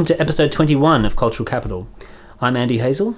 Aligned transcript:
Hello 0.00 0.06
and 0.06 0.08
welcome 0.08 0.16
to 0.16 0.22
episode 0.22 0.50
21 0.50 1.04
of 1.04 1.14
Cultural 1.14 1.46
Capital. 1.46 1.86
I'm 2.40 2.56
Andy 2.56 2.78
Hazel, 2.78 3.16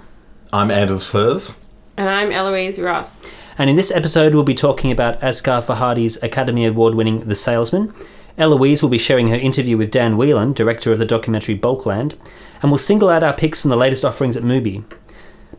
I'm 0.52 0.68
Anders 0.68 1.08
Furze. 1.08 1.56
And 1.96 2.08
I'm 2.08 2.32
Eloise 2.32 2.80
Ross. 2.80 3.32
and 3.56 3.70
in 3.70 3.76
this 3.76 3.92
episode 3.92 4.34
we'll 4.34 4.42
be 4.42 4.52
talking 4.52 4.90
about 4.90 5.20
Asghar 5.20 5.62
Farhadi's 5.62 6.20
Academy 6.24 6.66
Award 6.66 6.96
winning 6.96 7.20
The 7.20 7.36
Salesman. 7.36 7.94
Eloise 8.36 8.82
will 8.82 8.88
be 8.88 8.98
sharing 8.98 9.28
her 9.28 9.36
interview 9.36 9.76
with 9.76 9.92
Dan 9.92 10.16
Whelan, 10.16 10.54
director 10.54 10.90
of 10.90 10.98
the 10.98 11.04
documentary 11.04 11.54
Bulkland, 11.54 12.16
and 12.60 12.72
we'll 12.72 12.78
single 12.78 13.10
out 13.10 13.22
our 13.22 13.32
picks 13.32 13.60
from 13.60 13.70
the 13.70 13.76
latest 13.76 14.04
offerings 14.04 14.36
at 14.36 14.42
Mubi. 14.42 14.82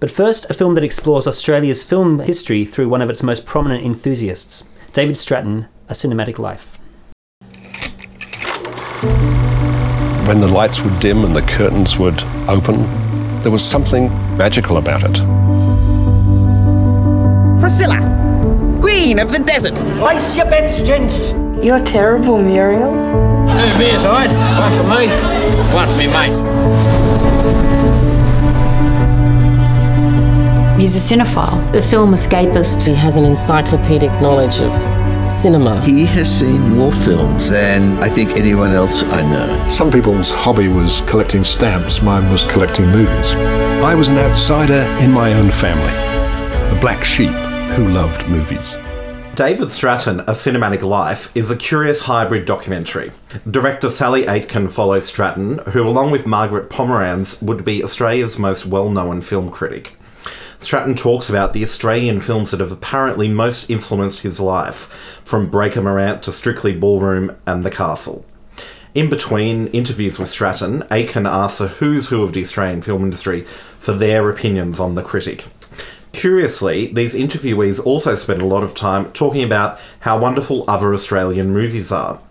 But 0.01 0.11
first, 0.11 0.49
a 0.49 0.53
film 0.53 0.73
that 0.73 0.83
explores 0.83 1.25
Australia's 1.25 1.83
film 1.83 2.19
history 2.19 2.65
through 2.65 2.89
one 2.89 3.01
of 3.01 3.09
its 3.09 3.23
most 3.23 3.45
prominent 3.45 3.85
enthusiasts, 3.85 4.65
David 4.91 5.17
Stratton, 5.17 5.67
A 5.87 5.93
Cinematic 5.93 6.37
Life. 6.37 6.77
When 10.27 10.39
the 10.39 10.47
lights 10.47 10.81
would 10.81 10.99
dim 10.99 11.25
and 11.25 11.35
the 11.35 11.41
curtains 11.41 11.97
would 11.97 12.23
open, 12.47 12.81
there 13.41 13.51
was 13.51 13.63
something 13.63 14.07
magical 14.37 14.77
about 14.77 15.03
it. 15.03 15.19
Priscilla, 17.59 17.99
Queen 18.79 19.19
of 19.19 19.31
the 19.33 19.39
Desert. 19.39 19.75
Place 19.97 20.37
your 20.37 20.45
bets, 20.45 20.79
gents. 20.79 21.33
You're 21.63 21.83
terrible, 21.83 22.41
Muriel. 22.41 22.91
Two 23.47 23.77
beers, 23.77 24.05
all 24.05 24.13
right? 24.13 24.29
One 24.59 24.71
for 24.77 24.83
me, 24.89 25.07
one 25.73 25.87
for 25.89 25.97
me, 25.97 26.07
mate. 26.07 26.33
He's 30.79 30.95
a 30.95 30.99
cinephile, 30.99 31.75
a 31.75 31.81
film 31.81 32.11
escapist. 32.13 32.87
He 32.87 32.93
has 32.93 33.17
an 33.17 33.25
encyclopedic 33.25 34.11
knowledge 34.21 34.61
of 34.61 34.71
cinema. 35.29 35.81
He 35.81 36.05
has 36.05 36.39
seen 36.39 36.61
more 36.75 36.91
films 36.91 37.49
than 37.49 38.01
I 38.03 38.09
think 38.09 38.31
anyone 38.31 38.71
else 38.71 39.03
I 39.03 39.21
know. 39.21 39.67
Some 39.67 39.91
people's 39.91 40.31
hobby 40.31 40.67
was 40.67 41.01
collecting 41.01 41.43
stamps, 41.43 42.01
mine 42.01 42.31
was 42.31 42.43
collecting 42.45 42.87
movies. 42.87 43.33
I 43.83 43.95
was 43.95 44.09
an 44.09 44.17
outsider 44.17 44.81
in 45.03 45.11
my 45.11 45.33
own 45.33 45.51
family, 45.51 46.73
the 46.73 46.79
black 46.79 47.03
sheep 47.03 47.31
who 47.75 47.87
loved 47.87 48.27
movies. 48.29 48.77
David 49.35 49.71
Stratton, 49.71 50.19
A 50.21 50.33
Cinematic 50.33 50.83
Life, 50.83 51.35
is 51.35 51.49
a 51.49 51.57
curious 51.57 52.01
hybrid 52.01 52.45
documentary. 52.45 53.11
Director 53.49 53.89
Sally 53.89 54.27
Aitken 54.27 54.69
follows 54.69 55.07
Stratton, 55.07 55.57
who, 55.69 55.87
along 55.87 56.11
with 56.11 56.27
Margaret 56.27 56.69
Pomeranz, 56.69 57.41
would 57.41 57.65
be 57.65 57.83
Australia's 57.83 58.37
most 58.37 58.67
well 58.67 58.91
known 58.91 59.21
film 59.21 59.49
critic. 59.49 59.95
Stratton 60.63 60.95
talks 60.95 61.29
about 61.29 61.53
the 61.53 61.63
Australian 61.63 62.21
films 62.21 62.51
that 62.51 62.59
have 62.59 62.71
apparently 62.71 63.27
most 63.27 63.69
influenced 63.69 64.21
his 64.21 64.39
life, 64.39 65.21
from 65.25 65.49
Breaker 65.49 65.81
Morant 65.81 66.23
to 66.23 66.31
Strictly 66.31 66.73
Ballroom 66.73 67.35
and 67.45 67.63
The 67.63 67.69
Castle. 67.69 68.25
In 68.95 69.09
between 69.09 69.67
interviews 69.67 70.19
with 70.19 70.29
Stratton, 70.29 70.83
Aitken 70.91 71.25
asks 71.25 71.59
a 71.59 71.67
who's 71.67 72.09
who 72.09 72.23
of 72.23 72.33
the 72.33 72.41
Australian 72.41 72.81
film 72.81 73.03
industry 73.03 73.41
for 73.41 73.93
their 73.93 74.29
opinions 74.29 74.79
on 74.79 74.95
the 74.95 75.03
critic. 75.03 75.45
Curiously, 76.13 76.87
these 76.93 77.15
interviewees 77.15 77.83
also 77.83 78.15
spend 78.15 78.41
a 78.41 78.45
lot 78.45 78.63
of 78.63 78.75
time 78.75 79.11
talking 79.11 79.43
about 79.43 79.79
how 80.01 80.19
wonderful 80.19 80.63
other 80.67 80.93
Australian 80.93 81.51
movies 81.51 81.91
are. 81.91 82.21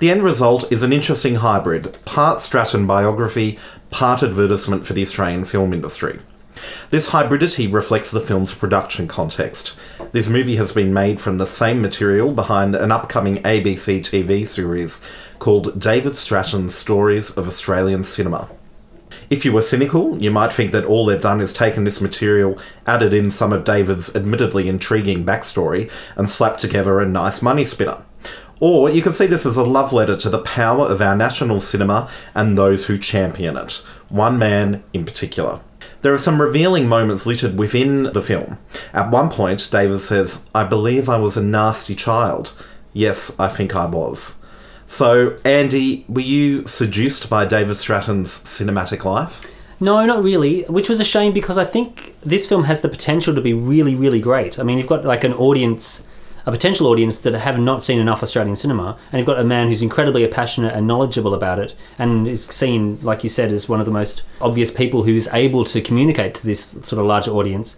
The 0.00 0.10
end 0.10 0.22
result 0.22 0.70
is 0.72 0.82
an 0.82 0.92
interesting 0.92 1.36
hybrid 1.36 1.96
part 2.04 2.40
Stratton 2.40 2.86
biography, 2.86 3.58
part 3.90 4.22
advertisement 4.22 4.86
for 4.86 4.92
the 4.92 5.02
Australian 5.02 5.44
film 5.44 5.72
industry. 5.72 6.18
This 6.90 7.10
hybridity 7.10 7.72
reflects 7.72 8.10
the 8.10 8.20
film's 8.20 8.54
production 8.54 9.08
context. 9.08 9.78
This 10.12 10.28
movie 10.28 10.56
has 10.56 10.72
been 10.72 10.92
made 10.92 11.20
from 11.20 11.38
the 11.38 11.46
same 11.46 11.82
material 11.82 12.32
behind 12.32 12.74
an 12.74 12.90
upcoming 12.90 13.42
ABC 13.42 14.00
TV 14.00 14.46
series 14.46 15.04
called 15.38 15.80
David 15.80 16.16
Stratton's 16.16 16.74
Stories 16.74 17.36
of 17.36 17.46
Australian 17.46 18.04
Cinema. 18.04 18.48
If 19.30 19.44
you 19.44 19.52
were 19.52 19.62
cynical, 19.62 20.16
you 20.18 20.30
might 20.30 20.52
think 20.52 20.72
that 20.72 20.86
all 20.86 21.04
they've 21.04 21.20
done 21.20 21.40
is 21.42 21.52
taken 21.52 21.84
this 21.84 22.00
material, 22.00 22.58
added 22.86 23.12
in 23.12 23.30
some 23.30 23.52
of 23.52 23.64
David's 23.64 24.16
admittedly 24.16 24.68
intriguing 24.68 25.24
backstory, 25.24 25.90
and 26.16 26.30
slapped 26.30 26.60
together 26.60 26.98
a 26.98 27.06
nice 27.06 27.42
money 27.42 27.64
spinner. 27.64 28.02
Or 28.60 28.90
you 28.90 29.02
could 29.02 29.14
see 29.14 29.26
this 29.26 29.46
as 29.46 29.56
a 29.56 29.62
love 29.62 29.92
letter 29.92 30.16
to 30.16 30.30
the 30.30 30.38
power 30.38 30.86
of 30.86 31.00
our 31.02 31.14
national 31.14 31.60
cinema 31.60 32.10
and 32.34 32.56
those 32.56 32.86
who 32.86 32.98
champion 32.98 33.56
it, 33.56 33.84
one 34.08 34.38
man 34.38 34.82
in 34.92 35.04
particular. 35.04 35.60
There 36.08 36.14
are 36.14 36.16
some 36.16 36.40
revealing 36.40 36.88
moments 36.88 37.26
littered 37.26 37.58
within 37.58 38.04
the 38.04 38.22
film. 38.22 38.56
At 38.94 39.10
one 39.10 39.28
point, 39.28 39.68
David 39.70 40.00
says, 40.00 40.48
I 40.54 40.64
believe 40.64 41.06
I 41.06 41.18
was 41.18 41.36
a 41.36 41.44
nasty 41.44 41.94
child. 41.94 42.54
Yes, 42.94 43.38
I 43.38 43.48
think 43.48 43.76
I 43.76 43.84
was. 43.84 44.42
So, 44.86 45.36
Andy, 45.44 46.06
were 46.08 46.22
you 46.22 46.66
seduced 46.66 47.28
by 47.28 47.44
David 47.44 47.76
Stratton's 47.76 48.30
cinematic 48.30 49.04
life? 49.04 49.54
No, 49.80 50.06
not 50.06 50.22
really, 50.24 50.62
which 50.62 50.88
was 50.88 50.98
a 50.98 51.04
shame 51.04 51.34
because 51.34 51.58
I 51.58 51.66
think 51.66 52.14
this 52.22 52.48
film 52.48 52.64
has 52.64 52.80
the 52.80 52.88
potential 52.88 53.34
to 53.34 53.42
be 53.42 53.52
really, 53.52 53.94
really 53.94 54.22
great. 54.22 54.58
I 54.58 54.62
mean, 54.62 54.78
you've 54.78 54.86
got 54.86 55.04
like 55.04 55.24
an 55.24 55.34
audience, 55.34 56.06
a 56.48 56.50
potential 56.50 56.86
audience 56.86 57.20
that 57.20 57.34
have 57.34 57.58
not 57.58 57.82
seen 57.82 58.00
enough 58.00 58.22
Australian 58.22 58.56
cinema, 58.56 58.98
and 59.12 59.18
you've 59.20 59.26
got 59.26 59.38
a 59.38 59.44
man 59.44 59.68
who's 59.68 59.82
incredibly 59.82 60.26
passionate 60.26 60.74
and 60.74 60.86
knowledgeable 60.86 61.34
about 61.34 61.58
it, 61.58 61.74
and 61.98 62.26
is 62.26 62.46
seen, 62.46 62.98
like 63.02 63.22
you 63.22 63.28
said, 63.28 63.50
as 63.50 63.68
one 63.68 63.80
of 63.80 63.86
the 63.86 63.92
most 63.92 64.22
obvious 64.40 64.70
people 64.70 65.02
who 65.02 65.14
is 65.14 65.28
able 65.34 65.62
to 65.66 65.82
communicate 65.82 66.34
to 66.34 66.46
this 66.46 66.70
sort 66.70 66.94
of 66.94 67.04
larger 67.04 67.32
audience. 67.32 67.76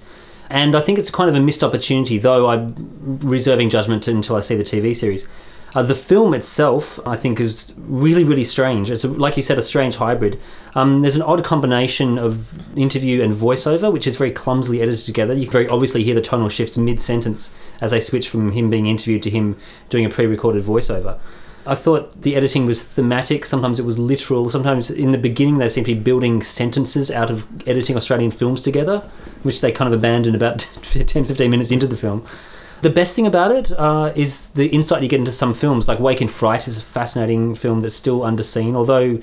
And 0.49 0.77
I 0.77 0.81
think 0.81 1.01
it's 1.01 1.11
kind 1.11 1.29
of 1.29 1.35
a 1.35 1.41
missed 1.41 1.65
opportunity, 1.65 2.17
though 2.17 2.49
I'm 2.49 3.19
reserving 3.23 3.71
judgment 3.71 4.07
until 4.07 4.37
I 4.37 4.41
see 4.41 4.55
the 4.55 4.63
TV 4.63 4.95
series. 4.95 5.27
Uh, 5.75 5.83
the 5.83 5.95
film 5.95 6.35
itself, 6.35 6.99
I 7.07 7.17
think, 7.17 7.39
is 7.39 7.75
really, 7.79 8.25
really 8.25 8.45
strange. 8.45 8.91
It's, 8.91 9.05
a, 9.05 9.09
like 9.09 9.37
you 9.37 9.43
said, 9.43 9.59
a 9.59 9.63
strange 9.63 9.97
hybrid. 9.97 10.41
Um, 10.75 11.03
there's 11.03 11.17
an 11.17 11.23
odd 11.23 11.45
combination 11.45 12.19
of 12.19 12.77
interview 12.77 13.23
and 13.23 13.35
voiceover, 13.35 13.93
which 13.93 14.07
is 14.07 14.17
very 14.17 14.33
clumsily 14.33 14.83
edited 14.83 15.07
together. 15.07 15.35
You 15.35 15.47
can 15.47 15.53
very 15.53 15.69
obviously 15.69 16.03
hear 16.03 16.15
the 16.15 16.23
tonal 16.23 16.49
shifts 16.49 16.77
mid 16.77 17.01
sentence 17.01 17.53
as 17.81 17.93
they 17.93 18.01
switch 18.01 18.29
from 18.29 18.53
him 18.53 18.69
being 18.71 18.87
interviewed 18.87 19.23
to 19.25 19.31
him 19.31 19.57
doing 19.89 20.05
a 20.05 20.11
pre 20.11 20.27
recorded 20.27 20.65
voiceover. 20.65 21.19
I 21.67 21.75
thought 21.75 22.23
the 22.23 22.37
editing 22.37 22.65
was 22.65 22.83
thematic, 22.83 23.45
sometimes 23.45 23.79
it 23.79 23.85
was 23.85 23.99
literal, 23.99 24.49
sometimes 24.49 24.91
in 24.91 25.13
the 25.13 25.19
beginning 25.19 25.59
they 25.59 25.69
seemed 25.69 25.87
to 25.87 25.95
be 25.95 26.01
building 26.01 26.43
sentences 26.43 27.11
out 27.11 27.31
of 27.31 27.47
editing 27.69 27.97
Australian 27.97 28.31
films 28.31 28.63
together, 28.63 29.01
which 29.43 29.61
they 29.61 29.71
kind 29.71 29.93
of 29.93 29.99
abandoned 29.99 30.35
about 30.35 30.59
10 30.83 31.27
15 31.27 31.51
minutes 31.51 31.71
into 31.71 31.87
the 31.87 31.99
film. 31.99 32.27
The 32.83 32.91
best 32.91 33.15
thing 33.17 33.27
about 33.27 33.51
it 33.53 33.71
uh, 33.73 34.13
is 34.17 34.51
the 34.51 34.67
insight 34.69 35.03
you 35.03 35.09
get 35.09 35.19
into 35.21 35.33
some 35.33 35.53
films. 35.55 35.87
Like 35.89 36.01
Wake 36.01 36.23
in 36.23 36.29
Fright 36.29 36.67
is 36.67 36.79
a 36.79 36.83
fascinating 36.83 37.55
film 37.55 37.81
that's 37.81 37.95
still 37.97 38.21
underseen, 38.21 38.75
although 38.75 39.21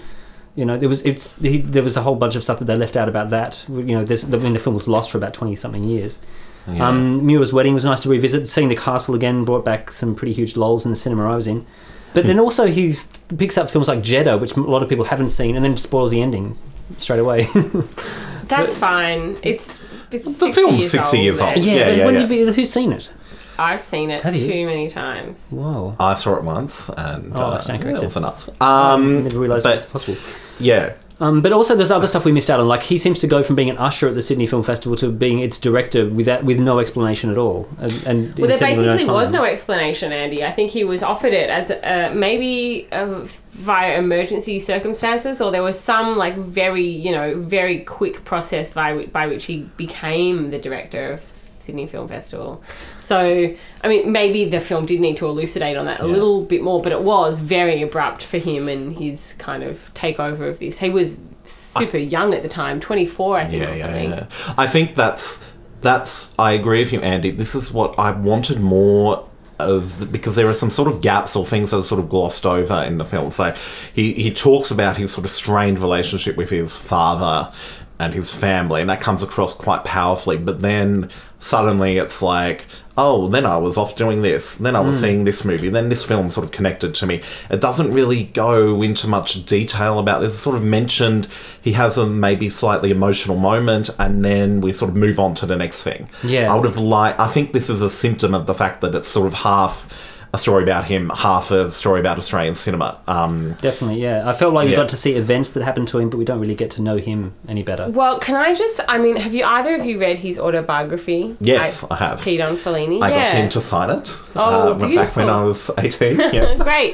you 0.56 0.66
know 0.66 0.78
there 0.78 0.90
was 0.90 1.03
it's 1.06 1.38
he, 1.38 1.59
there 1.62 1.84
was 1.84 1.97
a 1.97 2.01
whole 2.01 2.16
bunch 2.16 2.35
of 2.35 2.44
stuff 2.44 2.59
that 2.59 2.66
they 2.66 2.75
left 2.75 2.95
out 2.95 3.09
about 3.09 3.29
that. 3.31 3.63
You 3.69 3.84
know, 3.84 4.03
there's, 4.03 4.23
I 4.31 4.38
mean, 4.38 4.53
the 4.53 4.59
film 4.59 4.75
was 4.75 4.88
lost 4.88 5.12
for 5.12 5.18
about 5.18 5.34
twenty 5.34 5.56
something 5.56 5.84
years. 5.84 6.22
Yeah. 6.68 6.88
Um, 6.88 7.25
Muriel's 7.25 7.53
Wedding 7.53 7.73
was 7.73 7.85
nice 7.85 8.01
to 8.01 8.09
revisit. 8.09 8.47
Seeing 8.47 8.68
the 8.69 8.75
castle 8.75 9.16
again 9.16 9.45
brought 9.45 9.63
back 9.63 9.91
some 9.91 10.16
pretty 10.16 10.34
huge 10.34 10.57
lols 10.57 10.85
in 10.85 10.91
the 10.91 10.97
cinema 10.97 11.31
I 11.31 11.35
was 11.35 11.47
in. 11.47 11.66
But 12.13 12.25
then 12.25 12.39
also 12.39 12.68
he 12.68 12.94
picks 13.38 13.57
up 13.57 13.69
films 13.69 13.88
like 13.88 14.00
Jedda, 14.00 14.39
which 14.41 14.56
a 14.56 14.59
lot 14.62 14.81
of 14.84 14.89
people 14.89 15.06
haven't 15.06 15.29
seen, 15.29 15.56
and 15.56 15.63
then 15.63 15.78
spoils 15.78 16.12
the 16.12 16.22
ending 16.22 16.57
straight 16.97 17.19
away. 17.19 17.47
That's 18.47 18.78
fine. 18.78 19.38
It's, 19.44 19.84
it's 20.12 20.24
The 20.24 20.31
60 20.31 20.51
film's 20.53 20.79
years 20.79 20.91
60 20.91 21.19
years 21.19 21.42
old. 21.42 21.57
yeah, 21.57 21.74
Yeah, 21.74 21.86
but 21.86 21.98
yeah, 21.98 22.06
when 22.06 22.15
yeah. 22.15 22.27
you- 22.27 22.53
who's 22.53 22.71
seen 22.71 22.92
it? 22.94 23.10
I've 23.59 23.81
seen 23.81 24.09
it 24.12 24.21
Have 24.24 24.36
you? 24.36 24.48
too 24.48 24.65
many 24.65 24.89
times. 24.89 25.48
Whoa. 25.50 25.95
I 26.00 26.13
saw 26.13 26.36
it 26.38 26.44
once, 26.44 26.89
and 26.89 27.31
Oh, 27.36 27.42
uh, 27.42 27.57
stand 27.59 27.80
yeah, 27.80 27.83
corrected. 27.83 28.04
it 28.04 28.06
was 28.06 28.18
enough. 28.18 28.50
Um, 28.62 29.24
Never 29.24 29.39
realised 29.39 29.65
it 29.65 29.69
was 29.69 29.86
possible. 29.86 30.18
yeah, 30.59 30.94
Um, 31.19 31.42
but 31.42 31.51
also, 31.51 31.75
there's 31.75 31.89
other 31.89 32.06
stuff 32.06 32.25
we 32.25 32.31
missed 32.31 32.48
out 32.51 32.59
on. 32.59 32.68
Like 32.68 32.83
he 32.83 32.95
seems 33.00 33.18
to 33.21 33.27
go 33.27 33.42
from 33.42 33.56
being 33.56 33.71
an 33.71 33.77
usher 33.80 34.07
at 34.07 34.13
the 34.13 34.21
Sydney 34.21 34.45
Film 34.45 34.62
Festival 34.62 34.95
to 34.98 35.12
being 35.12 35.39
its 35.39 35.57
director 35.59 36.07
without 36.07 36.44
with 36.44 36.59
no 36.59 36.77
explanation 36.77 37.31
at 37.31 37.39
all. 37.39 37.68
And, 37.80 37.92
and 38.06 38.38
Well, 38.38 38.48
there 38.48 38.59
basically 38.59 39.06
time. 39.06 39.15
was 39.15 39.31
no 39.31 39.44
explanation, 39.44 40.12
Andy. 40.12 40.44
I 40.45 40.51
think 40.51 40.69
he 40.69 40.83
was 40.83 41.01
offered 41.01 41.33
it 41.33 41.50
as 41.50 41.71
uh, 41.71 42.13
maybe 42.15 42.88
uh, 42.92 43.21
via 43.53 43.98
emergency 43.98 44.60
circumstances, 44.60 45.42
or 45.42 45.50
there 45.51 45.63
was 45.63 45.80
some 45.80 46.18
like 46.19 46.36
very, 46.38 46.86
you 46.86 47.12
know, 47.12 47.39
very 47.42 47.80
quick 47.80 48.24
process 48.24 48.71
by 48.71 48.94
whi- 48.94 49.07
by 49.07 49.25
which 49.25 49.45
he 49.45 49.68
became 49.75 50.51
the 50.51 50.60
director 50.60 51.13
of 51.13 51.21
Sydney 51.68 51.86
Film 51.86 52.08
Festival. 52.08 52.64
So, 53.00 53.54
I 53.84 53.88
mean, 53.88 54.12
maybe 54.12 54.46
the 54.46 54.62
film 54.62 54.86
did 54.86 55.02
need 55.02 55.18
to 55.18 55.25
elucidate 55.28 55.75
on 55.78 55.86
that 55.86 56.00
a 56.00 56.08
little 56.08 56.44
bit 56.44 56.62
more, 56.64 56.81
but 56.81 56.92
it 56.94 57.02
was 57.04 57.42
very 57.42 57.81
abrupt 57.81 58.24
for 58.24 58.38
him 58.38 58.69
and 58.69 58.98
his 58.98 59.36
kind 59.38 59.64
of 59.64 59.94
takeover 59.94 60.48
of 60.48 60.60
this. 60.60 60.80
He 60.80 60.90
was 60.90 61.22
super 61.44 61.98
young 61.98 62.34
at 62.34 62.42
the 62.42 62.50
time, 62.50 62.80
twenty 62.80 63.06
four, 63.06 63.38
I 63.38 63.46
think, 63.46 63.62
yeah, 63.62 63.74
or 63.74 63.78
yeah, 63.78 64.02
yeah. 64.02 64.54
I 64.58 64.66
think 64.68 64.96
that's 64.96 65.46
that's. 65.81 66.34
I 66.40 66.54
agree 66.54 66.84
with 66.84 66.94
you, 66.94 67.02
Andy. 67.02 67.31
This 67.31 67.54
is 67.54 67.72
what 67.72 68.00
I 68.00 68.12
wanted 68.12 68.60
more 68.60 69.28
of 69.60 70.00
the, 70.00 70.06
because 70.06 70.36
there 70.36 70.48
are 70.48 70.54
some 70.54 70.70
sort 70.70 70.88
of 70.88 71.02
gaps 71.02 71.36
or 71.36 71.46
things 71.46 71.72
that 71.72 71.78
are 71.78 71.84
sort 71.84 72.00
of 72.00 72.08
glossed 72.10 72.46
over 72.46 72.84
in 72.84 72.98
the 72.98 73.06
film. 73.06 73.30
So 73.31 73.54
he 73.94 74.13
he 74.13 74.34
talks 74.34 74.72
about 74.72 74.98
his 74.98 75.12
sort 75.12 75.25
of 75.25 75.31
strained 75.31 75.80
relationship 75.80 76.38
with 76.38 76.50
his 76.50 76.75
father. 76.75 77.52
and 78.00 78.13
his 78.13 78.34
family, 78.34 78.81
and 78.81 78.90
that 78.90 79.02
comes 79.02 79.24
across 79.24 79.54
quite 79.56 79.84
powerfully. 79.84 80.38
But 80.38 80.62
then 80.62 81.10
suddenly 81.39 81.98
it's 81.98 82.22
like, 82.22 82.66
oh, 83.00 83.28
then 83.28 83.45
I 83.45 83.57
was 83.57 83.78
off 83.78 83.95
doing 83.95 84.24
this, 84.24 84.56
then 84.56 84.75
I 84.75 84.80
was 84.80 84.98
Mm. 84.98 85.01
seeing 85.01 85.24
this 85.24 85.45
movie, 85.45 85.69
then 85.69 85.89
this 85.89 86.04
film 86.04 86.31
sort 86.31 86.44
of 86.45 86.51
connected 86.51 86.95
to 86.95 87.06
me. 87.06 87.22
It 87.50 87.62
doesn't 87.62 87.94
really 87.94 88.24
go 88.34 88.81
into 88.81 89.07
much 89.07 89.45
detail 89.45 90.00
about 90.00 90.22
this. 90.22 90.34
It's 90.34 90.42
sort 90.42 90.56
of 90.56 90.63
mentioned 90.63 91.28
he 91.62 91.74
has 91.74 92.00
a 92.00 92.07
maybe 92.07 92.50
slightly 92.50 92.89
emotional 92.89 93.38
moment, 93.38 93.92
and 94.00 94.25
then 94.25 94.62
we 94.62 94.74
sort 94.74 94.89
of 94.89 94.98
move 94.98 95.19
on 95.19 95.36
to 95.36 95.45
the 95.45 95.56
next 95.56 95.84
thing. 95.84 96.10
Yeah. 96.24 96.51
I 96.51 96.56
would 96.56 96.66
have 96.66 96.80
liked, 96.80 97.19
I 97.19 97.28
think 97.28 97.54
this 97.54 97.69
is 97.69 97.84
a 97.84 97.89
symptom 97.89 98.34
of 98.34 98.48
the 98.48 98.56
fact 98.56 98.81
that 98.81 98.95
it's 98.95 99.10
sort 99.10 99.28
of 99.28 99.36
half 99.36 99.88
a 100.33 100.38
story 100.38 100.63
about 100.63 100.85
him, 100.85 101.09
half 101.09 101.51
a 101.51 101.71
story 101.71 102.00
about 102.00 102.18
Australian 102.18 102.56
cinema. 102.56 103.00
Um, 103.07 103.53
Definitely, 103.62 104.01
yeah. 104.01 104.27
I 104.27 104.33
felt 104.33 104.53
like 104.53 104.68
we 104.68 104.75
got 104.75 104.89
to 104.89 104.97
see 104.97 105.13
events 105.13 105.51
that 105.53 105.63
happened 105.63 105.88
to 105.89 106.00
him, 106.00 106.09
but 106.09 106.18
we 106.18 106.25
don't 106.25 106.39
really 106.39 106.56
get 106.56 106.71
to 106.71 106.81
know 106.81 106.97
him 106.97 107.33
any 107.47 107.63
better. 107.63 107.89
Well, 107.89 108.19
can 108.19 108.35
I 108.35 108.53
just? 108.56 108.81
I 108.88 108.97
mean, 108.97 109.15
have 109.15 109.33
you 109.33 109.44
either 109.44 109.75
of 109.75 109.85
you 109.85 110.00
read 110.00 110.19
his 110.19 110.39
autobiography? 110.39 111.35
Yes, 111.39 111.89
I 111.89 111.95
have. 111.95 112.21
Peed 112.21 112.45
on 112.45 112.57
Fellini. 112.57 113.01
I 113.01 113.09
yeah. 113.09 113.25
got 113.25 113.35
him 113.35 113.50
to 113.50 113.62
sign 113.62 113.89
it. 113.89 114.09
Oh, 114.35 114.74
uh, 114.74 114.74
back 114.74 115.15
when. 115.15 115.29
I 115.29 115.44
was 115.44 115.69
18. 115.77 116.18
Yeah. 116.18 116.56
Great. 116.59 116.94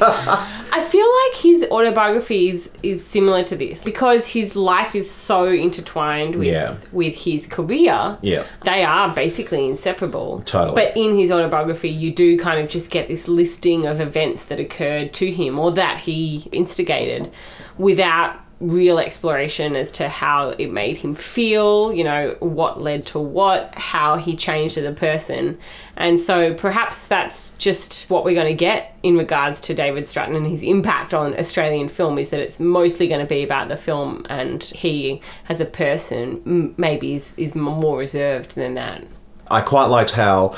I 0.75 0.83
feel 0.83 1.07
like 1.07 1.41
his 1.41 1.69
autobiography 1.69 2.49
is, 2.49 2.71
is 2.81 3.05
similar 3.05 3.43
to 3.43 3.55
this 3.55 3.83
because 3.83 4.27
his 4.29 4.55
life 4.55 4.95
is 4.95 5.09
so 5.09 5.45
intertwined 5.45 6.35
with 6.35 6.47
Yeah. 6.47 6.75
with 6.91 7.15
his 7.15 7.45
career. 7.47 8.17
Yeah. 8.21 8.43
They 8.63 8.83
are 8.83 9.13
basically 9.13 9.67
inseparable. 9.67 10.41
Totally. 10.45 10.75
But 10.75 10.97
in 10.97 11.15
his 11.15 11.31
autobiography, 11.31 11.89
you 11.89 12.11
do 12.11 12.39
kind 12.39 12.59
of 12.59 12.69
just 12.69 12.89
get 12.89 13.07
this 13.07 13.22
listing 13.27 13.85
of 13.85 13.99
events 13.99 14.45
that 14.45 14.59
occurred 14.59 15.13
to 15.13 15.31
him 15.31 15.59
or 15.59 15.71
that 15.71 15.99
he 15.99 16.47
instigated 16.51 17.31
without 17.77 18.39
real 18.63 18.97
exploration 18.97 19.75
as 19.75 19.91
to 19.91 20.07
how 20.07 20.49
it 20.51 20.71
made 20.71 20.97
him 20.97 21.13
feel, 21.15 21.91
you 21.91 22.03
know, 22.03 22.35
what 22.39 22.81
led 22.81 23.05
to 23.05 23.19
what, 23.19 23.73
how 23.75 24.15
he 24.15 24.35
changed 24.35 24.77
as 24.77 24.85
a 24.85 24.91
person. 24.91 25.57
And 25.97 26.19
so 26.19 26.53
perhaps 26.53 27.07
that's 27.07 27.49
just 27.57 28.09
what 28.09 28.23
we're 28.23 28.35
going 28.35 28.47
to 28.47 28.53
get 28.53 28.97
in 29.03 29.17
regards 29.17 29.59
to 29.61 29.73
David 29.73 30.07
Stratton 30.07 30.35
and 30.35 30.47
his 30.47 30.63
impact 30.63 31.13
on 31.13 31.37
Australian 31.37 31.89
film 31.89 32.17
is 32.17 32.29
that 32.29 32.39
it's 32.39 32.59
mostly 32.59 33.07
going 33.07 33.19
to 33.19 33.27
be 33.27 33.43
about 33.43 33.67
the 33.67 33.77
film 33.77 34.25
and 34.29 34.63
he 34.63 35.21
as 35.49 35.59
a 35.59 35.65
person 35.65 36.73
maybe 36.77 37.15
is, 37.15 37.37
is 37.37 37.55
more 37.55 37.97
reserved 37.97 38.55
than 38.55 38.75
that. 38.75 39.05
I 39.49 39.61
quite 39.61 39.85
liked 39.85 40.11
how, 40.11 40.55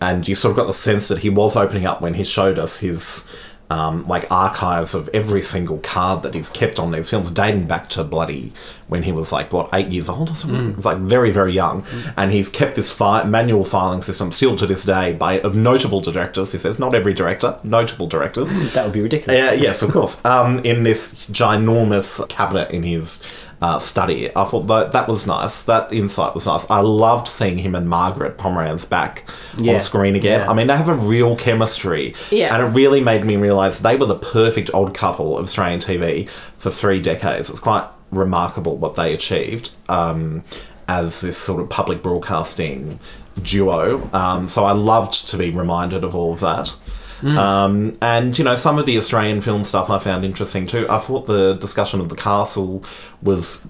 and 0.00 0.26
you 0.28 0.34
sort 0.34 0.50
of 0.52 0.56
got 0.56 0.66
the 0.66 0.74
sense 0.74 1.08
that 1.08 1.18
he 1.18 1.30
was 1.30 1.56
opening 1.56 1.86
up 1.86 2.00
when 2.00 2.14
he 2.14 2.24
showed 2.24 2.58
us 2.58 2.80
his. 2.80 3.28
Um, 3.70 4.04
like 4.04 4.30
archives 4.30 4.94
of 4.94 5.08
every 5.14 5.40
single 5.40 5.78
card 5.78 6.22
that 6.22 6.34
he's 6.34 6.50
kept 6.50 6.78
on 6.78 6.92
these 6.92 7.08
films, 7.08 7.30
dating 7.30 7.66
back 7.66 7.88
to 7.88 8.04
bloody 8.04 8.52
when 8.88 9.04
he 9.04 9.10
was 9.10 9.32
like 9.32 9.54
what 9.54 9.70
eight 9.72 9.88
years 9.88 10.10
old 10.10 10.30
or 10.30 10.34
something. 10.34 10.60
Mm. 10.60 10.70
It 10.72 10.76
was 10.76 10.84
like 10.84 10.98
very 10.98 11.30
very 11.30 11.54
young, 11.54 11.84
and 12.18 12.30
he's 12.30 12.50
kept 12.50 12.76
this 12.76 12.92
fi- 12.92 13.24
manual 13.24 13.64
filing 13.64 14.02
system 14.02 14.32
still 14.32 14.54
to 14.56 14.66
this 14.66 14.84
day 14.84 15.14
by 15.14 15.40
of 15.40 15.56
notable 15.56 16.02
directors. 16.02 16.52
He 16.52 16.58
says 16.58 16.78
not 16.78 16.94
every 16.94 17.14
director, 17.14 17.58
notable 17.64 18.06
directors. 18.06 18.52
That 18.74 18.84
would 18.84 18.92
be 18.92 19.00
ridiculous. 19.00 19.40
Yeah, 19.40 19.52
yes, 19.52 19.82
of 19.82 19.92
course. 19.92 20.22
Um, 20.26 20.58
in 20.58 20.82
this 20.82 21.26
ginormous 21.30 22.28
cabinet 22.28 22.70
in 22.70 22.82
his 22.82 23.22
uh, 23.64 23.78
study, 23.78 24.28
I 24.36 24.44
thought 24.44 24.66
that 24.66 24.92
that 24.92 25.08
was 25.08 25.26
nice. 25.26 25.64
That 25.64 25.90
insight 25.92 26.34
was 26.34 26.46
nice. 26.46 26.64
I 26.70 26.80
loved 26.80 27.28
seeing 27.28 27.58
him 27.58 27.74
and 27.74 27.88
Margaret 27.88 28.36
Pomeranz 28.36 28.84
back 28.96 29.24
Yeah, 29.56 29.74
on 29.74 29.80
screen 29.80 30.14
again. 30.16 30.40
yeah. 30.40 30.50
I 30.50 30.54
mean, 30.54 30.66
they 30.66 30.76
have 30.76 30.88
a 30.88 30.94
real 31.14 31.34
chemistry, 31.36 32.14
Yeah. 32.30 32.54
and 32.54 32.62
it 32.62 32.70
really 32.80 33.00
made 33.00 33.24
me 33.24 33.36
realise 33.36 33.78
they 33.78 33.96
were 33.96 34.06
the 34.16 34.22
perfect 34.38 34.68
old 34.74 34.92
couple 34.94 35.38
of 35.38 35.44
Australian 35.44 35.80
TV 35.80 36.28
for 36.58 36.70
three 36.70 37.00
decades. 37.00 37.48
It's 37.50 37.60
quite 37.70 37.86
remarkable 38.10 38.76
what 38.76 38.94
they 38.96 39.14
achieved 39.14 39.70
um, 39.88 40.42
as 40.86 41.20
this 41.22 41.38
sort 41.38 41.62
of 41.62 41.70
public 41.70 42.02
broadcasting 42.02 42.98
duo. 43.42 44.08
Um, 44.12 44.46
so 44.46 44.64
I 44.64 44.72
loved 44.72 45.28
to 45.30 45.36
be 45.38 45.50
reminded 45.50 46.04
of 46.04 46.14
all 46.14 46.34
of 46.34 46.40
that. 46.40 46.74
Mm. 47.20 47.36
Um, 47.38 47.98
and 48.02 48.38
you 48.38 48.44
know, 48.44 48.56
some 48.56 48.78
of 48.78 48.86
the 48.86 48.96
Australian 48.98 49.40
film 49.40 49.64
stuff 49.64 49.88
I 49.90 49.98
found 49.98 50.24
interesting 50.24 50.66
too. 50.66 50.86
I 50.90 50.98
thought 50.98 51.26
the 51.26 51.54
discussion 51.54 52.00
of 52.00 52.08
the 52.08 52.16
castle 52.16 52.84
was 53.22 53.66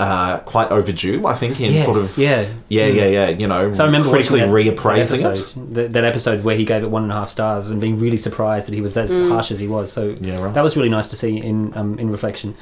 uh, 0.00 0.38
quite 0.40 0.70
overdue. 0.70 1.26
I 1.26 1.34
think 1.34 1.60
in 1.60 1.72
Yes, 1.72 1.84
sort 1.84 1.98
of 1.98 2.16
yeah. 2.18 2.48
yeah, 2.68 2.86
yeah, 2.86 3.06
yeah. 3.06 3.28
You 3.28 3.46
know, 3.46 3.72
So 3.74 3.82
I 3.84 3.86
remember 3.86 4.08
critically 4.08 4.40
watching 4.40 4.74
that, 4.74 4.76
reappraising 4.76 5.08
that 5.10 5.20
it. 5.20 5.24
episode, 5.26 5.74
that, 5.74 5.92
that 5.92 6.04
episode 6.04 6.44
where 6.44 6.56
he 6.56 6.64
gave 6.64 6.82
it 6.82 6.90
one 6.90 7.02
and 7.02 7.12
a 7.12 7.14
half 7.14 7.30
stars 7.30 7.70
and 7.70 7.80
being 7.80 7.96
really 7.96 8.16
surprised 8.16 8.66
that 8.68 8.74
he 8.74 8.80
was 8.80 8.96
as 8.96 9.10
Mm. 9.12 9.30
harsh 9.30 9.50
as 9.52 9.58
he 9.60 9.68
was. 9.68 9.92
So 9.92 10.14
Yeah, 10.20 10.42
right. 10.42 10.54
that 10.54 10.62
was 10.62 10.76
really 10.76 10.88
nice 10.88 11.08
to 11.10 11.16
see 11.16 11.36
in 11.36 11.76
um, 11.76 11.98
in 11.98 12.10
reflection. 12.10 12.54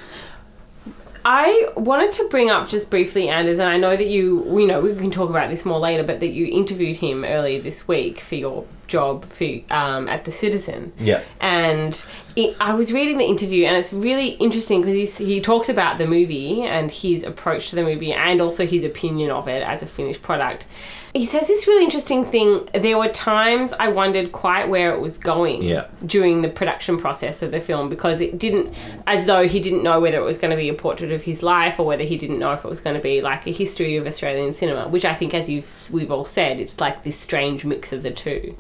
I 1.25 1.69
wanted 1.77 2.11
to 2.13 2.29
bring 2.29 2.51
up 2.51 2.69
just 2.69 2.91
briefly, 2.91 3.31
Anders, 3.31 3.59
and 3.59 3.69
I 3.69 3.79
know 3.79 3.97
that 3.97 4.09
you, 4.09 4.45
you 4.61 4.67
know, 4.67 4.83
we 4.83 4.95
can 4.95 5.11
talk 5.11 5.31
about 5.31 5.49
this 5.49 5.65
more 5.65 5.79
later, 5.79 6.03
but 6.03 6.21
that 6.21 6.29
you 6.29 6.47
interviewed 6.47 6.99
him 6.99 7.25
earlier 7.25 7.61
this 7.61 7.89
week 7.89 8.21
for 8.21 8.35
your 8.35 8.67
job 8.89 9.25
for 9.25 9.47
um, 9.71 10.07
at 10.09 10.25
the 10.27 10.33
Citizen. 10.33 10.93
Yeah. 10.99 11.23
And 11.41 12.05
it, 12.37 12.55
I 12.61 12.75
was 12.75 12.93
reading 12.93 13.17
the 13.17 13.25
interview, 13.25 13.65
and 13.65 13.75
it's 13.75 13.93
really 13.93 14.31
interesting 14.33 14.83
because 14.83 15.17
he 15.17 15.41
talks 15.41 15.71
about 15.71 15.97
the 15.97 16.07
movie 16.07 16.63
and 16.63 16.91
his 16.91 17.25
approach 17.25 17.71
to 17.71 17.77
the 17.77 17.85
movie, 17.85 18.13
and 18.13 18.43
also 18.43 18.67
his 18.67 18.85
opinion 18.85 19.31
of 19.31 19.49
it 19.49 19.63
as 19.63 19.83
a 19.83 19.87
finished 19.87 20.21
product. 20.21 20.67
He 21.17 21.27
says 21.27 21.47
this 21.47 21.69
really 21.69 21.85
interesting 21.85 22.25
thing. 22.25 22.69
There 22.75 22.99
were 22.99 23.07
times 23.09 23.73
I 23.73 23.87
wondered 23.87 24.33
quite 24.33 24.69
where 24.69 24.93
it 24.93 25.01
was 25.01 25.17
going 25.17 25.63
Yeah. 25.63 25.85
during 26.05 26.41
the 26.43 26.49
production 26.49 26.97
process 26.97 27.41
of 27.41 27.53
the 27.53 27.61
film 27.61 27.89
because 27.89 28.21
it 28.21 28.37
didn't, 28.37 28.75
as 29.07 29.27
though 29.27 29.47
he 29.47 29.61
didn't 29.61 29.85
know 29.85 30.01
whether 30.01 30.17
it 30.19 30.25
was 30.25 30.39
going 30.39 30.51
to 30.51 30.57
be 30.57 30.69
a 30.69 30.75
portrait 30.75 31.13
of 31.13 31.23
his 31.23 31.41
life 31.41 31.79
or 31.79 31.87
whether 31.87 32.03
he 32.03 32.17
didn't 32.17 32.41
know 32.41 32.53
if 32.53 32.65
it 32.65 32.69
was 32.69 32.81
going 32.81 32.97
to 32.97 33.03
be 33.03 33.21
like 33.21 33.47
a 33.47 33.53
history 33.53 33.95
of 33.97 34.09
Australian 34.09 34.53
cinema, 34.53 34.89
which 34.89 35.05
I 35.05 35.15
think, 35.15 35.35
as 35.35 35.49
you've 35.49 35.69
we've 35.93 36.11
all 36.11 36.25
said, 36.25 36.59
it's 36.59 36.81
like 36.81 37.05
this 37.05 37.17
strange 37.17 37.65
mix 37.65 37.93
of 37.93 38.03
the 38.03 38.11
two. 38.11 38.57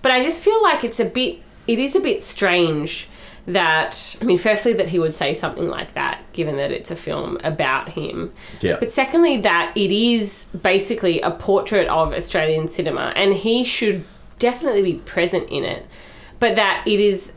But 0.00 0.12
I 0.12 0.22
just 0.22 0.44
feel 0.44 0.62
like 0.62 0.84
it's 0.84 1.00
a 1.00 1.04
bit, 1.06 1.40
it 1.66 1.80
is 1.80 1.96
a 1.96 2.00
bit 2.00 2.22
strange 2.22 3.08
that 3.46 4.16
I 4.20 4.24
mean, 4.24 4.38
firstly, 4.38 4.72
that 4.74 4.88
he 4.88 4.98
would 4.98 5.14
say 5.14 5.34
something 5.34 5.68
like 5.68 5.94
that, 5.94 6.22
given 6.32 6.56
that 6.56 6.72
it's 6.72 6.90
a 6.90 6.96
film 6.96 7.38
about 7.44 7.90
him. 7.90 8.32
Yeah. 8.60 8.76
But 8.80 8.90
secondly, 8.90 9.38
that 9.38 9.72
it 9.76 9.92
is 9.92 10.44
basically 10.60 11.20
a 11.20 11.30
portrait 11.30 11.88
of 11.88 12.12
Australian 12.12 12.68
cinema, 12.68 13.12
and 13.14 13.34
he 13.34 13.62
should 13.64 14.04
definitely 14.38 14.82
be 14.82 14.94
present 14.94 15.48
in 15.48 15.64
it. 15.64 15.86
But 16.38 16.56
that 16.56 16.84
it 16.86 17.00
is 17.00 17.32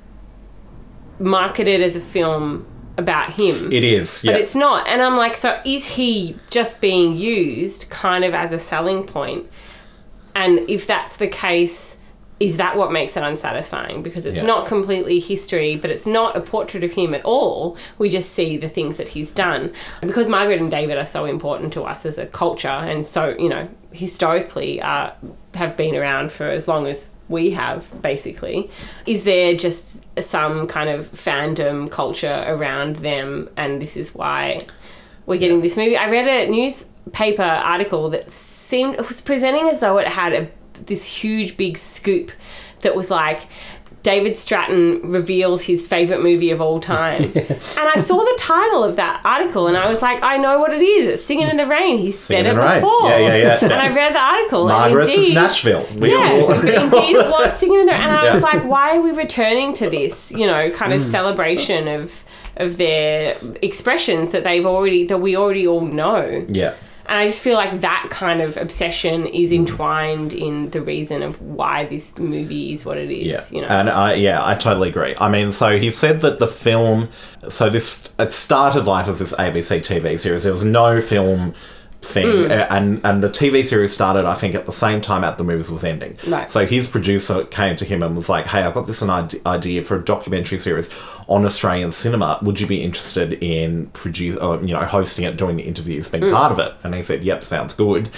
marketed 1.20 1.82
as 1.82 1.96
a 1.96 2.02
film 2.02 2.66
about 2.98 3.34
him. 3.34 3.72
It 3.72 3.84
is, 3.84 4.24
But 4.24 4.32
yeah. 4.32 4.38
it's 4.38 4.56
not. 4.56 4.88
And 4.88 5.02
I'm 5.02 5.16
like, 5.16 5.38
so 5.38 5.62
is 5.66 5.86
he 5.86 6.36
just 6.50 6.82
being 6.82 7.16
used 7.16 7.90
kind 7.90 8.26
of 8.26 8.34
as 8.34 8.52
a 8.52 8.60
selling 8.60 9.06
point? 9.06 9.48
And 10.36 10.70
if 10.70 10.86
that's 10.86 11.16
the 11.18 11.28
case, 11.28 11.98
is 12.40 12.58
that 12.58 12.78
what 12.78 12.92
makes 12.92 13.18
it 13.18 13.24
unsatisfying? 13.24 14.02
Because 14.02 14.26
it's 14.26 14.38
Yeah. 14.38 14.46
not 14.46 14.66
completely 14.66 15.20
history, 15.20 15.76
but 15.76 15.90
it's 15.92 16.06
not 16.06 16.38
a 16.38 16.40
portrait 16.42 16.84
of 16.86 16.94
him 16.94 17.14
at 17.14 17.24
all. 17.26 17.76
We 17.98 18.08
just 18.10 18.32
see 18.34 18.56
the 18.56 18.70
things 18.70 18.96
that 18.98 19.10
he's 19.10 19.32
done. 19.32 19.74
Because 20.02 20.28
Margaret 20.30 20.62
and 20.62 20.72
David 20.72 20.98
are 20.98 21.06
so 21.06 21.26
important 21.26 21.74
to 21.74 21.84
us 21.84 22.06
as 22.06 22.18
a 22.18 22.26
culture, 22.26 22.68
and 22.70 23.06
so, 23.06 23.36
you 23.38 23.50
know, 23.50 23.68
historically 23.92 24.82
uh, 24.82 25.12
have 25.56 25.76
been 25.76 25.96
around 25.96 26.32
for 26.32 26.46
as 26.46 26.68
long 26.68 26.88
as 26.88 27.10
we 27.28 27.52
have, 27.52 28.02
basically. 28.02 28.70
Is 29.06 29.24
there 29.24 29.54
just 29.56 29.98
some 30.20 30.66
kind 30.66 30.90
of 30.90 31.12
fandom 31.12 31.92
culture 31.92 32.44
around 32.48 32.98
them, 32.98 33.50
and 33.58 33.82
this 33.82 33.98
is 33.98 34.16
why 34.16 34.62
we're 35.26 35.40
getting 35.40 35.62
this 35.62 35.76
movie? 35.76 35.98
I 35.98 36.10
read 36.10 36.28
a 36.28 36.50
newspaper 36.50 37.44
article 37.44 38.10
that 38.12 38.32
seemed 38.32 38.96
it 38.96 39.08
was 39.08 39.22
presenting 39.22 39.68
as 39.68 39.80
though 39.80 39.98
it 39.98 40.08
had 40.08 40.34
a, 40.34 40.48
this 40.86 41.06
huge 41.06 41.58
big 41.58 41.78
scoop 41.78 42.32
that 42.82 42.96
was 42.96 43.10
like. 43.12 43.42
David 44.02 44.38
Stratton 44.38 45.02
reveals 45.12 45.62
his 45.64 45.86
favorite 45.86 46.24
movie 46.24 46.52
of 46.52 46.62
all 46.62 46.80
time. 46.80 47.22
And 47.36 47.90
I 47.96 47.96
saw 48.00 48.18
the 48.18 48.36
title 48.40 48.82
of 48.86 48.96
that 48.96 49.20
article 49.26 49.68
and 49.68 49.76
I 49.76 49.90
was 49.90 50.02
like, 50.02 50.20
I 50.24 50.38
know 50.38 50.58
what 50.58 50.72
it 50.74 50.82
is. 50.82 51.06
It's 51.10 51.22
Singing 51.22 51.50
in 51.50 51.58
the 51.58 51.68
Rain. 51.68 51.98
He 51.98 52.10
said 52.12 52.28
Singing 52.28 52.46
it 52.46 52.50
in 52.52 52.56
the 52.56 52.62
Rain. 52.62 52.76
before. 52.80 53.10
Yeah, 53.10 53.18
yeah, 53.20 53.36
yeah. 53.36 53.60
And 53.62 53.74
I 53.74 53.94
read 53.94 54.16
the 54.16 54.20
article. 54.22 54.68
Margaret's 54.70 55.10
and 55.10 55.18
indeed, 55.20 55.34
Nashville. 55.36 55.86
We 55.98 56.12
yeah, 56.12 56.30
all- 56.32 56.52
indeed 56.54 57.16
it 57.18 57.30
was 57.30 57.54
Singing 57.60 57.82
in 57.82 57.86
the 57.88 57.92
Rain. 57.92 58.02
And 58.04 58.12
I 58.14 58.34
was 58.34 58.42
like, 58.42 58.64
why 58.64 58.96
are 58.96 59.02
we 59.02 59.12
returning 59.12 59.74
to 59.76 59.90
this, 59.90 60.32
you 60.32 60.48
know, 60.48 60.72
kind 60.72 60.94
of 60.94 61.02
Mm. 61.02 61.12
celebration 61.12 61.88
of 61.90 62.24
of 62.56 62.78
their 62.78 63.36
expressions 63.62 64.32
that 64.32 64.46
they've 64.46 64.66
already 64.66 65.06
that 65.08 65.18
we 65.18 65.36
already 65.36 65.68
all 65.68 65.82
know. 65.82 66.46
Yeah. 66.48 66.76
And 67.10 67.18
I 67.18 67.26
just 67.26 67.42
feel 67.42 67.56
like 67.56 67.82
that 67.82 68.08
kind 68.12 68.40
of 68.40 68.56
obsession 68.56 69.26
is 69.26 69.52
mm. 69.52 69.56
entwined 69.56 70.32
in 70.32 70.70
the 70.70 70.80
reason 70.80 71.24
of 71.24 71.42
why 71.42 71.86
this 71.86 72.16
movie 72.20 72.72
is 72.72 72.86
what 72.86 73.00
it 73.00 73.10
is. 73.10 73.26
Yeah, 73.26 73.58
You 73.58 73.62
know, 73.64 73.68
and 73.68 73.90
I 73.90 74.14
yeah, 74.14 74.46
I 74.46 74.54
totally 74.54 74.90
agree. 74.90 75.16
I 75.20 75.28
mean, 75.28 75.52
so 75.52 75.80
he 75.80 75.90
said 75.90 76.22
that 76.22 76.38
the 76.38 76.48
film, 76.48 77.10
so 77.50 77.68
this 77.68 78.14
it 78.20 78.34
started 78.34 78.86
life 78.86 79.08
as 79.08 79.18
this 79.18 79.34
ABC 79.34 79.80
TV 79.80 80.20
series. 80.20 80.44
There 80.44 80.54
was 80.54 80.64
no 80.64 81.02
film 81.02 81.56
thing, 82.02 82.26
Mm. 82.28 82.68
and 82.70 83.02
and 83.04 83.22
the 83.22 83.28
TV 83.30 83.64
series 83.64 83.92
started, 83.92 84.26
I 84.26 84.34
think, 84.34 84.56
at 84.56 84.66
the 84.66 84.72
same 84.72 85.02
time 85.02 85.24
at 85.26 85.38
the 85.38 85.44
movies 85.44 85.70
was 85.70 85.84
ending. 85.84 86.18
Right. 86.28 86.50
So 86.50 86.66
his 86.66 86.88
producer 86.88 87.44
came 87.44 87.76
to 87.76 87.86
him 87.86 88.02
and 88.02 88.16
was 88.16 88.30
like, 88.30 88.48
"Hey, 88.48 88.62
I've 88.64 88.74
got 88.74 88.88
this 88.88 89.02
an 89.02 89.10
idea 89.46 89.84
for 89.84 89.98
a 89.98 90.04
documentary 90.04 90.60
series 90.60 90.90
on 91.28 91.46
Australian 91.46 91.92
cinema. 91.92 92.40
Would 92.42 92.60
you 92.62 92.68
be 92.68 92.82
interested 92.82 93.34
in 93.44 93.88
produce, 93.88 94.38
uh, 94.42 94.60
you 94.62 94.74
know, 94.74 94.80
hosting 94.80 95.26
it, 95.26 95.36
doing 95.38 95.58
the 95.58 95.64
interviews, 95.64 96.08
being 96.08 96.24
Mm. 96.24 96.34
part 96.34 96.52
of 96.54 96.60
it?" 96.60 96.72
And 96.84 96.96
he 96.96 97.04
said, 97.04 97.22
"Yep, 97.24 97.44
sounds 97.44 97.74
good." 97.74 98.10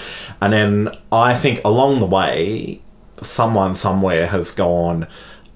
And 0.41 0.53
then 0.53 0.89
I 1.11 1.33
think 1.33 1.59
along 1.65 1.99
the 2.01 2.05
way, 2.05 2.81
someone 3.21 3.73
somewhere 3.75 4.27
has 4.27 4.51
gone, 4.51 5.07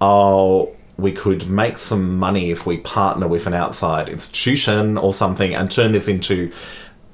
"Oh." 0.02 0.70
We 0.98 1.12
could 1.12 1.50
make 1.50 1.78
some 1.78 2.18
money 2.18 2.52
if 2.52 2.66
we 2.66 2.78
partner 2.78 3.28
with 3.28 3.48
an 3.48 3.54
outside 3.54 4.08
institution 4.08 4.98
or 4.98 5.12
something 5.12 5.54
and 5.54 5.70
turn 5.70 5.92
this 5.92 6.08
into 6.08 6.54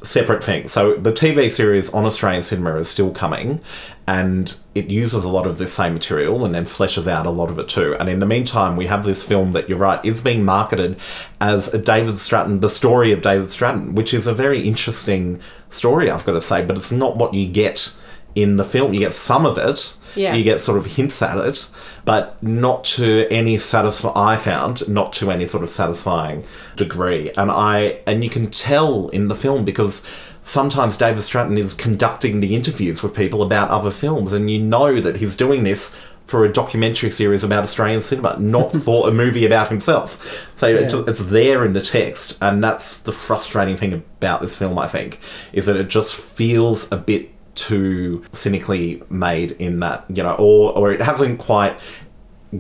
separate 0.04 0.44
thing. 0.44 0.68
So 0.68 0.96
the 0.96 1.12
TV 1.12 1.50
series 1.50 1.94
on 1.94 2.06
Australian 2.06 2.44
cinema 2.44 2.76
is 2.78 2.90
still 2.90 3.12
coming, 3.12 3.62
and 4.08 4.58
it 4.74 4.88
uses 4.88 5.24
a 5.24 5.30
lot 5.30 5.46
of 5.46 5.58
this 5.58 5.72
same 5.72 5.94
material 5.94 6.44
and 6.44 6.54
then 6.54 6.66
fleshes 6.66 7.08
out 7.08 7.26
a 7.26 7.30
lot 7.30 7.50
of 7.50 7.60
it 7.60 7.70
too. 7.70 7.96
And 8.00 8.10
in 8.10 8.20
the 8.20 8.26
meantime, 8.26 8.76
we 8.76 8.88
have 8.88 9.06
this 9.06 9.24
film 9.24 9.54
that 9.54 9.70
you're 9.70 9.78
right 9.78 10.04
is 10.04 10.24
being 10.24 10.44
marketed 10.44 11.00
as 11.40 11.74
a 11.74 11.78
David 11.78 12.18
Stratton, 12.18 12.60
the 12.60 12.70
story 12.70 13.12
of 13.12 13.22
David 13.22 13.50
Stratton, 13.50 13.96
which 13.96 14.14
is 14.14 14.28
a 14.28 14.34
very 14.34 14.68
interesting 14.68 15.40
story, 15.70 16.10
I've 16.10 16.26
got 16.26 16.34
to 16.34 16.42
say. 16.42 16.66
But 16.66 16.78
it's 16.78 16.92
not 16.92 17.18
what 17.18 17.34
you 17.34 17.48
get 17.48 17.96
in 18.36 18.56
the 18.58 18.64
film. 18.66 18.94
You 18.94 19.00
get 19.00 19.14
some 19.14 19.46
of 19.46 19.58
it. 19.58 19.98
Yeah. 20.16 20.34
You 20.36 20.44
get 20.44 20.60
sort 20.62 20.78
of 20.78 20.86
hints 20.98 21.22
at 21.22 21.38
it, 21.38 21.70
but 22.04 22.42
not 22.44 22.84
to 22.86 23.28
any 23.32 23.58
satisfy. 23.58 24.12
I 24.34 24.36
found 24.38 24.88
not 24.90 25.14
to 25.14 25.32
any 25.32 25.46
sort 25.46 25.64
of 25.64 25.70
satisfying 25.70 26.44
degree, 26.76 27.32
and 27.38 27.50
I 27.50 28.00
and 28.06 28.24
you 28.24 28.30
can 28.30 28.52
tell 28.52 29.08
in 29.10 29.30
the 29.30 29.36
film 29.36 29.64
because 29.64 30.06
sometimes 30.44 30.98
David 30.98 31.22
Stratton 31.22 31.58
is 31.58 31.74
conducting 31.74 32.42
the 32.42 32.56
interviews 32.56 33.02
with 33.02 33.16
people 33.16 33.42
about 33.42 33.70
other 33.70 33.92
films, 33.92 34.34
and 34.34 34.52
you 34.52 34.60
know 34.62 35.00
that 35.00 35.18
he's 35.18 35.38
doing 35.38 35.64
this 35.64 35.98
for 36.26 36.46
a 36.46 36.52
documentary 36.52 37.10
series 37.10 37.44
about 37.44 37.64
Australian 37.64 38.02
cinema, 38.02 38.38
not 38.40 38.72
for 38.84 39.08
a 39.08 39.12
movie 39.12 39.46
about 39.46 39.70
himself. 39.70 40.50
So 40.56 40.68
Yeah. 40.68 40.80
it 40.82 40.90
just, 40.90 41.08
it's 41.08 41.26
there 41.26 41.64
in 41.66 41.72
the 41.74 41.82
text, 41.82 42.38
and 42.42 42.62
that's 42.64 43.00
the 43.00 43.12
frustrating 43.14 43.78
thing 43.78 43.94
about 43.94 44.42
this 44.42 44.56
film. 44.58 44.78
I 44.78 44.88
think 44.88 45.20
is 45.54 45.68
that 45.68 45.78
it 45.78 45.88
just 45.88 46.14
feels 46.16 46.92
a 46.92 46.98
bit 46.98 47.30
too 47.62 48.24
cynically 48.32 49.02
made 49.10 49.52
in 49.54 49.80
that 49.80 50.06
you 50.10 50.24
know, 50.24 50.36
or 50.36 50.78
or 50.78 50.92
it 50.92 51.02
hasn't 51.02 51.40
quite 51.40 51.80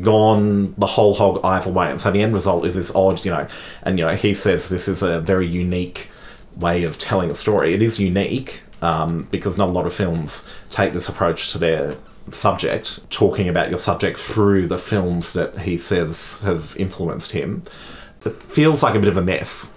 gone 0.01 0.74
the 0.77 0.86
whole 0.86 1.13
hog 1.13 1.41
either 1.43 1.72
way. 1.72 1.91
And 1.91 2.00
so 2.00 2.12
the 2.12 2.22
end 2.22 2.34
result 2.34 2.65
is 2.65 2.75
this 2.75 2.96
odd, 2.96 3.25
you 3.25 3.31
know, 3.31 3.48
and 3.84 4.00
you 4.00 4.05
know, 4.05 4.15
he 4.15 4.34
says 4.34 4.70
this 4.70 4.88
is 4.88 5.03
a 5.03 5.20
very 5.20 5.46
unique 5.46 6.10
way 6.58 6.84
of 6.84 6.98
telling 6.98 7.31
a 7.31 7.36
story. 7.36 7.74
It 7.74 7.81
is 7.81 8.00
unique 8.00 8.63
um, 8.81 9.27
because 9.31 9.58
not 9.58 9.70
a 9.70 9.72
lot 9.72 9.86
of 9.86 9.93
films 9.93 10.48
take 10.70 10.93
this 10.93 11.10
approach 11.10 11.51
to 11.51 11.58
their 11.58 11.98
subject, 12.29 13.10
talking 13.10 13.50
about 13.50 13.70
your 13.70 13.79
subject 13.79 14.17
through 14.20 14.67
the 14.67 14.77
films 14.77 15.34
that 15.34 15.60
he 15.60 15.77
says 15.77 16.41
have 16.41 16.75
influenced 16.77 17.31
him. 17.31 17.63
It 18.25 18.36
feels 18.43 18.84
like 18.84 18.96
a 18.96 19.00
bit 19.00 19.10
of 19.10 19.17
a 19.17 19.22
mess. 19.22 19.71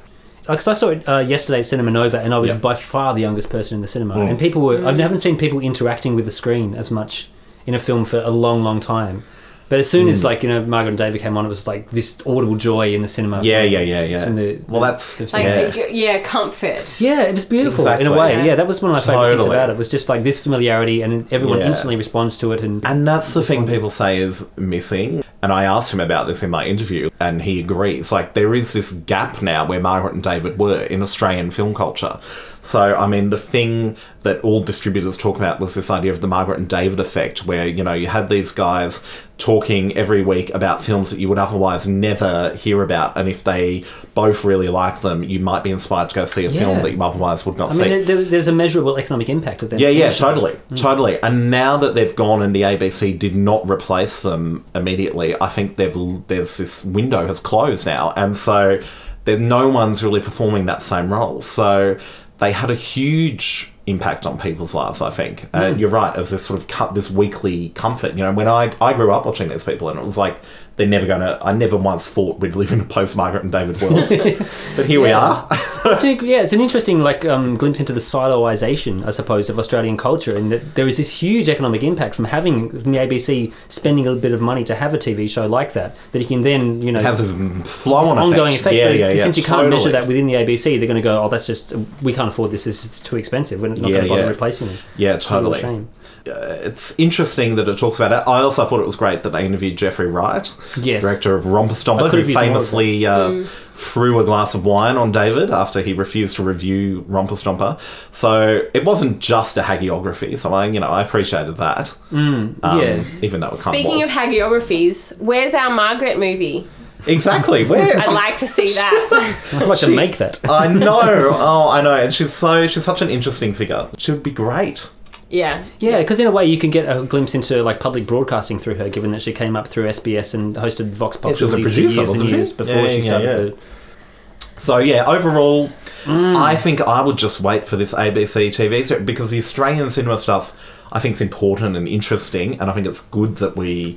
Because 0.47 0.69
I 0.69 0.73
saw 0.75 0.89
it 0.91 1.09
uh, 1.09 1.19
yesterday 1.19 1.61
at 1.61 1.67
Cinema 1.67 1.91
Nova, 1.91 2.21
and 2.21 2.35
I 2.35 2.39
was 2.39 2.53
by 2.53 2.75
far 2.75 3.15
the 3.15 3.21
youngest 3.21 3.51
person 3.51 3.75
in 3.77 3.81
the 3.81 3.89
cinema, 3.89 4.15
Mm. 4.17 4.31
and 4.31 4.39
people 4.39 4.63
were. 4.63 4.77
I 4.87 4.93
Mm. 4.93 4.99
haven't 5.01 5.21
seen 5.21 5.37
people 5.37 5.61
interacting 5.61 6.15
with 6.15 6.25
the 6.27 6.31
screen 6.31 6.75
as 6.75 6.91
much 6.91 7.29
in 7.67 7.75
a 7.75 7.79
film 7.79 8.05
for 8.05 8.19
a 8.21 8.31
long, 8.31 8.63
long 8.63 8.81
time. 8.81 9.23
But 9.71 9.81
as 9.81 9.89
soon 9.91 10.09
as 10.09 10.21
Mm. 10.21 10.25
like 10.25 10.43
you 10.43 10.49
know 10.51 10.61
Margaret 10.63 10.91
and 10.91 10.99
David 10.99 11.21
came 11.23 11.37
on, 11.37 11.45
it 11.45 11.49
was 11.49 11.67
like 11.67 11.91
this 11.91 12.19
audible 12.27 12.55
joy 12.57 12.95
in 12.95 13.03
the 13.03 13.09
cinema. 13.09 13.43
Yeah, 13.43 13.63
yeah, 13.63 13.81
yeah, 13.81 14.03
yeah. 14.05 14.25
from 14.25 14.37
the- 14.37 14.59
well, 14.69 14.81
that's 14.83 15.17
the- 15.17 15.25
Like, 15.33 15.43
yeah. 15.45 15.73
yeah. 15.75 15.87
yeah, 15.91 16.19
comfort. 16.21 17.01
Yeah, 17.01 17.23
it 17.23 17.35
was 17.35 17.45
beautiful 17.47 17.85
Exactly. 17.85 18.07
in 18.07 18.13
a 18.13 18.17
way. 18.17 18.33
Yeah. 18.35 18.45
Yeah, 18.45 18.55
that 18.57 18.67
was 18.67 18.83
one 18.83 18.91
of 18.93 18.97
my 18.97 19.01
favorite 19.01 19.37
things 19.39 19.47
about 19.47 19.71
it. 19.71 19.79
Was 19.79 19.91
just 19.91 20.09
like 20.09 20.23
this 20.23 20.39
familiarity, 20.39 21.03
and 21.03 21.27
everyone 21.33 21.59
Yeah. 21.61 21.67
instantly 21.69 21.97
responds 21.97 22.37
to 22.39 22.53
it. 22.53 22.61
And 22.61 22.85
And 22.85 23.09
that's 23.09 23.33
the 23.35 23.43
thing 23.43 23.67
people 23.67 23.91
say 23.91 24.19
is 24.19 24.51
missing. 24.57 25.23
And 25.43 25.53
I 25.53 25.65
asked 25.65 25.93
him 25.93 26.01
about 26.01 26.27
this 26.27 26.43
in 26.43 26.51
my 26.51 26.65
interview, 26.67 27.11
and 27.21 27.43
he 27.43 27.61
agrees. 27.61 28.11
Like, 28.13 28.33
there 28.35 28.55
is 28.55 28.73
this 28.73 28.93
gap 28.93 29.43
now 29.43 29.67
where 29.67 29.81
Margaret 29.81 30.15
and 30.15 30.23
David 30.23 30.59
were 30.59 30.81
in 30.83 31.03
Australian 31.03 31.51
film 31.51 31.75
culture. 31.75 32.19
So, 32.63 32.95
I 32.97 33.07
mean, 33.07 33.29
the 33.29 33.37
thing 33.37 33.95
that 34.23 34.41
all 34.41 34.63
distributors 34.63 35.19
talk 35.19 35.37
about 35.37 35.61
was 35.61 35.75
this 35.75 35.91
idea 35.91 36.13
of 36.13 36.23
the 36.23 36.27
Margaret 36.27 36.59
and 36.59 36.67
David 36.67 36.99
effect, 36.99 37.45
where, 37.47 37.67
you 37.67 37.85
know, 37.85 37.93
you 37.93 38.07
had 38.07 38.31
these 38.31 38.53
guys 38.53 39.05
talking 39.37 39.97
every 39.97 40.23
week 40.23 40.55
about 40.55 40.85
films 40.85 41.11
that 41.11 41.19
you 41.19 41.29
would 41.29 41.39
otherwise 41.39 41.89
never 41.89 42.55
hear 42.55 42.83
about. 42.85 43.17
And 43.19 43.29
if 43.29 43.43
they 43.43 43.83
both 44.15 44.45
really 44.45 44.69
like 44.69 45.01
them, 45.01 45.25
you 45.25 45.41
might 45.41 45.65
be 45.65 45.71
inspired 45.71 46.11
to 46.11 46.15
go 46.15 46.25
see 46.25 46.45
a 46.45 46.51
film 46.53 46.83
that 46.83 46.93
you 46.93 47.03
otherwise 47.03 47.45
would 47.45 47.59
not 47.59 47.73
I 47.73 47.75
see. 47.75 47.83
mean, 47.83 48.05
there, 48.05 48.23
there's 48.23 48.47
a 48.47 48.53
measurable 48.53 48.97
economic 48.97 49.29
impact 49.29 49.65
of 49.65 49.71
that. 49.71 49.81
Yeah, 49.81 49.89
yeah, 49.89 50.11
totally, 50.11 50.53
Mm. 50.71 50.81
totally. 50.81 51.21
And 51.21 51.51
now 51.51 51.77
that 51.79 51.97
they've 51.97 52.15
gone 52.15 52.43
and 52.43 52.55
the 52.55 52.63
ABC 52.63 53.19
did 53.19 53.35
not 53.35 53.69
replace 53.69 54.23
them 54.23 54.65
immediately, 54.75 55.35
I 55.41 55.49
think 55.49 55.77
they've 55.77 55.93
there's 56.29 56.57
this 56.57 56.85
window 56.85 57.27
has 57.27 57.41
closed 57.41 57.87
now, 57.87 58.13
and 58.17 58.37
so 58.37 58.81
no 59.27 59.69
one's 59.69 60.05
really 60.05 60.21
performing 60.21 60.67
that 60.67 60.81
same 60.83 61.13
role. 61.13 61.41
So 61.41 61.97
they 62.39 62.53
had 62.53 62.71
a 62.71 62.75
huge 62.77 63.73
impact 63.87 64.25
on 64.27 64.39
people's 64.39 64.75
lives. 64.75 65.03
I 65.03 65.11
think, 65.11 65.47
and 65.53 65.77
Mm. 65.77 65.79
you're 65.81 65.91
right. 65.91 66.15
As 66.17 66.31
this 66.31 66.45
sort 66.47 66.59
of 66.59 66.69
cut 66.69 66.95
this 66.95 67.11
weekly 67.11 67.71
comfort. 67.71 68.13
You 68.15 68.25
know, 68.25 68.33
when 68.33 68.49
I 68.49 68.73
I 68.81 68.93
grew 68.95 69.13
up 69.13 69.27
watching 69.27 69.49
these 69.49 69.65
people, 69.65 69.89
and 69.89 69.99
it 69.99 70.05
was 70.05 70.17
like 70.19 70.37
they're 70.77 70.87
never 70.89 71.07
gonna. 71.07 71.39
I 71.41 71.53
never 71.53 71.77
once 71.77 72.09
thought 72.09 72.41
we'd 72.41 72.57
live 72.57 72.73
in 72.73 72.81
a 72.81 72.85
post 72.85 73.17
Margaret 73.17 73.45
and 73.45 73.53
David 73.53 73.81
world, 73.81 74.09
but 74.77 74.87
here 74.87 75.01
we 75.01 75.13
are. 75.13 75.47
a, 75.51 75.97
yeah, 76.03 76.43
it's 76.43 76.53
an 76.53 76.61
interesting 76.61 77.01
like 77.01 77.25
um, 77.25 77.57
glimpse 77.57 77.79
into 77.79 77.93
the 77.93 78.01
siloization, 78.01 79.07
I 79.07 79.13
suppose, 79.13 79.49
of 79.49 79.59
Australian 79.59 79.97
culture, 79.97 80.37
and 80.37 80.51
that 80.51 80.75
there 80.75 80.89
is 80.89 80.97
this 80.97 81.11
huge 81.11 81.49
economic 81.49 81.85
impact 81.85 82.17
from 82.17 82.25
having 82.25 82.71
from 82.71 82.93
the 82.93 82.99
ABC 82.99 83.53
spending 83.69 84.09
a 84.09 84.15
bit 84.15 84.33
of 84.33 84.41
money 84.41 84.65
to 84.65 84.75
have 84.75 84.95
a 84.95 84.99
TV 84.99 85.31
show 85.31 85.47
like 85.47 85.75
that. 85.75 85.97
That 86.11 86.19
you 86.19 86.27
can 86.27 86.43
then 86.43 86.83
you 86.83 86.91
know 86.91 87.03
have 87.03 87.19
this 87.19 87.33
flow-on 87.71 88.19
ongoing 88.19 88.55
effect. 88.55 88.75
Yeah, 88.75 88.91
yeah, 88.91 89.11
yeah, 89.11 89.23
since 89.23 89.37
you 89.37 89.45
can't 89.45 89.69
measure 89.69 89.93
that 89.93 90.09
within 90.09 90.27
the 90.27 90.35
ABC, 90.35 90.79
they're 90.79 90.89
going 90.89 90.97
to 90.97 91.03
go, 91.03 91.23
oh, 91.23 91.29
that's 91.29 91.47
just 91.47 91.73
we 92.03 92.13
can't 92.13 92.29
afford 92.29 92.51
this. 92.51 92.65
This 92.65 92.85
is 92.85 93.01
too 93.01 93.17
expensive. 93.17 93.61
We're 93.61 93.69
not 93.69 93.79
going 93.79 94.03
to 94.03 94.09
bother 94.09 94.27
replacing 94.27 94.69
it. 94.69 94.81
Yeah, 94.97 95.15
It's 95.15 95.31
a 95.31 95.41
real 95.41 95.53
totally. 95.53 95.87
Shame. 96.27 96.35
Uh, 96.37 96.55
it's 96.63 96.99
interesting 96.99 97.57
that 97.57 97.69
it 97.69 97.79
talks 97.79 97.99
about 97.99 98.13
it. 98.13 98.29
I 98.29 98.41
also 98.41 98.65
thought 98.65 98.81
it 98.81 98.87
was 98.87 98.97
great 98.97 99.23
that 99.25 99.31
they 99.31 99.45
interviewed 99.45 99.77
Geoffrey 99.77 100.07
Wright, 100.07 100.55
Yes. 100.81 101.03
director 101.03 101.35
of 101.35 101.47
Romper 101.47 101.73
I 101.73 101.77
Stomper, 101.77 102.11
who 102.11 102.17
have 102.17 102.29
used 102.29 102.31
more 102.35 102.43
of 102.43 102.47
famously 102.49 103.07
uh, 103.07 103.29
Mm. 103.29 103.47
threw 103.75 104.19
a 104.21 104.25
glass 104.25 104.55
of 104.55 104.65
wine 104.65 104.97
on 104.97 105.13
David 105.13 105.51
after 105.51 105.83
he 105.83 105.93
refused 105.93 106.37
to 106.37 106.43
review 106.43 107.05
Romper 107.09 107.35
Stomper. 107.35 107.79
So 108.11 108.63
it 108.73 108.85
wasn't 108.85 109.19
just 109.19 109.57
a 109.59 109.63
hagiography. 109.63 110.39
So 110.39 110.55
I, 110.55 110.67
you 110.67 110.81
know, 110.81 110.89
I 110.89 111.03
appreciated 111.03 111.57
that. 111.59 111.95
Mm, 112.13 112.55
Um, 112.63 112.81
yeah. 112.81 113.03
even 113.23 113.41
though 113.41 113.49
it 113.49 113.61
kind 113.61 113.77
Speaking 113.79 114.03
of 114.03 114.09
of 114.09 114.15
hagiographies, 114.15 115.17
where's 115.19 115.55
our 115.55 115.71
Margaret 115.71 116.19
movie? 116.19 116.67
exactly 117.07 117.65
where 117.73 117.99
I'd 117.99 118.13
like 118.13 118.39
to 118.39 118.47
see 118.47 118.69
that. 118.69 119.37
I'd 119.61 119.69
like 119.69 119.79
to 119.81 119.91
make 119.91 120.17
that. 120.19 120.39
I 120.49 120.69
know. 120.69 121.33
Oh, 121.35 121.69
I 121.69 121.83
know. 121.83 121.95
And 121.95 122.15
she's 122.15 122.33
so 122.33 122.67
she's 122.67 122.85
such 122.85 123.03
an 123.03 123.11
interesting 123.11 123.53
figure. 123.53 123.89
She 123.99 124.11
would 124.13 124.23
be 124.23 124.31
great. 124.31 124.89
Yeah. 125.35 125.65
Yeah, 125.79 125.99
because 125.99 126.21
in 126.21 126.27
a 126.27 126.31
way 126.31 126.47
you 126.47 126.59
can 126.59 126.71
get 126.71 126.85
a 126.85 127.03
glimpse 127.05 127.35
into 127.35 127.63
like 127.63 127.81
public 127.81 128.07
broadcasting 128.07 128.59
through 128.59 128.77
her, 128.77 128.89
given 128.89 129.11
that 129.13 129.23
she 129.23 129.33
came 129.33 129.57
up 129.57 129.69
through 129.69 129.89
SBS 129.89 130.35
and 130.35 130.57
hosted 130.57 130.91
Vox 130.93 131.17
Pop 131.17 131.33
Yeah, 131.33 131.37
she 131.37 131.45
was 131.45 131.55
a 131.55 131.61
producer, 131.61 132.01
years 132.03 132.13
and 132.13 132.31
years 132.31 132.53
before 132.53 132.75
Yeah, 132.75 132.89
she 132.89 132.97
yeah, 132.97 133.03
started 133.03 133.25
yeah. 133.27 133.37
the. 133.37 134.61
So 134.61 134.79
yeah, 134.79 135.05
overall, 135.05 135.71
Mm. 136.05 136.37
I 136.37 136.55
think 136.55 136.81
I 136.83 137.01
would 137.01 137.17
just 137.17 137.41
wait 137.41 137.67
for 137.67 137.77
this 137.77 137.95
ABC 137.95 138.49
TV 138.49 138.87
series 138.87 139.05
because 139.05 139.31
the 139.31 139.39
Australian 139.39 139.91
cinema 139.91 140.19
stuff 140.19 140.55
I 140.93 141.01
think 141.01 141.15
is 141.15 141.23
important 141.23 141.77
and 141.77 141.89
interesting, 141.89 142.61
and 142.61 142.71
I 142.71 142.75
think 142.75 142.87
it's 142.87 143.07
good 143.07 143.37
that 143.37 143.57
we 143.57 143.97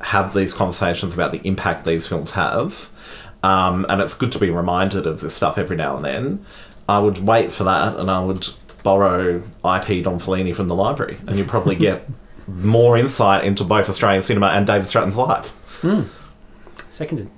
have 0.00 0.34
these 0.34 0.54
conversations 0.54 1.14
about 1.14 1.32
the 1.32 1.40
impact 1.46 1.84
these 1.84 2.06
films 2.06 2.32
have. 2.32 2.90
Um, 3.42 3.86
and 3.88 4.00
it's 4.00 4.16
good 4.16 4.30
to 4.32 4.38
be 4.38 4.50
reminded 4.50 5.04
of 5.06 5.20
this 5.20 5.34
stuff 5.34 5.58
every 5.58 5.76
now 5.76 5.96
and 5.96 6.04
then. 6.04 6.46
I 6.88 7.00
would 7.00 7.18
wait 7.18 7.52
for 7.52 7.64
that, 7.64 7.96
and 7.96 8.08
I 8.08 8.24
would 8.24 8.48
borrow 8.82 9.42
I 9.64 9.78
Peed 9.78 10.06
on 10.06 10.18
Fellini 10.18 10.54
from 10.54 10.68
the 10.68 10.74
library, 10.74 11.18
and 11.26 11.36
you'd 11.36 11.48
probably 11.48 11.76
get 11.76 12.08
more 12.46 12.98
insight 12.98 13.44
into 13.44 13.64
both 13.64 13.88
Australian 13.88 14.22
cinema 14.22 14.48
and 14.48 14.66
David 14.66 14.86
Stratton's 14.86 15.16
life. 15.16 15.56
Mm. 15.82 16.06
Seconded. 16.90 17.30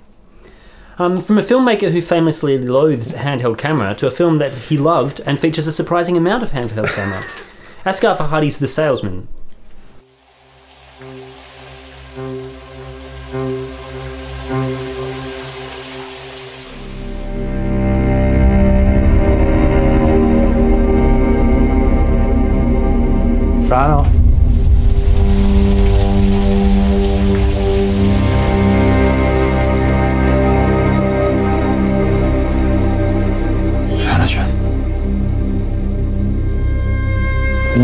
Um, 0.97 1.19
from 1.19 1.37
a 1.37 1.41
filmmaker 1.41 1.91
who 1.91 2.01
famously 2.01 2.57
loathes 2.57 3.15
handheld 3.15 3.57
camera 3.57 3.93
to 3.95 4.07
a 4.07 4.11
film 4.11 4.37
that 4.37 4.53
he 4.53 4.77
loved 4.77 5.19
and 5.25 5.37
features 5.37 5.67
a 5.67 5.71
surprising 5.71 6.15
amount 6.15 6.43
of 6.43 6.51
handheld 6.51 6.87
camera. 6.95 7.21
Asghar 7.85 8.15
Farhadi's 8.15 8.59
The 8.59 8.67
Salesman. 8.67 9.27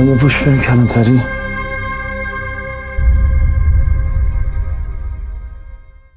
Bush 0.01 0.35
fe'n 0.43 0.57
Calantari. 0.57 1.19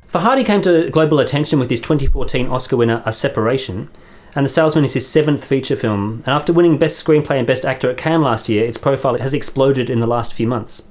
Farhadi 0.08 0.44
came 0.46 0.62
to 0.62 0.88
global 0.88 1.20
attention 1.20 1.58
with 1.58 1.68
his 1.68 1.82
2014 1.82 2.48
Oscar 2.48 2.78
winner 2.78 3.02
A 3.04 3.12
Separation, 3.12 3.90
and 4.34 4.46
The 4.46 4.48
Salesman 4.48 4.86
is 4.86 4.94
his 4.94 5.06
seventh 5.06 5.44
feature 5.44 5.76
film. 5.76 6.22
And 6.24 6.28
after 6.28 6.50
winning 6.50 6.78
Best 6.78 7.04
Screenplay 7.04 7.36
and 7.36 7.46
Best 7.46 7.66
Actor 7.66 7.90
at 7.90 7.98
Cannes 7.98 8.22
last 8.22 8.48
year, 8.48 8.64
its 8.64 8.78
profile 8.78 9.18
has 9.18 9.34
exploded 9.34 9.90
in 9.90 10.00
the 10.00 10.06
last 10.06 10.32
few 10.32 10.46
months. 10.46 10.82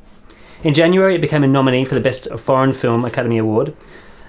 In 0.64 0.76
January, 0.76 1.16
it 1.16 1.22
became 1.22 1.44
a 1.44 1.48
nominee 1.48 1.86
for 1.86 1.96
the 1.96 2.00
Best 2.00 2.28
Foreign 2.38 2.74
Film 2.74 3.06
Academy 3.06 3.40
Award. 3.40 3.76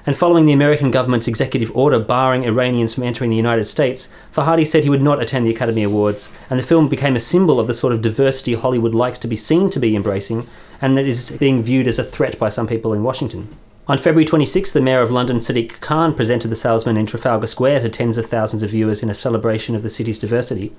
And 0.07 0.15
following 0.15 0.45
the 0.45 0.53
American 0.53 0.91
government's 0.91 1.29
executive 1.29 1.75
order 1.75 1.99
barring 1.99 2.45
Iranians 2.45 2.93
from 2.93 3.05
entering 3.05 3.31
the 3.31 3.37
United 3.37 3.65
States, 3.65 4.11
Farhadi 4.35 4.67
said 4.67 4.85
he 4.85 4.91
would 4.91 5.03
not 5.03 5.23
attend 5.23 5.47
the 5.47 5.55
Academy 5.55 5.83
Awards, 5.83 6.39
and 6.51 6.59
the 6.59 6.65
film 6.65 6.89
became 6.89 7.17
a 7.17 7.21
symbol 7.21 7.59
of 7.59 7.67
the 7.69 7.75
sort 7.75 7.95
of 7.95 8.03
diversity 8.03 8.53
Hollywood 8.53 8.95
likes 8.95 9.19
to 9.21 9.29
be 9.29 9.37
seen 9.37 9.71
to 9.71 9.81
be 9.81 9.97
embracing, 9.97 10.47
and 10.83 10.99
that 10.99 11.07
is 11.07 11.31
being 11.39 11.63
viewed 11.63 11.89
as 11.89 11.99
a 11.99 12.05
threat 12.05 12.39
by 12.39 12.51
some 12.51 12.67
people 12.67 12.93
in 12.93 13.03
Washington. 13.03 13.49
On 13.89 13.97
February 13.97 14.27
26th, 14.27 14.73
the 14.73 14.81
Mayor 14.83 15.01
of 15.01 15.11
London, 15.11 15.39
Sadiq 15.39 15.81
Khan, 15.81 16.15
presented 16.15 16.49
The 16.49 16.57
Salesman 16.57 16.99
in 16.99 17.07
Trafalgar 17.07 17.47
Square 17.47 17.81
to 17.81 17.89
tens 17.89 18.19
of 18.19 18.27
thousands 18.27 18.63
of 18.63 18.71
viewers 18.71 19.03
in 19.03 19.09
a 19.09 19.15
celebration 19.15 19.75
of 19.75 19.83
the 19.83 19.91
city's 19.91 20.19
diversity. 20.19 20.75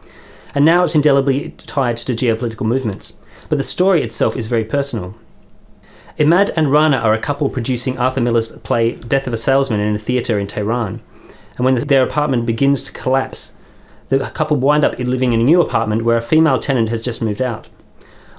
And 0.53 0.65
now 0.65 0.83
it's 0.83 0.95
indelibly 0.95 1.51
tied 1.51 1.97
to 1.97 2.13
geopolitical 2.13 2.65
movements. 2.65 3.13
But 3.49 3.57
the 3.57 3.63
story 3.63 4.03
itself 4.03 4.35
is 4.35 4.47
very 4.47 4.65
personal. 4.65 5.15
Imad 6.17 6.53
and 6.55 6.71
Rana 6.71 6.95
are 6.97 7.13
a 7.13 7.19
couple 7.19 7.49
producing 7.49 7.97
Arthur 7.97 8.21
Miller's 8.21 8.53
play 8.59 8.95
Death 8.95 9.27
of 9.27 9.33
a 9.33 9.37
Salesman 9.37 9.81
in 9.81 9.95
a 9.95 9.99
theatre 9.99 10.39
in 10.39 10.47
Tehran. 10.47 11.01
And 11.57 11.65
when 11.65 11.75
their 11.75 12.03
apartment 12.03 12.45
begins 12.45 12.83
to 12.83 12.93
collapse, 12.93 13.51
the 14.07 14.19
couple 14.29 14.55
wind 14.55 14.85
up 14.85 14.97
living 14.97 15.33
in 15.33 15.41
a 15.41 15.43
new 15.43 15.59
apartment 15.59 16.05
where 16.05 16.15
a 16.15 16.21
female 16.21 16.57
tenant 16.57 16.87
has 16.87 17.03
just 17.03 17.21
moved 17.21 17.41
out. 17.41 17.67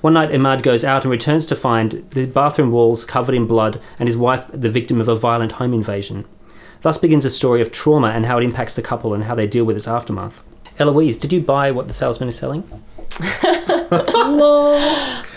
One 0.01 0.15
night, 0.15 0.31
Imad 0.31 0.63
goes 0.63 0.85
out 0.87 1.05
and 1.05 1.11
returns 1.11 1.45
to 1.47 1.57
find 1.57 2.09
the 2.13 2.25
bathroom 2.25 2.71
walls 2.71 3.05
covered 3.05 3.35
in 3.35 3.47
blood 3.47 3.79
and 3.99 4.09
his 4.09 4.17
wife 4.17 4.47
the 4.53 4.71
victim 4.71 4.99
of 4.99 5.09
a 5.09 5.17
violent 5.17 5.53
home 5.53 5.75
invasion. 5.75 6.25
Thus 6.81 6.97
begins 6.97 7.27
a 7.27 7.31
story 7.31 7.61
of 7.61 7.73
trauma 7.73 8.09
and 8.09 8.25
how 8.25 8.39
it 8.39 8.45
impacts 8.45 8.75
the 8.75 8.83
couple 8.83 9.13
and 9.13 9.25
how 9.25 9.35
they 9.35 9.47
deal 9.47 9.65
with 9.65 9.77
its 9.77 9.89
aftermath. 9.89 10.43
Eloise, 10.79 11.19
did 11.19 11.33
you 11.33 11.43
buy 11.43 11.71
what 11.73 11.89
the 11.89 11.95
salesman 11.95 12.31
is 12.31 12.39
selling? 12.39 12.63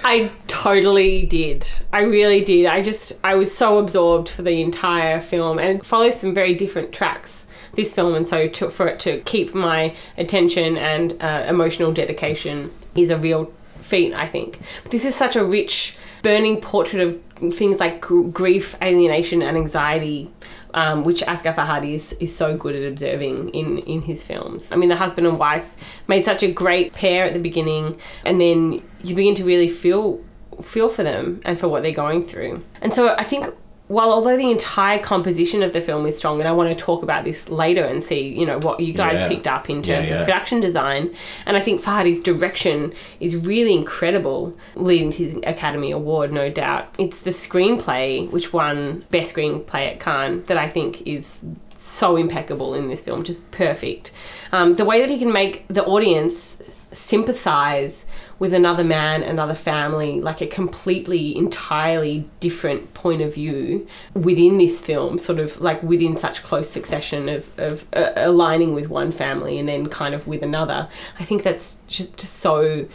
I 0.03 0.31
totally 0.47 1.25
did. 1.25 1.67
I 1.93 2.01
really 2.01 2.43
did. 2.43 2.65
I 2.65 2.81
just 2.81 3.19
I 3.23 3.35
was 3.35 3.55
so 3.55 3.77
absorbed 3.77 4.29
for 4.29 4.41
the 4.41 4.61
entire 4.61 5.21
film 5.21 5.59
and 5.59 5.85
follows 5.85 6.19
some 6.19 6.33
very 6.33 6.53
different 6.53 6.91
tracks 6.91 7.47
this 7.73 7.93
film 7.93 8.15
and 8.15 8.27
so 8.27 8.47
to, 8.47 8.69
for 8.69 8.87
it 8.87 8.99
to 8.99 9.21
keep 9.21 9.53
my 9.53 9.95
attention 10.17 10.75
and 10.75 11.15
uh, 11.21 11.45
emotional 11.47 11.91
dedication 11.91 12.71
is 12.95 13.09
a 13.09 13.17
real 13.17 13.53
feat 13.81 14.13
I 14.13 14.25
think. 14.25 14.59
But 14.83 14.91
this 14.91 15.05
is 15.05 15.15
such 15.15 15.35
a 15.35 15.45
rich 15.45 15.95
burning 16.21 16.59
portrait 16.59 17.01
of 17.01 17.53
things 17.53 17.79
like 17.79 18.01
gr- 18.01 18.23
grief, 18.23 18.75
alienation 18.81 19.41
and 19.41 19.55
anxiety 19.55 20.29
um, 20.73 21.03
which 21.03 21.21
Asghar 21.21 21.55
Farhadi 21.55 21.93
is, 21.93 22.13
is 22.13 22.35
so 22.35 22.55
good 22.57 22.75
at 22.75 22.83
observing 22.83 23.49
in, 23.49 23.79
in 23.79 24.03
his 24.03 24.25
films. 24.25 24.71
I 24.71 24.75
mean, 24.75 24.89
the 24.89 24.95
husband 24.95 25.27
and 25.27 25.38
wife 25.38 25.75
made 26.07 26.25
such 26.25 26.43
a 26.43 26.51
great 26.51 26.93
pair 26.93 27.25
at 27.25 27.33
the 27.33 27.39
beginning, 27.39 27.99
and 28.25 28.39
then 28.39 28.81
you 29.03 29.15
begin 29.15 29.35
to 29.35 29.43
really 29.43 29.69
feel 29.69 30.23
feel 30.61 30.89
for 30.89 31.03
them 31.03 31.39
and 31.45 31.57
for 31.57 31.69
what 31.69 31.83
they're 31.83 31.91
going 31.93 32.21
through. 32.21 32.61
And 32.81 32.93
so 32.93 33.15
I 33.15 33.23
think 33.23 33.55
while 33.89 34.13
although 34.13 34.38
the 34.38 34.50
entire 34.50 35.00
composition 35.00 35.62
of 35.62 35.74
the 35.74 35.81
film 35.81 36.05
is 36.05 36.15
strong, 36.17 36.39
and 36.39 36.48
I 36.48 36.51
want 36.53 36.69
to 36.69 36.75
talk 36.81 37.03
about 37.03 37.24
this 37.25 37.50
later 37.50 37.84
and 37.84 38.01
see, 38.01 38.27
you 38.29 38.46
know, 38.46 38.58
what 38.60 38.79
you 38.79 38.93
guys 38.93 39.19
Yeah. 39.19 39.27
picked 39.27 39.48
up 39.48 39.69
in 39.69 39.77
Yeah, 39.84 39.96
terms 39.98 40.10
yeah. 40.10 40.19
of 40.19 40.25
production 40.25 40.62
design, 40.62 41.10
and 41.46 41.58
I 41.58 41.60
think 41.60 41.81
Farhadi's 41.81 42.22
direction 42.22 42.93
is 43.19 43.36
really 43.36 43.74
incredible, 43.74 44.53
leading 44.75 45.12
to 45.12 45.17
his 45.17 45.36
Academy 45.43 45.91
Award, 45.91 46.31
no 46.31 46.50
doubt. 46.50 46.88
It's 46.98 47.19
the 47.22 47.31
screenplay, 47.31 48.29
which 48.31 48.53
won 48.53 49.04
Best 49.12 49.36
Screenplay 49.36 49.91
at 49.91 49.99
Cannes, 49.99 50.43
that 50.45 50.58
I 50.58 50.67
think 50.67 51.06
is 51.06 51.39
so 51.75 52.15
impeccable 52.15 52.73
in 52.75 52.89
this 52.89 53.02
film, 53.04 53.23
just 53.23 53.49
perfect. 53.52 54.12
Um, 54.52 54.75
the 54.75 54.86
way 54.86 54.99
that 55.02 55.10
he 55.10 55.17
can 55.17 55.32
make 55.32 55.65
the 55.67 55.84
audience 55.86 56.58
sympathize 56.91 58.06
with 58.39 58.54
another 58.54 58.86
man, 58.86 59.21
another 59.21 59.54
family, 59.54 60.21
like 60.21 60.41
a 60.41 60.47
completely, 60.47 61.36
entirely 61.36 62.25
different 62.39 62.93
point 62.93 63.21
of 63.21 63.36
view 63.36 63.86
within 64.13 64.58
this 64.58 64.82
film, 64.82 65.17
sort 65.17 65.39
of 65.39 65.60
like 65.60 65.84
within 65.84 66.15
such 66.15 66.41
close 66.41 66.69
succession 66.69 67.28
of, 67.28 67.60
of 67.60 67.86
uh, 67.93 68.13
aligning 68.15 68.73
with 68.73 68.89
one 68.89 69.12
family 69.12 69.60
and 69.60 69.67
then 69.67 69.88
kind 69.89 70.15
of 70.15 70.25
with 70.25 70.41
another. 70.41 70.88
I 71.19 71.25
think 71.25 71.43
that's 71.43 71.80
just, 71.88 72.17
just 72.17 72.34
so 72.34 72.88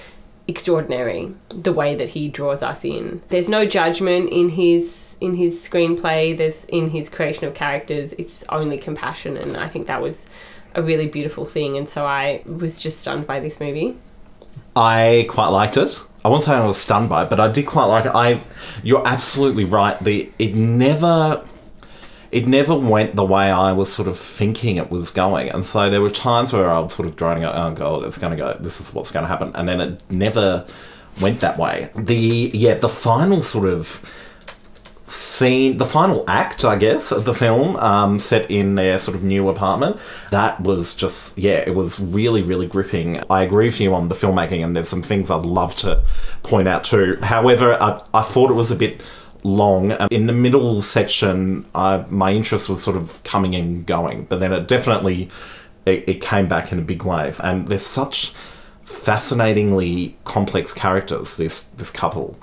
extraordinary 0.49 1.35
the 1.49 1.73
way 1.73 1.95
that 1.95 2.11
he 2.11 2.29
draws 2.29 2.63
us 2.63 2.85
in. 2.85 3.23
There's 3.29 3.49
no 3.49 3.67
judgment 3.67 4.31
in 4.31 4.51
his 4.51 5.17
in 5.21 5.35
his 5.35 5.67
screenplay. 5.67 6.37
There's 6.37 6.65
in 6.67 6.91
his 6.91 7.09
creation 7.09 7.47
of 7.47 7.55
characters. 7.55 8.15
It's 8.15 8.45
only 8.49 8.79
compassion, 8.79 9.37
and 9.37 9.57
I 9.57 9.69
think 9.69 9.87
that 9.87 10.03
was 10.03 10.27
a 10.75 10.83
really 10.83 11.07
beautiful 11.07 11.45
thing. 11.45 11.77
And 11.77 11.89
so 11.89 12.05
I 12.07 12.43
was 12.45 12.83
just 12.83 12.99
stunned 13.01 13.27
by 13.27 13.41
this 13.41 13.61
movie. 13.61 13.97
I 14.77 15.27
quite 15.29 15.49
liked 15.49 15.77
it. 15.77 16.03
I 16.25 16.29
won't 16.29 16.43
say 16.43 16.55
I 16.55 16.67
was 16.67 16.79
stunned 16.79 17.09
by 17.09 17.25
it, 17.25 17.31
but 17.31 17.39
I 17.39 17.53
did 17.53 17.67
quite 17.67 17.85
like 17.85 18.07
it. 18.07 18.13
I, 18.15 18.41
you're 18.83 19.07
absolutely 19.07 19.65
right. 19.65 20.03
The 20.03 20.31
it 20.39 20.55
never, 20.55 21.45
it 22.33 22.47
never 22.47 22.79
went 22.79 23.15
the 23.15 23.25
way 23.25 23.51
I 23.51 23.73
was 23.73 23.93
sort 23.93 24.09
of 24.09 24.19
thinking 24.19 24.77
it 24.77 24.91
was 24.91 25.11
going, 25.11 25.51
and 25.51 25.67
so 25.67 25.91
there 25.91 26.01
were 26.01 26.11
times 26.11 26.53
where 26.53 26.71
I 26.71 26.79
was 26.79 26.95
sort 26.95 27.07
of 27.07 27.17
droning 27.17 27.45
out, 27.45 27.55
"Oh 27.55 27.75
god, 27.75 28.07
it's 28.07 28.19
going 28.19 28.31
to 28.31 28.37
go. 28.37 28.57
This 28.59 28.81
is 28.81 28.95
what's 28.95 29.13
going 29.13 29.25
to 29.25 29.29
happen," 29.29 29.53
and 29.55 29.69
then 29.69 29.81
it 29.81 30.03
never 30.11 30.67
went 31.21 31.41
that 31.41 31.59
way. 31.59 31.91
The 31.95 32.51
yeah, 32.55 32.75
the 32.75 32.89
final 32.89 33.43
sort 33.43 33.69
of 33.69 34.05
scene, 35.15 35.79
the 35.79 35.87
final 35.87 36.25
act, 36.27 36.65
I 36.65 36.77
guess, 36.77 37.13
of 37.13 37.25
the 37.25 37.35
film, 37.35 37.77
um, 37.77 38.19
set 38.19 38.51
in 38.51 38.75
their 38.75 38.99
sort 38.99 39.17
of 39.17 39.23
new 39.23 39.49
apartment, 39.49 39.99
that 40.31 40.61
was 40.61 40.95
just, 40.95 41.39
yeah, 41.39 41.59
it 41.67 41.75
was 41.75 42.01
really, 42.01 42.43
really 42.43 42.67
gripping. 42.67 43.23
I 43.31 43.43
agree 43.43 43.67
with 43.67 43.81
you 43.81 43.95
on 43.95 44.09
the 44.09 44.15
filmmaking, 44.15 44.65
and 44.65 44.75
there's 44.75 44.89
some 44.89 45.03
things 45.03 45.31
I'd 45.31 45.47
love 45.47 45.77
to 45.77 46.03
point 46.43 46.69
out 46.69 46.85
too. 46.85 47.17
However, 47.23 47.81
I, 47.81 48.03
I 48.13 48.23
thought 48.23 48.51
it 48.51 48.55
was 48.55 48.71
a 48.71 48.77
bit 48.77 49.03
long. 49.45 49.93
Um, 49.93 50.09
In 50.11 50.27
the 50.27 50.33
middle 50.33 50.83
section, 50.83 51.67
I, 51.75 52.05
my 52.09 52.33
interest 52.33 52.69
was 52.69 52.83
sort 52.83 52.97
of 52.97 53.23
coming 53.25 53.55
and 53.55 53.87
going, 53.87 54.25
but 54.25 54.41
then 54.41 54.53
it 54.53 54.67
definitely 54.67 55.31
it, 55.87 56.09
it 56.09 56.21
came 56.21 56.49
back 56.49 56.73
in 56.73 56.79
a 56.79 56.83
big 56.83 57.03
wave. 57.05 57.41
And 57.45 57.69
there's 57.69 57.87
such 57.87 58.33
fascinatingly 58.85 60.17
complex 60.25 60.75
characters 60.75 61.37
this 61.37 61.65
this 61.65 61.91
couple, 61.91 62.39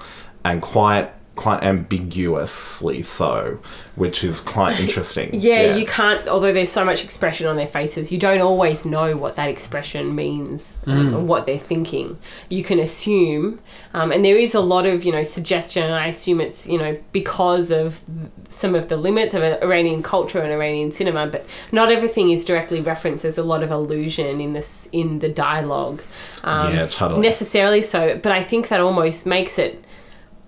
and 0.46 0.62
quite 0.62 1.12
quite 1.42 1.64
ambiguously 1.64 3.02
so, 3.02 3.58
which 3.96 4.24
is 4.24 4.40
quite 4.40 4.80
interesting. 4.86 5.30
Yeah, 5.34 5.76
you 5.76 5.86
can't. 5.86 6.28
Although 6.28 6.54
there's 6.54 6.72
so 6.72 6.86
much 6.86 7.04
expression 7.04 7.48
on 7.48 7.56
their 7.58 7.68
faces, 7.68 8.12
you 8.12 8.18
don't 8.20 8.42
always 8.42 8.86
know 8.86 9.16
what 9.18 9.36
that 9.38 9.50
expression 9.50 10.16
means 10.16 10.78
um, 10.88 11.02
Mm. 11.12 11.16
or 11.16 11.20
what 11.22 11.46
they're 11.48 11.58
thinking. 11.58 12.18
You 12.50 12.64
can 12.64 12.78
assume, 12.80 13.60
um, 13.94 14.12
and 14.12 14.24
there 14.24 14.38
is 14.38 14.54
a 14.54 14.60
lot 14.62 14.86
of 14.86 15.04
you 15.04 15.12
know 15.12 15.24
suggestion. 15.24 15.84
And 15.84 15.94
I 15.96 16.08
assume 16.08 16.40
it's 16.42 16.68
you 16.68 16.78
know 16.78 16.96
because 17.12 17.72
of 17.72 18.02
some 18.50 18.76
of 18.76 18.88
the 18.90 18.98
limits 18.98 19.34
of 19.34 19.42
Iranian 19.42 20.04
culture 20.04 20.40
and 20.40 20.52
Iranian 20.52 20.92
cinema, 20.92 21.26
but 21.28 21.46
not 21.72 21.92
everything 21.92 22.30
is 22.30 22.46
directly 22.46 22.82
referenced. 22.82 23.24
There's 23.24 23.38
a 23.38 23.44
lot 23.44 23.64
of 23.64 23.72
allusion 23.72 24.40
in 24.42 24.54
this 24.54 24.88
in 24.92 25.20
the 25.20 25.30
dialogue. 25.30 26.02
Um, 26.44 26.74
Yeah, 26.76 26.88
totally. 26.88 27.22
Necessarily 27.22 27.82
so, 27.82 28.20
but 28.22 28.32
I 28.32 28.44
think 28.44 28.68
that 28.68 28.80
almost 28.80 29.26
makes 29.26 29.58
it 29.58 29.84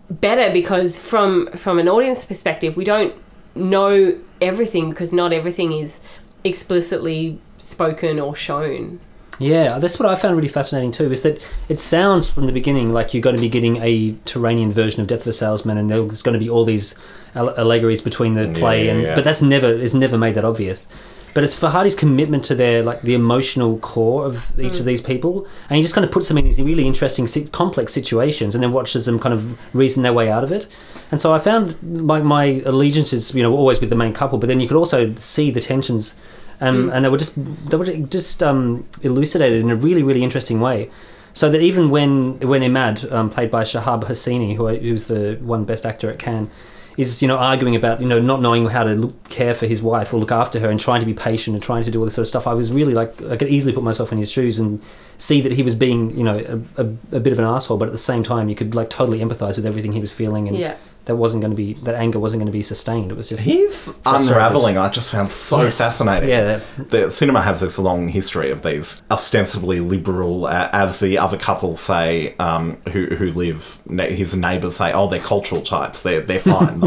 better 0.10 0.52
because 0.52 1.00
from 1.00 1.48
from 1.52 1.80
an 1.80 1.88
audience 1.88 2.26
perspective 2.26 2.76
we 2.76 2.84
don't 2.84 3.14
know 3.56 4.18
everything 4.42 4.90
because 4.90 5.14
not 5.14 5.32
everything 5.32 5.72
is 5.72 6.00
explicitly 6.44 7.40
spoken 7.58 8.20
or 8.20 8.36
shown 8.36 9.00
Yeah, 9.40 9.80
that's 9.80 10.00
what 10.00 10.08
I 10.08 10.16
found 10.16 10.36
really 10.36 10.48
fascinating 10.48 10.92
too. 10.92 11.12
Is 11.12 11.24
that 11.24 11.42
it 11.68 11.80
sounds 11.80 12.30
from 12.30 12.46
the 12.46 12.52
beginning 12.52 12.94
like 12.94 13.14
you're 13.14 13.22
going 13.22 13.36
to 13.36 13.42
be 13.42 13.50
getting 13.50 13.78
a 13.78 14.14
Tehranian 14.26 14.72
version 14.72 15.02
of 15.02 15.08
Death 15.08 15.22
of 15.22 15.28
a 15.28 15.34
Salesman, 15.34 15.78
and 15.78 15.90
there's 15.90 16.22
going 16.22 16.34
to 16.34 16.40
be 16.40 16.50
all 16.50 16.66
these 16.66 16.96
allegories 17.36 18.02
between 18.02 18.36
the 18.36 18.54
play, 18.60 18.86
yeah, 18.86 18.92
and 18.92 19.02
yeah. 19.02 19.16
but 19.16 19.24
that's 19.24 19.42
never 19.42 19.68
is 19.68 19.96
never 19.96 20.18
made 20.18 20.36
that 20.36 20.46
obvious. 20.46 20.88
But 21.34 21.44
it's 21.44 21.56
Farhadi's 21.60 21.96
commitment 21.96 22.44
to 22.46 22.56
their 22.56 22.84
like 22.84 23.02
the 23.02 23.16
emotional 23.16 23.80
core 23.80 24.26
of 24.26 24.52
each 24.60 24.74
Mm. 24.74 24.80
of 24.82 24.86
these 24.86 25.02
people, 25.02 25.48
and 25.70 25.78
he 25.78 25.82
just 25.82 25.96
kind 25.96 26.06
of 26.06 26.12
puts 26.12 26.28
them 26.28 26.38
in 26.38 26.44
these 26.46 26.62
really 26.62 26.86
interesting, 26.86 27.28
complex 27.52 27.92
situations, 27.94 28.54
and 28.56 28.64
then 28.64 28.72
watches 28.72 29.06
them 29.06 29.18
kind 29.20 29.34
of 29.34 29.58
reason 29.74 30.04
their 30.04 30.14
way 30.14 30.30
out 30.30 30.44
of 30.44 30.52
it. 30.52 30.68
And 31.12 31.20
so 31.20 31.34
I 31.34 31.40
found 31.40 31.76
my 31.82 32.22
my 32.22 32.62
allegiances, 32.66 33.34
you 33.34 33.42
know, 33.44 33.54
always 33.54 33.80
with 33.82 33.90
the 33.90 33.96
main 33.96 34.14
couple, 34.14 34.38
but 34.38 34.48
then 34.48 34.60
you 34.60 34.68
could 34.68 34.78
also 34.78 35.14
see 35.16 35.50
the 35.52 35.62
tensions, 35.62 36.16
um, 36.62 36.76
Mm. 36.90 36.94
and 36.94 37.06
they 37.06 37.10
were 37.10 37.18
just 37.18 37.34
they 37.70 37.78
were 37.78 37.86
just 38.20 38.44
um, 38.44 38.84
elucidated 39.02 39.60
in 39.62 39.70
a 39.72 39.76
really 39.76 40.04
really 40.04 40.24
interesting 40.24 40.60
way. 40.60 40.90
So 41.36 41.50
that 41.50 41.62
even 41.62 41.90
when 41.90 42.40
when 42.42 42.62
Imad, 42.62 43.12
um, 43.12 43.32
played 43.32 43.50
by 43.50 43.64
Shahab 43.64 44.04
Hosseini, 44.04 44.56
who 44.56 44.68
who's 44.68 45.06
the 45.08 45.40
one 45.42 45.64
Best 45.66 45.84
Actor 45.84 46.12
at 46.12 46.20
Cannes, 46.20 46.48
is 46.98 47.22
you 47.22 47.28
know 47.28 47.38
arguing 47.38 47.76
about 47.76 48.02
you 48.02 48.08
know 48.08 48.22
not 48.22 48.42
knowing 48.42 48.68
how 48.68 48.84
to 48.84 48.94
look, 48.94 49.30
care 49.30 49.56
for 49.56 49.66
his 49.66 49.82
wife 49.82 50.14
or 50.14 50.18
look 50.20 50.32
after 50.32 50.60
her 50.60 50.70
and 50.70 50.80
trying 50.80 51.00
to 51.00 51.06
be 51.06 51.14
patient 51.14 51.56
and 51.56 51.64
trying 51.64 51.84
to 51.84 51.92
do 51.92 52.00
all 52.00 52.06
this 52.06 52.16
sort 52.16 52.24
of 52.24 52.30
stuff. 52.30 52.48
I 52.48 52.54
was 52.54 52.72
really 52.72 52.94
like 52.94 53.22
I 53.24 53.38
could 53.38 53.50
easily 53.50 53.74
put 53.74 53.84
myself 53.84 54.12
in 54.12 54.18
his 54.18 54.32
shoes 54.32 54.60
and 54.60 54.82
see 55.18 55.42
that 55.42 55.54
he 55.54 55.64
was 55.64 55.76
being 55.76 56.16
you 56.18 56.24
know 56.24 56.38
a, 56.78 56.82
a, 56.82 56.86
a 57.18 57.20
bit 57.20 57.34
of 57.34 57.40
an 57.40 57.46
asshole, 57.46 57.78
but 57.78 57.88
at 57.88 57.92
the 57.92 57.98
same 57.98 58.24
time 58.24 58.50
you 58.50 58.56
could 58.56 58.76
like 58.76 58.90
totally 58.90 59.20
empathize 59.20 59.56
with 59.56 59.66
everything 59.66 59.92
he 59.94 60.00
was 60.00 60.12
feeling 60.12 60.48
and 60.48 60.58
Yeah. 60.58 60.76
That 61.06 61.18
wasn't 61.18 61.42
going 61.42 61.52
to 61.52 61.58
be 61.58 61.74
that 61.84 61.96
anger 61.96 62.18
wasn't 62.20 62.40
going 62.40 62.48
to 62.52 62.58
be 62.58 62.64
sustained. 62.64 63.12
It 63.12 63.18
was 63.18 63.28
just 63.30 63.42
His 63.42 64.00
unraveling, 64.06 64.78
I 64.78 64.90
just 64.90 65.12
found 65.12 65.30
so 65.30 65.62
Yes. 65.64 65.78
fascinating. 65.78 66.30
Yeah, 66.30 66.60
the 66.90 67.12
cinema 67.12 67.42
has 67.42 67.60
this 67.62 67.78
long 67.78 68.08
history 68.08 68.52
of 68.52 68.62
these 68.62 69.04
ostensibly 69.12 69.80
liberal, 69.80 70.46
uh, 70.46 70.70
as 70.72 71.00
the 71.00 71.18
other 71.18 71.38
couple 71.38 71.76
say, 71.78 72.36
um, 72.40 72.78
who 72.92 73.08
who 73.08 73.32
live. 73.32 73.80
His 73.90 74.36
neighbours 74.36 74.76
say, 74.78 74.94
"Oh, 74.94 75.08
they're 75.10 75.20
cultural 75.20 75.62
types. 75.62 76.04
They're 76.04 76.22
they're 76.22 76.40
fine. 76.56 76.82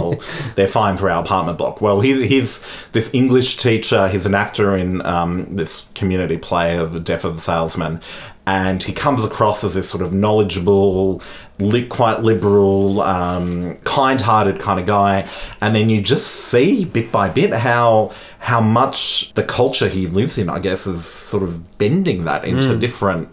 They're 0.55 0.67
fine 0.69 0.97
for 0.97 1.11
our 1.11 1.23
apartment 1.23 1.59
block." 1.59 1.81
Well, 1.83 2.01
he's 2.01 2.21
he's 2.23 2.65
this 2.93 3.13
English 3.15 3.59
teacher. 3.59 4.09
He's 4.09 4.25
an 4.27 4.35
actor 4.35 4.77
in 4.77 5.05
um, 5.05 5.55
this 5.55 5.89
community 5.95 6.39
play 6.39 6.77
of 6.79 7.05
Death 7.05 7.25
of 7.25 7.37
a 7.37 7.41
Salesman, 7.41 8.01
and 8.47 8.83
he 8.83 8.93
comes 8.93 9.25
across 9.25 9.65
as 9.65 9.75
this 9.75 9.89
sort 9.89 10.03
of 10.03 10.13
knowledgeable, 10.13 11.21
li- 11.59 11.87
quite 11.87 12.23
liberal, 12.23 13.01
um, 13.01 13.77
kind-hearted 13.85 14.61
kind 14.61 14.79
of 14.79 14.87
guy, 14.87 15.27
and 15.61 15.75
then 15.75 15.89
you 15.91 16.01
just 16.01 16.27
see 16.29 16.85
bit 16.85 17.11
by 17.11 17.29
bit 17.29 17.53
how 17.53 18.13
how 18.39 18.61
much 18.61 19.33
the 19.35 19.43
culture 19.43 19.89
he 19.89 20.07
lives 20.07 20.39
in, 20.39 20.49
I 20.49 20.61
guess, 20.61 20.87
is 20.87 21.05
sort 21.05 21.43
of 21.43 21.79
bending 21.79 22.25
that 22.27 22.45
into 22.45 22.75
Mm. 22.75 22.81
different. 22.81 23.29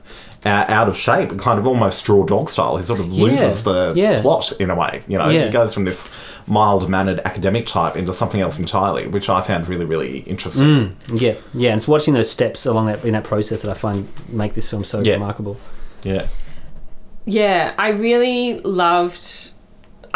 Out 0.46 0.88
of 0.90 0.98
shape, 0.98 1.38
kind 1.40 1.58
of 1.58 1.66
almost 1.66 2.00
straw 2.00 2.26
dog 2.26 2.50
style. 2.50 2.76
He 2.78 2.84
sort 2.84 3.00
of 3.00 3.12
loses 3.14 3.64
the 3.64 3.94
yeah. 3.96 4.22
plot 4.22 4.52
in 4.60 4.70
a 4.70 4.76
way. 4.76 5.04
You 5.08 5.18
know, 5.18 5.30
Yeah. 5.30 5.46
he 5.46 5.52
goes 5.52 5.74
from 5.74 5.86
this 5.86 6.10
mild 6.48 6.90
mannered 6.90 7.22
academic 7.24 7.66
type 7.68 7.96
into 7.96 8.14
something 8.14 8.42
else 8.42 8.60
entirely, 8.60 9.08
which 9.08 9.30
I 9.30 9.42
found 9.42 9.70
really, 9.70 9.86
really 9.86 10.20
interesting. 10.20 10.66
Mm, 10.68 11.22
yeah, 11.22 11.36
yeah, 11.54 11.70
and 11.72 11.78
it's 11.78 11.88
watching 11.88 12.14
those 12.14 12.30
steps 12.30 12.66
along 12.66 12.88
that 12.88 13.06
in 13.06 13.14
that 13.14 13.24
process 13.24 13.62
that 13.62 13.72
I 13.72 13.74
find 13.76 14.08
make 14.28 14.54
this 14.54 14.68
film 14.70 14.84
so 14.84 15.00
Yeah. 15.00 15.14
remarkable. 15.14 15.56
Yeah. 16.04 16.28
Yeah, 17.26 17.74
I 17.78 17.90
really 17.92 18.60
loved. 18.60 19.52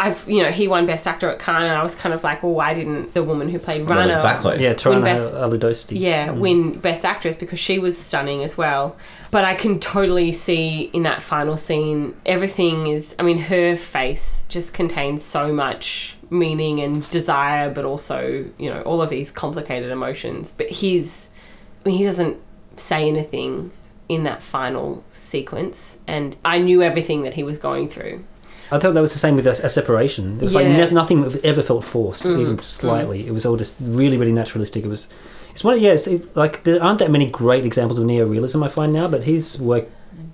I've 0.00 0.28
you 0.28 0.42
know 0.44 0.50
he 0.50 0.68
won 0.68 0.86
Best 0.86 1.06
Actor 1.08 1.28
at 1.30 1.38
Cannes, 1.40 1.64
and 1.64 1.72
I 1.72 1.82
was 1.82 1.94
kind 1.96 2.14
of 2.14 2.22
like, 2.22 2.42
well, 2.42 2.52
why 2.54 2.72
didn't 2.72 3.14
the 3.14 3.24
woman 3.24 3.48
who 3.48 3.58
played 3.58 3.88
Rana 3.88 4.12
Yeah, 4.60 4.68
win 4.68 4.76
Taraneh 4.76 5.02
Best 5.04 5.34
Alidoosti. 5.34 5.98
yeah 5.98 6.28
Mm. 6.28 6.38
win 6.38 6.78
Best 6.78 7.04
Actress 7.04 7.34
because 7.36 7.58
she 7.58 7.78
was 7.80 7.98
stunning 7.98 8.44
as 8.44 8.56
well. 8.56 8.96
But 9.30 9.44
I 9.44 9.54
can 9.54 9.80
totally 9.80 10.30
see 10.32 10.82
in 10.92 11.02
that 11.02 11.20
final 11.22 11.56
scene 11.56 12.14
everything 12.24 12.86
is. 12.86 13.14
I 13.18 13.22
mean, 13.24 13.38
her 13.38 13.76
face 13.76 14.44
just 14.48 14.72
contains 14.72 15.24
so 15.24 15.52
much 15.52 16.16
meaning 16.30 16.80
and 16.80 17.08
desire, 17.10 17.68
but 17.70 17.84
also 17.84 18.44
you 18.56 18.70
know 18.70 18.82
all 18.82 19.02
of 19.02 19.10
these 19.10 19.30
complicated 19.32 19.90
emotions. 19.90 20.54
But 20.56 20.68
his, 20.70 21.28
I 21.84 21.88
mean, 21.88 21.98
he 21.98 22.04
doesn't 22.04 22.36
say 22.76 23.08
anything 23.08 23.72
in 24.08 24.22
that 24.22 24.42
final 24.42 25.02
sequence, 25.10 25.98
and 26.06 26.36
I 26.44 26.58
knew 26.58 26.82
everything 26.82 27.22
that 27.24 27.34
he 27.34 27.42
was 27.42 27.58
going 27.58 27.88
through. 27.88 28.22
I 28.70 28.78
thought 28.78 28.94
that 28.94 29.00
was 29.00 29.12
the 29.12 29.18
same 29.18 29.36
with 29.36 29.46
a, 29.46 29.52
a 29.64 29.68
separation. 29.68 30.36
It 30.38 30.42
was 30.44 30.54
like 30.54 30.66
no, 30.66 30.88
nothing 30.90 31.24
ever 31.44 31.62
felt 31.62 31.84
forced, 31.84 32.24
Mm, 32.24 32.40
even 32.40 32.58
slightly. 32.58 33.26
It 33.26 33.32
was 33.32 33.46
all 33.46 33.56
just 33.56 33.76
really, 33.80 34.16
really 34.16 34.32
naturalistic. 34.32 34.84
It 34.84 34.88
was. 34.88 35.08
It's 35.50 35.64
one. 35.64 35.80
Yeah, 35.80 35.92
it's 35.92 36.06
it, 36.06 36.36
like 36.36 36.64
there 36.64 36.82
aren't 36.82 36.98
that 36.98 37.10
many 37.10 37.30
great 37.30 37.64
examples 37.64 37.98
of 37.98 38.06
neorealism 38.06 38.64
I 38.64 38.68
find 38.68 38.92
now, 38.92 39.08
but 39.08 39.24
his 39.24 39.60
work 39.60 39.88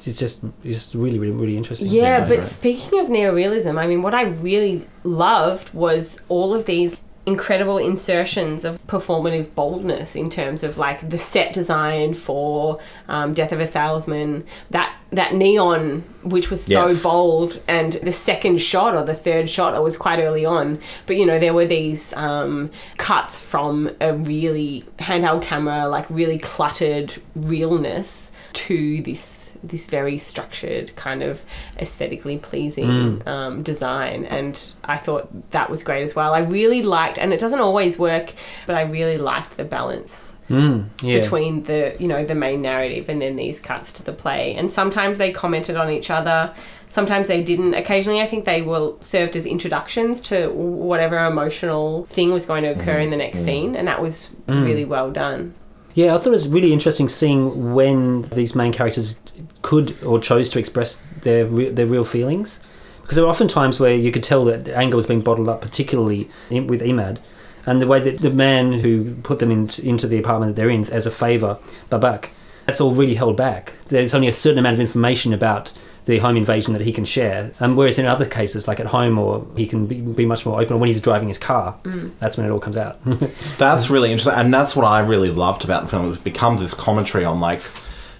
is 0.05 0.18
just 0.18 0.44
just 0.64 0.94
really, 0.94 1.18
really, 1.18 1.33
really 1.33 1.57
interesting. 1.57 1.88
Yeah, 1.88 2.27
but 2.29 2.44
speaking 2.44 2.99
of 3.01 3.09
neorealism, 3.09 3.79
I 3.79 3.87
mean, 3.87 4.03
what 4.03 4.14
I 4.14 4.25
really 4.25 4.87
loved 5.05 5.73
was 5.73 6.18
all 6.29 6.55
of 6.55 6.66
these 6.66 6.97
incredible 7.26 7.78
insertions 7.78 8.64
of 8.64 8.87
performative 8.87 9.54
boldness 9.54 10.14
in 10.14 10.28
terms 10.28 10.62
of 10.62 10.76
like 10.76 11.08
the 11.08 11.18
set 11.18 11.54
design 11.54 12.12
for 12.12 12.78
um, 13.08 13.32
Death 13.32 13.52
of 13.52 13.60
a 13.60 13.66
Salesman, 13.66 14.44
that 14.70 14.94
that 15.10 15.34
neon 15.34 16.02
which 16.22 16.50
was 16.50 16.62
so 16.64 16.87
Yes. 16.87 17.02
bold, 17.02 17.60
and 17.68 17.94
the 17.94 18.12
second 18.12 18.60
shot 18.60 18.94
or 18.94 19.04
the 19.04 19.14
third 19.14 19.48
shot, 19.48 19.74
it 19.74 19.82
was 19.82 19.96
quite 19.96 20.18
early 20.18 20.44
on, 20.44 20.78
but 21.06 21.16
you 21.16 21.24
know 21.26 21.38
there 21.38 21.54
were 21.54 21.66
these 21.66 22.12
um, 22.14 22.70
cuts 22.98 23.40
from 23.40 23.90
a 24.00 24.14
really 24.14 24.84
handheld 24.98 25.42
camera, 25.42 25.87
like 25.88 26.08
really 26.10 26.38
cluttered 26.38 27.14
realness 27.34 28.30
to 28.54 29.02
this 29.02 29.43
this 29.68 29.87
very 29.87 30.18
structured 30.18 30.94
kind 30.96 31.22
of 31.22 31.44
aesthetically 31.79 32.38
pleasing 32.38 32.85
Mm. 32.85 33.27
um, 33.27 33.62
design 33.62 34.24
and 34.27 34.72
i 34.85 34.96
thought 34.96 35.29
that 35.53 35.70
was 35.70 35.83
great 35.83 36.03
as 36.03 36.14
well 36.14 36.35
i 36.35 36.40
really 36.40 36.83
liked 36.83 37.18
and 37.18 37.33
it 37.33 37.40
doesn't 37.40 37.61
always 37.61 37.98
work 37.98 38.33
but 38.66 38.77
i 38.77 38.83
really 38.83 39.16
liked 39.18 39.57
the 39.57 39.64
balance 39.64 40.31
Mm, 40.50 40.88
yeah. 41.03 41.20
between 41.20 41.62
the 41.64 41.96
you 41.98 42.07
know 42.07 42.22
the 42.22 42.35
main 42.35 42.61
narrative 42.61 43.09
and 43.09 43.22
then 43.22 43.37
these 43.37 43.61
cuts 43.61 43.90
to 43.92 44.03
the 44.03 44.12
play 44.12 44.55
and 44.55 44.70
sometimes 44.70 45.16
they 45.16 45.33
commented 45.33 45.74
on 45.74 45.88
each 45.90 46.11
other 46.11 46.53
sometimes 46.87 47.29
they 47.29 47.42
didn't 47.42 47.72
occasionally 47.72 48.20
i 48.20 48.27
think 48.27 48.44
they 48.44 48.61
were 48.61 48.92
served 49.00 49.37
as 49.37 49.46
introductions 49.46 50.20
to 50.20 50.50
whatever 50.50 51.16
emotional 51.24 52.05
thing 52.11 52.31
was 52.31 52.44
going 52.44 52.62
to 52.62 52.68
occur 52.68 52.98
in 52.98 53.09
the 53.09 53.16
next 53.16 53.38
scene 53.42 53.74
and 53.74 53.88
that 53.88 54.03
was 54.03 54.29
Mm. 54.46 54.64
really 54.66 54.85
well 54.85 55.11
done 55.11 55.55
Yeah, 55.94 56.14
I 56.14 56.18
thought 56.18 56.27
it 56.27 56.31
was 56.42 56.48
really 56.48 56.72
interesting 56.74 57.09
seeing 57.09 57.72
when 57.72 58.22
these 58.38 58.55
main 58.55 58.72
characters 58.72 59.18
could 59.62 60.03
or 60.03 60.18
chose 60.18 60.49
to 60.51 60.59
express 60.59 61.05
their 61.23 61.47
re- 61.47 61.70
their 61.70 61.87
real 61.87 62.05
feelings, 62.05 62.61
because 63.03 63.16
there 63.16 63.25
were 63.25 63.31
often 63.31 63.49
times 63.49 63.81
where 63.81 63.94
you 63.94 64.11
could 64.11 64.23
tell 64.23 64.44
that 64.47 64.68
anger 64.68 64.97
was 64.97 65.07
being 65.07 65.20
bottled 65.20 65.49
up, 65.49 65.61
particularly 65.61 66.31
in, 66.51 66.66
with 66.66 66.81
Imad, 66.81 67.18
and 67.66 67.81
the 67.81 67.87
way 67.87 68.01
that 68.01 68.20
the 68.20 68.31
man 68.31 68.73
who 68.73 69.14
put 69.16 69.38
them 69.38 69.51
in, 69.51 69.70
into 69.83 70.07
the 70.07 70.18
apartment 70.18 70.55
that 70.55 70.61
they're 70.61 70.70
in 70.70 70.88
as 70.90 71.07
a 71.07 71.11
favour, 71.11 71.59
Babak, 71.90 72.29
that's 72.66 72.81
all 72.81 72.94
really 72.94 73.14
held 73.14 73.37
back. 73.37 73.75
There's 73.88 74.14
only 74.14 74.29
a 74.29 74.33
certain 74.33 74.59
amount 74.59 74.75
of 74.75 74.81
information 74.81 75.33
about 75.33 75.73
the 76.07 76.18
home 76.18 76.37
invasion 76.37 76.75
that 76.75 76.83
he 76.83 76.92
can 76.92 77.05
share, 77.05 77.53
and 77.61 77.77
whereas 77.77 77.99
in 77.99 78.05
other 78.05 78.27
cases, 78.27 78.68
like 78.68 78.79
at 78.79 78.87
home, 78.87 79.18
or 79.18 79.47
he 79.57 79.66
can 79.66 79.87
be, 79.87 80.01
be 80.01 80.27
much 80.27 80.44
more 80.44 80.61
open 80.61 80.79
when 80.79 80.88
he's 80.88 81.01
driving 81.01 81.29
his 81.29 81.38
car. 81.38 81.79
Mm. 81.85 82.12
That's 82.18 82.37
when 82.37 82.47
it 82.47 82.51
all 82.51 82.61
comes 82.61 82.77
out. 82.77 82.99
That's 83.59 83.88
really 83.88 84.12
interesting, 84.12 84.38
and 84.38 84.53
that's 84.53 84.77
what 84.77 84.85
I 84.85 85.01
really 85.01 85.31
loved 85.31 85.64
about 85.64 85.85
the 85.85 85.88
film. 85.88 86.12
It 86.12 86.23
becomes 86.23 86.61
this 86.61 86.75
commentary 86.75 87.25
on 87.25 87.40
like 87.40 87.61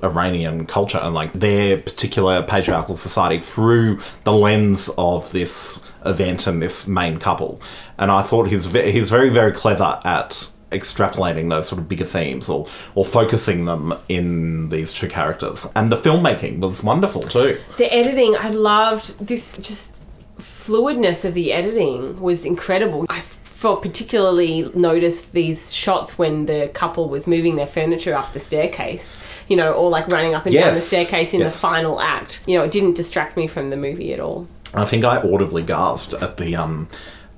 Iranian 0.03 0.67
culture 0.67 0.99
and 0.99 1.15
like 1.15 1.33
their 1.33 1.79
particular 1.79 2.43
patriarchal 2.43 2.97
society 2.97 3.39
through 3.39 4.01
the 4.25 4.33
lens 4.33 4.91
of 4.99 5.31
this 5.33 5.83
event 6.05 6.47
and 6.47 6.61
this 6.61 6.87
main 6.87 7.19
couple. 7.19 7.61
And 7.99 8.11
I 8.11 8.23
thought 8.23 8.49
he's 8.49 8.67
ve- 8.67 8.93
he's 8.93 9.11
very 9.11 9.31
very 9.31 9.53
clever 9.53 10.01
at 10.05 10.51
extrapolating 10.73 11.51
those 11.51 11.69
sort 11.69 11.81
of 11.81 11.89
bigger 11.89 12.05
themes 12.05 12.49
or 12.49 12.67
or 12.95 13.05
focusing 13.05 13.65
them 13.65 13.95
in 14.09 14.69
these 14.71 14.93
two 14.93 15.09
characters. 15.09 15.67
And 15.75 15.91
the 15.91 15.97
filmmaking 15.97 16.59
was 16.59 16.83
wonderful 16.83 17.23
too. 17.23 17.61
The 17.79 17.93
editing, 17.93 18.37
I 18.39 18.51
loved 18.51 19.27
this 19.27 19.57
just 19.57 19.97
fluidness 20.39 21.25
of 21.25 21.35
the 21.35 21.53
editing 21.53 22.21
was 22.21 22.45
incredible. 22.45 23.07
I 23.09 23.21
felt 23.21 23.83
particularly 23.83 24.71
noticed 24.75 25.33
these 25.33 25.73
shots 25.73 26.19
when 26.19 26.47
the 26.47 26.71
couple 26.75 27.09
was 27.09 27.27
moving 27.27 27.57
their 27.57 27.67
furniture 27.67 28.15
up 28.15 28.33
the 28.33 28.41
staircase. 28.41 29.17
You 29.49 29.57
know, 29.57 29.73
or 29.73 29.91
like 29.91 30.09
running 30.09 30.35
up 30.35 30.47
and 30.47 30.55
down 30.55 30.75
the 30.75 30.81
staircase 30.81 31.35
in 31.35 31.41
Yes. 31.41 31.55
the 31.55 31.59
final 31.61 32.01
act. 32.01 32.43
You 32.47 32.57
know, 32.59 32.65
it 32.65 32.71
didn't 32.71 32.95
distract 32.97 33.37
me 33.37 33.47
from 33.47 33.71
the 33.71 33.77
movie 33.77 34.13
at 34.15 34.21
all. 34.21 34.47
I 34.73 34.85
think 34.87 35.05
I 35.05 35.19
audibly 35.19 35.63
gasped 35.63 36.15
at 36.15 36.37
the 36.39 36.57
um 36.57 36.89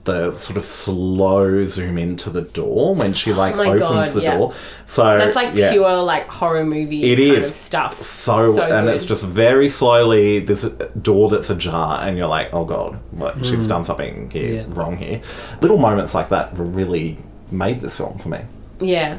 the 0.04 0.30
sort 0.30 0.56
of 0.56 0.64
slow 0.64 1.64
zoom 1.64 1.98
into 1.98 2.30
the 2.30 2.42
door 2.42 2.94
when 2.94 3.12
she 3.12 3.32
like 3.32 3.56
Oh 3.56 3.62
opens 3.62 3.80
God, 3.80 4.08
the 4.10 4.22
yeah. 4.22 4.38
door. 4.38 4.52
So 4.86 5.18
That's 5.18 5.34
like 5.34 5.56
yeah. 5.56 5.72
pure 5.72 6.00
like 6.02 6.28
horror 6.30 6.64
movie 6.64 7.10
It 7.12 7.16
kind 7.16 7.38
is 7.42 7.48
of 7.50 7.52
stuff. 7.56 8.02
So, 8.04 8.62
and 8.62 8.86
good. 8.86 8.94
it's 8.94 9.04
just 9.04 9.24
very 9.24 9.68
slowly 9.68 10.38
this 10.38 10.62
door 11.02 11.28
that's 11.28 11.50
ajar, 11.50 11.98
and 12.02 12.16
you're 12.16 12.28
like, 12.28 12.50
oh 12.52 12.64
god, 12.64 13.00
what, 13.10 13.34
she's 13.44 13.66
Mm. 13.66 13.68
done 13.68 13.84
something 13.84 14.30
here 14.30 14.54
Yeah. 14.54 14.64
wrong 14.68 14.96
here. 14.96 15.20
Little 15.60 15.78
moments 15.78 16.14
like 16.14 16.28
that 16.28 16.50
really 16.54 17.18
made 17.50 17.80
this 17.80 17.96
film 17.96 18.18
for 18.18 18.28
me. 18.28 18.38
yeah. 18.78 19.18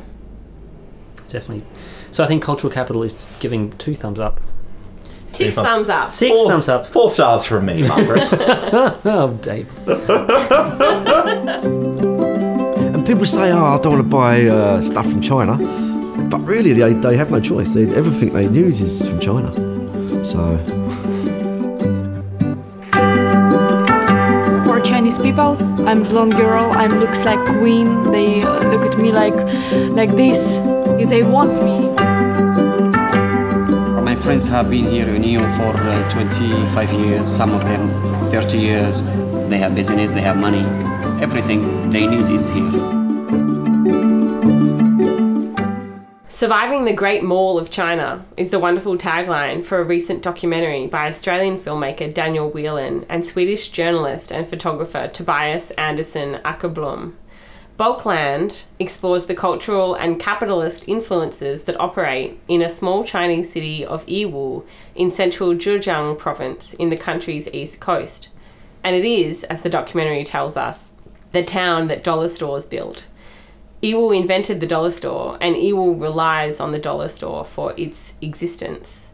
Definitely. 1.27 1.63
So 2.11 2.23
I 2.23 2.27
think 2.27 2.43
Cultural 2.43 2.71
Capital 2.71 3.03
is 3.03 3.15
giving 3.39 3.71
two 3.77 3.95
thumbs 3.95 4.19
up. 4.19 4.39
Six 5.27 5.55
thumbs 5.55 5.89
up. 5.89 6.11
Six 6.11 6.35
Four- 6.35 6.47
thumbs 6.49 6.69
up. 6.69 6.87
Four 6.87 7.11
stars 7.11 7.45
from 7.45 7.65
me, 7.65 7.87
Margaret. 7.87 8.23
oh, 9.05 9.37
Dave. 9.41 9.67
And 12.97 13.05
people 13.05 13.25
say, 13.25 13.51
oh, 13.51 13.65
I 13.65 13.79
don't 13.81 13.93
want 13.93 14.03
to 14.05 14.09
buy 14.09 14.45
uh, 14.45 14.81
stuff 14.81 15.09
from 15.09 15.21
China. 15.21 15.57
But 16.29 16.39
really, 16.39 16.73
they, 16.73 16.93
they 16.93 17.15
have 17.17 17.29
no 17.29 17.39
choice. 17.39 17.73
They, 17.73 17.83
everything 17.93 18.33
they 18.33 18.47
use 18.47 18.81
is 18.81 19.09
from 19.09 19.19
China. 19.19 19.53
So, 20.25 20.57
For 24.65 24.79
Chinese 24.81 25.17
people, 25.17 25.57
I'm 25.87 26.03
blonde 26.03 26.35
girl. 26.37 26.71
I'm 26.73 26.99
looks 26.99 27.23
like 27.25 27.39
queen. 27.59 28.03
They 28.11 28.41
uh, 28.41 28.63
look 28.71 28.91
at 28.91 28.97
me 28.99 29.11
like 29.11 29.35
like 29.95 30.15
this. 30.15 30.57
They 31.05 31.23
want 31.23 31.53
me. 31.63 31.93
My 34.01 34.15
friends 34.15 34.47
have 34.47 34.69
been 34.69 34.85
here 34.85 35.07
in 35.07 35.21
Nyon 35.21 35.43
for 35.55 35.77
uh, 35.81 36.09
25 36.09 36.93
years, 36.93 37.25
some 37.25 37.53
of 37.53 37.63
them 37.63 37.89
30 38.31 38.57
years. 38.57 39.01
They 39.49 39.57
have 39.57 39.75
business, 39.75 40.11
they 40.11 40.21
have 40.21 40.37
money. 40.37 40.63
Everything 41.21 41.89
they 41.91 42.07
need 42.07 42.29
is 42.29 42.49
here. 42.51 42.71
Surviving 46.27 46.85
the 46.85 46.93
Great 46.93 47.23
Mall 47.23 47.57
of 47.57 47.69
China 47.69 48.25
is 48.35 48.49
the 48.49 48.59
wonderful 48.59 48.97
tagline 48.97 49.63
for 49.63 49.79
a 49.79 49.83
recent 49.83 50.21
documentary 50.21 50.87
by 50.87 51.07
Australian 51.07 51.57
filmmaker 51.57 52.13
Daniel 52.13 52.49
Whelan 52.49 53.05
and 53.07 53.25
Swedish 53.25 53.69
journalist 53.69 54.31
and 54.31 54.47
photographer 54.47 55.07
Tobias 55.07 55.71
Andersson 55.71 56.39
Åkerblom. 56.43 57.13
Bulkland 57.77 58.63
explores 58.79 59.27
the 59.27 59.35
cultural 59.35 59.93
and 59.93 60.19
capitalist 60.19 60.87
influences 60.87 61.63
that 61.63 61.79
operate 61.79 62.39
in 62.47 62.63
a 62.63 62.69
small 62.69 63.03
Chinese 63.03 63.51
city 63.51 63.85
of 63.85 64.03
Yiwu 64.07 64.65
in 64.95 65.11
central 65.11 65.53
Zhejiang 65.53 66.17
province 66.17 66.73
in 66.73 66.89
the 66.89 66.97
country's 66.97 67.47
east 67.53 67.79
coast. 67.79 68.29
And 68.83 68.95
it 68.95 69.05
is, 69.05 69.43
as 69.43 69.61
the 69.61 69.69
documentary 69.69 70.23
tells 70.23 70.57
us, 70.57 70.93
the 71.33 71.43
town 71.43 71.87
that 71.89 72.03
dollar 72.03 72.29
stores 72.29 72.65
built. 72.65 73.05
Yiwu 73.83 74.17
invented 74.19 74.59
the 74.59 74.65
dollar 74.65 74.89
store, 74.89 75.37
and 75.39 75.55
Yiwu 75.55 76.01
relies 76.01 76.59
on 76.59 76.71
the 76.71 76.79
dollar 76.79 77.09
store 77.09 77.45
for 77.45 77.75
its 77.77 78.15
existence. 78.23 79.13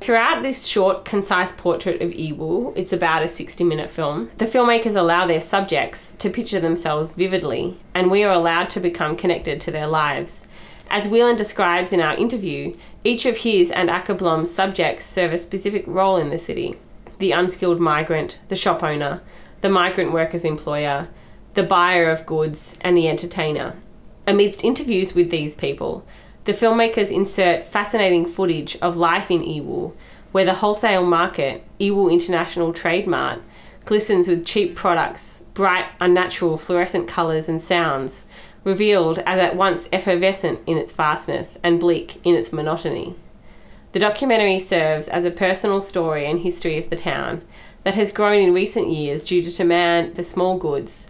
Throughout 0.00 0.42
this 0.42 0.64
short, 0.66 1.04
concise 1.04 1.52
portrait 1.52 2.00
of 2.00 2.12
Yiwu, 2.12 2.72
it's 2.74 2.92
about 2.92 3.22
a 3.22 3.28
60 3.28 3.62
minute 3.64 3.90
film, 3.90 4.30
the 4.38 4.46
filmmakers 4.46 4.96
allow 4.96 5.26
their 5.26 5.42
subjects 5.42 6.12
to 6.12 6.30
picture 6.30 6.58
themselves 6.58 7.12
vividly, 7.12 7.78
and 7.94 8.10
we 8.10 8.24
are 8.24 8.32
allowed 8.32 8.70
to 8.70 8.80
become 8.80 9.14
connected 9.14 9.60
to 9.60 9.70
their 9.70 9.86
lives. 9.86 10.46
As 10.88 11.06
Whelan 11.06 11.36
describes 11.36 11.92
in 11.92 12.00
our 12.00 12.16
interview, 12.16 12.74
each 13.04 13.26
of 13.26 13.38
his 13.38 13.70
and 13.70 13.90
Åkerblom's 13.90 14.50
subjects 14.50 15.04
serve 15.04 15.34
a 15.34 15.38
specific 15.38 15.84
role 15.86 16.16
in 16.16 16.30
the 16.30 16.38
city 16.38 16.76
the 17.18 17.32
unskilled 17.32 17.78
migrant, 17.78 18.38
the 18.48 18.56
shop 18.56 18.82
owner, 18.82 19.20
the 19.60 19.68
migrant 19.68 20.10
worker's 20.10 20.46
employer, 20.46 21.08
the 21.52 21.62
buyer 21.62 22.08
of 22.08 22.24
goods, 22.24 22.78
and 22.80 22.96
the 22.96 23.06
entertainer. 23.06 23.76
Amidst 24.26 24.64
interviews 24.64 25.14
with 25.14 25.28
these 25.28 25.54
people, 25.54 26.06
the 26.44 26.52
filmmakers 26.52 27.10
insert 27.10 27.64
fascinating 27.64 28.24
footage 28.24 28.76
of 28.76 28.96
life 28.96 29.30
in 29.30 29.42
Yiwu, 29.42 29.92
where 30.32 30.44
the 30.44 30.54
wholesale 30.54 31.04
market, 31.04 31.64
Yiwu 31.78 32.10
International 32.10 32.72
Trade 32.72 33.06
Mart, 33.06 33.40
glistens 33.84 34.28
with 34.28 34.46
cheap 34.46 34.74
products, 34.74 35.42
bright, 35.54 35.86
unnatural 36.00 36.56
fluorescent 36.56 37.08
colours 37.08 37.48
and 37.48 37.60
sounds, 37.60 38.26
revealed 38.64 39.18
as 39.20 39.38
at 39.38 39.56
once 39.56 39.88
effervescent 39.92 40.60
in 40.66 40.76
its 40.76 40.92
vastness 40.92 41.58
and 41.62 41.80
bleak 41.80 42.20
in 42.24 42.34
its 42.34 42.52
monotony. 42.52 43.14
The 43.92 43.98
documentary 43.98 44.58
serves 44.58 45.08
as 45.08 45.24
a 45.24 45.30
personal 45.30 45.80
story 45.80 46.24
and 46.26 46.40
history 46.40 46.78
of 46.78 46.90
the 46.90 46.96
town 46.96 47.42
that 47.82 47.94
has 47.94 48.12
grown 48.12 48.40
in 48.40 48.54
recent 48.54 48.88
years 48.88 49.24
due 49.24 49.42
to 49.42 49.56
demand 49.56 50.14
for 50.14 50.22
small 50.22 50.58
goods 50.58 51.06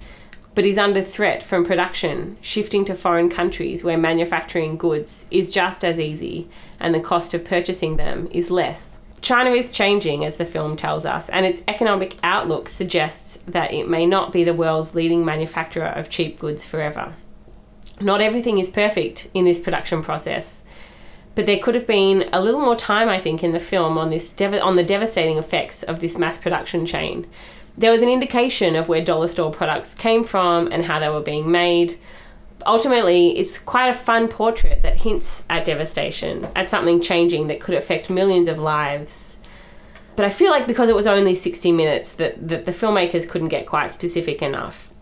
but 0.54 0.66
is 0.66 0.78
under 0.78 1.02
threat 1.02 1.42
from 1.42 1.64
production 1.64 2.36
shifting 2.40 2.84
to 2.84 2.94
foreign 2.94 3.28
countries 3.28 3.84
where 3.84 3.96
manufacturing 3.96 4.76
goods 4.76 5.26
is 5.30 5.52
just 5.52 5.84
as 5.84 6.00
easy 6.00 6.48
and 6.78 6.94
the 6.94 7.00
cost 7.00 7.34
of 7.34 7.44
purchasing 7.44 7.96
them 7.96 8.28
is 8.32 8.50
less. 8.50 8.98
China 9.20 9.50
is 9.50 9.70
changing, 9.70 10.24
as 10.24 10.36
the 10.36 10.46
film 10.46 10.76
tells 10.76 11.04
us, 11.04 11.28
and 11.28 11.44
its 11.44 11.62
economic 11.68 12.16
outlook 12.22 12.68
suggests 12.68 13.38
that 13.46 13.72
it 13.72 13.88
may 13.88 14.06
not 14.06 14.32
be 14.32 14.44
the 14.44 14.54
world's 14.54 14.94
leading 14.94 15.24
manufacturer 15.24 15.88
of 15.88 16.08
cheap 16.08 16.38
goods 16.38 16.64
forever. 16.64 17.14
Not 18.00 18.22
everything 18.22 18.58
is 18.58 18.70
perfect 18.70 19.28
in 19.34 19.44
this 19.44 19.58
production 19.58 20.02
process, 20.02 20.62
but 21.34 21.44
there 21.44 21.58
could 21.58 21.74
have 21.74 21.86
been 21.86 22.28
a 22.32 22.40
little 22.40 22.60
more 22.60 22.76
time, 22.76 23.10
I 23.10 23.18
think, 23.18 23.44
in 23.44 23.52
the 23.52 23.60
film 23.60 23.98
on 23.98 24.08
this 24.08 24.32
dev- 24.32 24.62
on 24.62 24.76
the 24.76 24.82
devastating 24.82 25.36
effects 25.36 25.82
of 25.82 26.00
this 26.00 26.16
mass 26.16 26.38
production 26.38 26.86
chain, 26.86 27.26
there 27.76 27.92
was 27.92 28.02
an 28.02 28.08
indication 28.08 28.76
of 28.76 28.88
where 28.88 29.04
dollar 29.04 29.28
store 29.28 29.50
products 29.50 29.94
came 29.94 30.24
from 30.24 30.70
and 30.72 30.84
how 30.84 30.98
they 30.98 31.08
were 31.08 31.20
being 31.20 31.50
made. 31.50 31.98
Ultimately, 32.66 33.38
it's 33.38 33.58
quite 33.58 33.88
a 33.88 33.94
fun 33.94 34.28
portrait 34.28 34.82
that 34.82 35.00
hints 35.00 35.44
at 35.48 35.64
devastation, 35.64 36.48
at 36.54 36.68
something 36.68 37.00
changing 37.00 37.46
that 37.46 37.60
could 37.60 37.74
affect 37.74 38.10
millions 38.10 38.48
of 38.48 38.58
lives. 38.58 39.38
But 40.16 40.26
I 40.26 40.30
feel 40.30 40.50
like 40.50 40.66
because 40.66 40.90
it 40.90 40.94
was 40.94 41.06
only 41.06 41.34
60 41.34 41.72
minutes, 41.72 42.12
that, 42.14 42.46
that 42.46 42.66
the 42.66 42.72
filmmakers 42.72 43.28
couldn't 43.28 43.48
get 43.48 43.66
quite 43.66 43.94
specific 43.94 44.42
enough. 44.42 44.92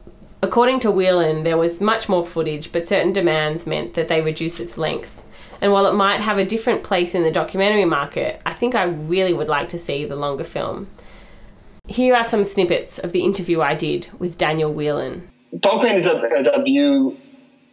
According 0.40 0.78
to 0.81 0.90
Whelan, 0.92 1.42
there 1.42 1.59
was 1.59 1.81
much 1.81 2.09
more 2.09 2.24
footage, 2.24 2.70
but 2.70 2.87
certain 2.87 3.12
demands 3.12 3.66
meant 3.66 3.94
that 3.94 4.07
they 4.07 4.20
reduced 4.20 4.61
its 4.61 4.78
length. 4.78 5.20
And 5.61 5.72
while 5.72 5.87
it 5.87 5.94
might 5.94 6.20
have 6.20 6.38
a 6.38 6.44
different 6.44 6.85
place 6.85 7.14
in 7.14 7.24
the 7.24 7.33
documentary 7.33 7.85
market, 7.85 8.40
I 8.46 8.52
think 8.52 8.76
I 8.76 8.85
really 8.85 9.33
would 9.33 9.48
like 9.48 9.68
to 9.70 9.78
see 9.78 10.04
the 10.04 10.14
longer 10.14 10.44
film. 10.44 10.88
Here 11.88 12.14
are 12.14 12.24
some 12.24 12.44
snippets 12.44 12.98
of 12.98 13.12
the 13.12 13.24
interview 13.24 13.62
I 13.62 13.74
did 13.74 14.09
with 14.18 14.37
Daniel 14.37 14.72
Whelan. 14.72 15.27
Bulkland 15.55 15.96
is 15.96 16.07
a, 16.07 16.22
is 16.37 16.46
a 16.53 16.62
view 16.62 17.16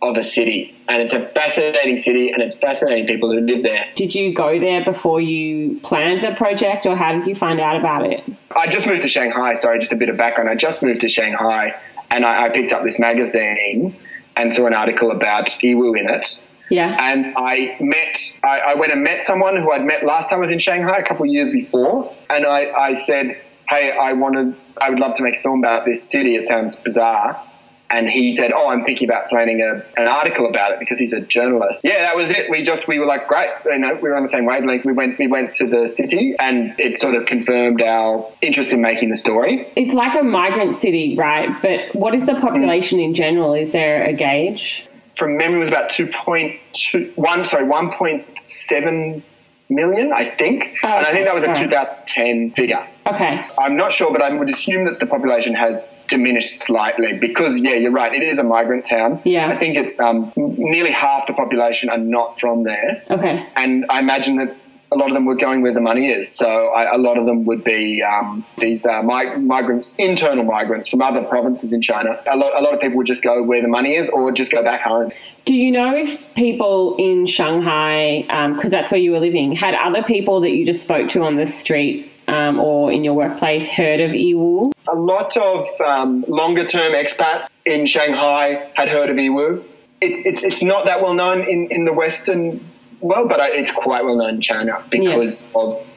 of 0.01 0.15
a 0.15 0.23
city, 0.23 0.73
and 0.87 1.01
it's 1.01 1.13
a 1.13 1.19
fascinating 1.19 1.97
city, 1.97 2.31
and 2.31 2.41
it's 2.41 2.55
fascinating 2.55 3.07
people 3.07 3.29
who 3.29 3.41
live 3.41 3.63
there. 3.63 3.85
Did 3.95 4.15
you 4.15 4.33
go 4.33 4.57
there 4.57 4.85
before 4.85 5.19
you 5.19 5.81
planned 5.81 6.23
the 6.23 6.33
project, 6.35 6.85
or 6.85 6.95
how 6.95 7.11
did 7.11 7.27
you 7.27 7.35
find 7.35 7.59
out 7.59 7.77
about 7.77 8.05
it? 8.09 8.23
I 8.55 8.67
just 8.67 8.87
moved 8.87 9.01
to 9.01 9.09
Shanghai. 9.09 9.55
Sorry, 9.55 9.79
just 9.79 9.91
a 9.91 9.97
bit 9.97 10.07
of 10.07 10.15
background. 10.15 10.49
I 10.49 10.55
just 10.55 10.81
moved 10.81 11.01
to 11.01 11.09
Shanghai, 11.09 11.75
and 12.09 12.25
I, 12.25 12.45
I 12.45 12.49
picked 12.49 12.71
up 12.71 12.83
this 12.83 12.99
magazine 12.99 13.97
and 14.37 14.53
saw 14.53 14.65
an 14.65 14.73
article 14.73 15.11
about 15.11 15.47
Yiwu 15.47 15.99
in 15.99 16.09
it. 16.09 16.41
Yeah. 16.69 16.95
And 16.99 17.33
I 17.37 17.77
met, 17.79 18.39
I, 18.43 18.59
I, 18.59 18.75
went 18.75 18.91
and 18.91 19.03
met 19.03 19.21
someone 19.21 19.55
who 19.57 19.71
I'd 19.71 19.85
met 19.85 20.03
last 20.03 20.29
time 20.29 20.37
I 20.37 20.41
was 20.41 20.51
in 20.51 20.59
Shanghai 20.59 20.97
a 20.97 21.03
couple 21.03 21.25
of 21.25 21.31
years 21.31 21.51
before. 21.51 22.15
And 22.29 22.45
I, 22.45 22.71
I 22.71 22.93
said, 22.95 23.39
hey, 23.69 23.91
I 23.91 24.13
wanted, 24.13 24.55
I 24.79 24.89
would 24.89 24.99
love 24.99 25.15
to 25.15 25.23
make 25.23 25.37
a 25.37 25.41
film 25.41 25.59
about 25.59 25.85
this 25.85 26.09
city. 26.09 26.35
It 26.35 26.45
sounds 26.45 26.75
bizarre. 26.75 27.41
And 27.87 28.09
he 28.09 28.31
said, 28.31 28.51
"Oh, 28.51 28.67
I'm 28.67 28.83
thinking 28.83 29.07
about 29.07 29.29
planning 29.29 29.61
a, 29.61 29.85
an 29.95 30.07
article 30.07 30.47
about 30.49 30.71
it 30.71 30.79
because 30.79 30.97
he's 30.97 31.13
a 31.13 31.21
journalist." 31.21 31.81
Yeah, 31.83 31.99
that 31.99 32.15
was 32.15 32.31
it. 32.31 32.49
We 32.49 32.63
just 32.63 32.87
we 32.87 32.97
were 32.97 33.05
like, 33.05 33.27
great, 33.27 33.49
you 33.63 33.77
know, 33.77 33.93
we 33.93 34.09
were 34.09 34.15
on 34.15 34.23
the 34.23 34.27
same 34.27 34.45
wavelength. 34.45 34.85
We 34.85 34.93
went 34.93 35.19
we 35.19 35.27
went 35.27 35.53
to 35.53 35.67
the 35.67 35.87
city, 35.87 36.33
and 36.39 36.79
it 36.79 36.97
sort 36.97 37.13
of 37.13 37.27
confirmed 37.27 37.83
our 37.83 38.27
interest 38.41 38.73
in 38.73 38.81
making 38.81 39.09
the 39.09 39.15
story. 39.15 39.71
It's 39.75 39.93
like 39.93 40.19
a 40.19 40.23
migrant 40.23 40.75
city, 40.75 41.15
right? 41.15 41.61
But 41.61 41.93
what 41.93 42.15
is 42.15 42.25
the 42.25 42.33
population 42.33 42.99
in 42.99 43.13
general? 43.13 43.53
Is 43.53 43.71
there 43.71 44.03
a 44.03 44.13
gauge? 44.13 44.87
From 45.15 45.37
memory, 45.37 45.57
it 45.57 45.59
was 45.59 45.69
about 45.69 45.91
two 45.91 46.07
point 46.07 46.59
one. 47.15 47.45
Sorry, 47.45 47.65
one 47.65 47.91
point 47.91 48.39
seven 48.39 49.23
million, 49.69 50.11
I 50.13 50.25
think. 50.25 50.77
Oh, 50.83 50.87
and 50.87 51.05
I 51.05 51.11
think 51.11 51.25
that 51.25 51.35
was 51.35 51.43
a 51.43 51.53
2010 51.53 52.51
figure. 52.51 52.87
Okay. 53.05 53.41
I'm 53.57 53.75
not 53.75 53.91
sure, 53.91 54.11
but 54.11 54.21
I 54.21 54.31
would 54.31 54.49
assume 54.49 54.85
that 54.85 54.99
the 54.99 55.05
population 55.05 55.53
has 55.55 55.99
diminished 56.07 56.57
slightly 56.57 57.17
because, 57.17 57.59
yeah, 57.61 57.73
you're 57.73 57.91
right. 57.91 58.13
It 58.13 58.23
is 58.23 58.39
a 58.39 58.43
migrant 58.43 58.85
town. 58.85 59.21
Yeah. 59.23 59.47
I 59.47 59.55
think 59.55 59.77
it's 59.77 59.99
um, 59.99 60.31
nearly 60.35 60.91
half 60.91 61.27
the 61.27 61.33
population 61.33 61.89
are 61.89 61.97
not 61.97 62.39
from 62.39 62.63
there. 62.63 63.03
Okay. 63.09 63.45
And 63.55 63.85
I 63.89 63.99
imagine 63.99 64.37
that 64.37 64.55
a 64.95 64.97
lot 64.97 65.09
of 65.09 65.13
them 65.13 65.25
were 65.25 65.35
going 65.35 65.61
where 65.61 65.73
the 65.73 65.81
money 65.81 66.09
is. 66.09 66.33
So 66.33 66.47
I, 66.47 66.95
a 66.95 66.97
lot 66.97 67.17
of 67.17 67.25
them 67.25 67.43
would 67.45 67.63
be 67.63 68.01
um, 68.01 68.45
these 68.57 68.85
uh, 68.85 69.03
mig- 69.03 69.43
migrants, 69.43 69.97
internal 69.97 70.45
migrants 70.45 70.87
from 70.87 71.01
other 71.01 71.23
provinces 71.23 71.73
in 71.73 71.81
China. 71.81 72.19
A 72.31 72.37
lot, 72.37 72.57
a 72.57 72.61
lot 72.61 72.73
of 72.73 72.79
people 72.79 72.97
would 72.97 73.07
just 73.07 73.21
go 73.21 73.43
where 73.43 73.61
the 73.61 73.67
money 73.67 73.95
is 73.95 74.09
or 74.09 74.31
just 74.31 74.51
go 74.51 74.63
back 74.63 74.81
home. 74.81 75.11
Do 75.43 75.53
you 75.53 75.71
know 75.71 75.95
if 75.95 76.33
people 76.33 76.95
in 76.97 77.25
Shanghai, 77.25 78.21
because 78.21 78.63
um, 78.65 78.69
that's 78.69 78.91
where 78.91 79.01
you 79.01 79.11
were 79.11 79.19
living, 79.19 79.51
had 79.51 79.75
other 79.75 80.01
people 80.01 80.41
that 80.41 80.51
you 80.51 80.65
just 80.65 80.81
spoke 80.81 81.09
to 81.09 81.23
on 81.23 81.35
the 81.35 81.45
street 81.45 82.09
um, 82.27 82.59
or 82.59 82.91
in 82.91 83.03
your 83.03 83.13
workplace 83.13 83.69
heard 83.69 83.99
of 83.99 84.11
Yiwu? 84.11 84.71
A 84.87 84.95
lot 84.95 85.35
of 85.35 85.67
um, 85.81 86.23
longer 86.27 86.65
term 86.65 86.93
expats 86.93 87.47
in 87.65 87.85
Shanghai 87.85 88.69
had 88.73 88.87
heard 88.87 89.09
of 89.09 89.17
Yiwu. 89.17 89.63
It's, 89.99 90.21
it's, 90.25 90.43
it's 90.43 90.63
not 90.63 90.85
that 90.85 91.01
well 91.01 91.15
known 91.15 91.41
in, 91.41 91.67
in 91.69 91.83
the 91.83 91.93
Western 91.93 92.61
well, 92.99 93.27
but 93.27 93.39
it's 93.53 93.71
quite 93.71 94.03
well 94.03 94.17
known 94.17 94.35
in 94.35 94.41
China 94.41 94.83
because 94.89 95.47
yeah. 95.53 95.61
of 95.61 95.87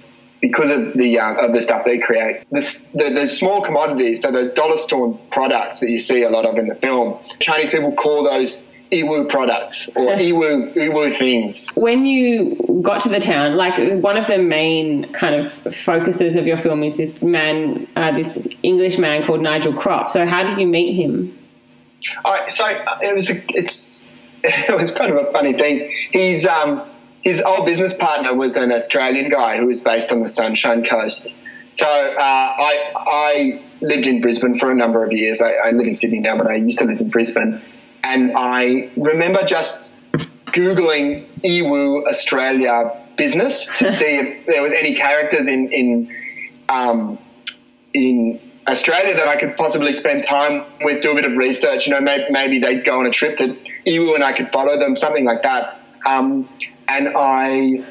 because 0.41 0.71
of 0.71 0.93
the 0.93 1.19
uh, 1.19 1.47
of 1.47 1.53
the 1.53 1.61
stuff 1.61 1.85
they 1.85 1.99
create. 1.99 2.45
The, 2.51 2.81
the, 2.95 3.11
the, 3.11 3.29
small 3.29 3.63
commodities, 3.63 4.23
so 4.23 4.31
those 4.31 4.51
dollar 4.51 4.79
store 4.79 5.19
products 5.31 5.81
that 5.81 5.91
you 5.91 5.99
see 5.99 6.23
a 6.23 6.31
lot 6.31 6.47
of 6.47 6.57
in 6.59 6.67
the 6.67 6.75
film, 6.75 7.19
Chinese 7.41 7.71
people 7.71 7.93
call 7.93 8.25
those 8.25 8.63
Yiwu 8.93 9.29
products 9.29 9.89
or 9.89 10.07
Yiwu 10.17 10.75
Yiwu 10.75 11.17
things. 11.17 11.71
When 11.75 12.07
you 12.07 12.81
got 12.83 13.03
to 13.03 13.09
the 13.09 13.21
town, 13.21 13.57
like 13.57 14.03
one 14.03 14.17
of 14.17 14.27
the 14.27 14.39
main 14.39 15.13
kind 15.13 15.35
of 15.35 15.53
focuses 15.53 16.37
of 16.37 16.47
your 16.47 16.57
film 16.57 16.83
is 16.83 16.97
this 16.97 17.21
man, 17.21 17.89
uh, 17.97 18.13
this 18.13 18.49
English 18.63 18.99
man 18.99 19.25
called 19.27 19.43
Nigel 19.43 19.75
Crop. 19.75 20.11
So 20.11 20.27
how 20.27 20.45
did 20.45 20.59
you 20.59 20.67
meet 20.67 20.95
him? 20.95 21.37
All 22.25 22.33
right, 22.33 22.51
so 22.51 22.65
uh, 22.65 22.99
it 23.03 23.13
was 23.13 23.31
a, 23.31 23.43
it's 23.49 24.09
it 24.45 24.77
was 24.77 24.93
kind 24.93 25.13
of 25.13 25.27
a 25.27 25.33
funny 25.33 25.53
thing. 25.53 25.93
He's 26.13 26.47
um, 26.47 26.83
his 27.23 27.43
old 27.43 27.67
business 27.67 27.93
partner 27.93 28.35
was 28.35 28.57
an 28.57 28.73
Australian 28.73 29.29
guy 29.29 29.57
who 29.59 29.67
was 29.67 29.81
based 29.81 30.13
on 30.13 30.21
the 30.21 30.29
Sunshine 30.29 30.85
Coast. 30.85 31.33
So 31.71 31.87
uh, 31.87 32.21
I 32.21 32.93
I 32.95 33.63
lived 33.81 34.07
in 34.07 34.21
Brisbane 34.21 34.55
for 34.55 34.71
a 34.71 34.75
number 34.75 35.05
of 35.05 35.13
years. 35.13 35.43
I, 35.43 35.53
I 35.53 35.71
live 35.73 35.87
in 35.87 35.95
Sydney 35.95 36.21
now, 36.21 36.37
but 36.39 36.47
I 36.47 36.55
used 36.55 36.79
to 36.79 36.85
live 36.85 37.01
in 37.01 37.11
Brisbane, 37.11 37.61
and 38.05 38.33
I 38.37 38.91
remember 38.97 39.45
just 39.45 39.93
googling 40.47 41.27
Yiwu 41.43 42.09
Australia 42.09 42.97
business 43.17 43.67
to 43.79 43.93
see 44.01 44.17
if 44.17 44.47
there 44.47 44.63
was 44.63 44.73
any 44.73 44.95
characters 44.95 45.49
in 45.49 45.73
in 45.73 46.17
um, 46.69 47.19
in 47.93 48.41
Australia 48.69 49.15
that 49.15 49.29
I 49.29 49.37
could 49.37 49.57
possibly 49.57 49.93
spend 49.93 50.25
time 50.25 50.65
with, 50.81 51.03
do 51.03 51.13
a 51.13 51.15
bit 51.15 51.25
of 51.25 51.33
research. 51.37 51.87
You 51.87 51.95
know, 51.95 52.01
maybe, 52.01 52.25
maybe 52.31 52.59
they'd 52.61 52.85
go 52.85 52.99
on 53.01 53.07
a 53.07 53.11
trip 53.11 53.39
to 53.39 53.57
Yiwu 53.87 54.15
and 54.15 54.23
I 54.25 54.33
could 54.33 54.51
follow 54.53 54.79
them, 54.79 54.95
something 54.97 55.25
like 55.25 55.43
that. 55.43 55.81
Um, 56.07 56.49
and 56.87 57.09
I, 57.17 57.85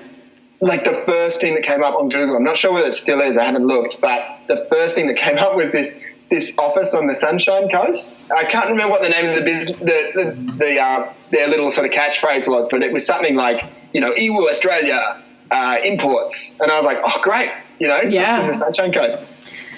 like 0.60 0.84
the 0.84 0.94
first 0.94 1.42
thing 1.42 1.54
that 1.56 1.63
came 1.63 1.84
up 1.84 1.96
on 1.96 2.10
Google, 2.10 2.36
I'm 2.36 2.44
not 2.44 2.58
sure 2.58 2.72
whether 2.74 2.88
it 2.88 2.96
still 2.96 3.22
is, 3.22 3.38
I 3.38 3.46
haven't 3.46 3.66
looked, 3.68 4.00
but 4.02 4.40
the 4.48 4.66
first 4.70 4.96
thing 4.96 5.08
that 5.08 5.18
came 5.18 5.38
up 5.40 5.56
was 5.56 5.72
this 5.72 5.94
this 6.30 6.54
office 6.58 6.94
on 6.94 7.08
the 7.08 7.13
Sunshine 7.16 7.70
Coast. 7.70 8.30
I 8.30 8.44
can't 8.44 8.72
remember 8.72 8.92
what 8.92 9.02
the 9.02 9.08
name 9.08 9.30
of 9.30 9.36
the 9.38 9.44
business, 9.44 9.80
the 9.80 9.86
the, 10.13 10.54
the 10.58 10.80
uh, 10.80 11.13
their 11.32 11.48
little 11.48 11.72
sort 11.72 11.88
of 11.88 11.94
catchphrase 11.94 12.50
was, 12.50 12.68
but 12.70 12.84
it 12.84 12.92
was 12.92 13.06
something 13.06 13.36
like, 13.36 13.63
you 13.94 14.02
know, 14.02 14.12
Yiwu 14.12 14.50
Australia 14.50 15.24
uh, 15.50 15.76
imports, 15.86 16.60
and 16.60 16.70
I 16.70 16.76
was 16.76 16.86
like, 16.86 16.98
oh 17.04 17.22
great, 17.22 17.50
you 17.80 17.88
know, 17.88 18.02
Yeah. 18.02 18.46
the 18.48 18.54
Sunshine 18.54 18.92
Coast. 18.92 19.24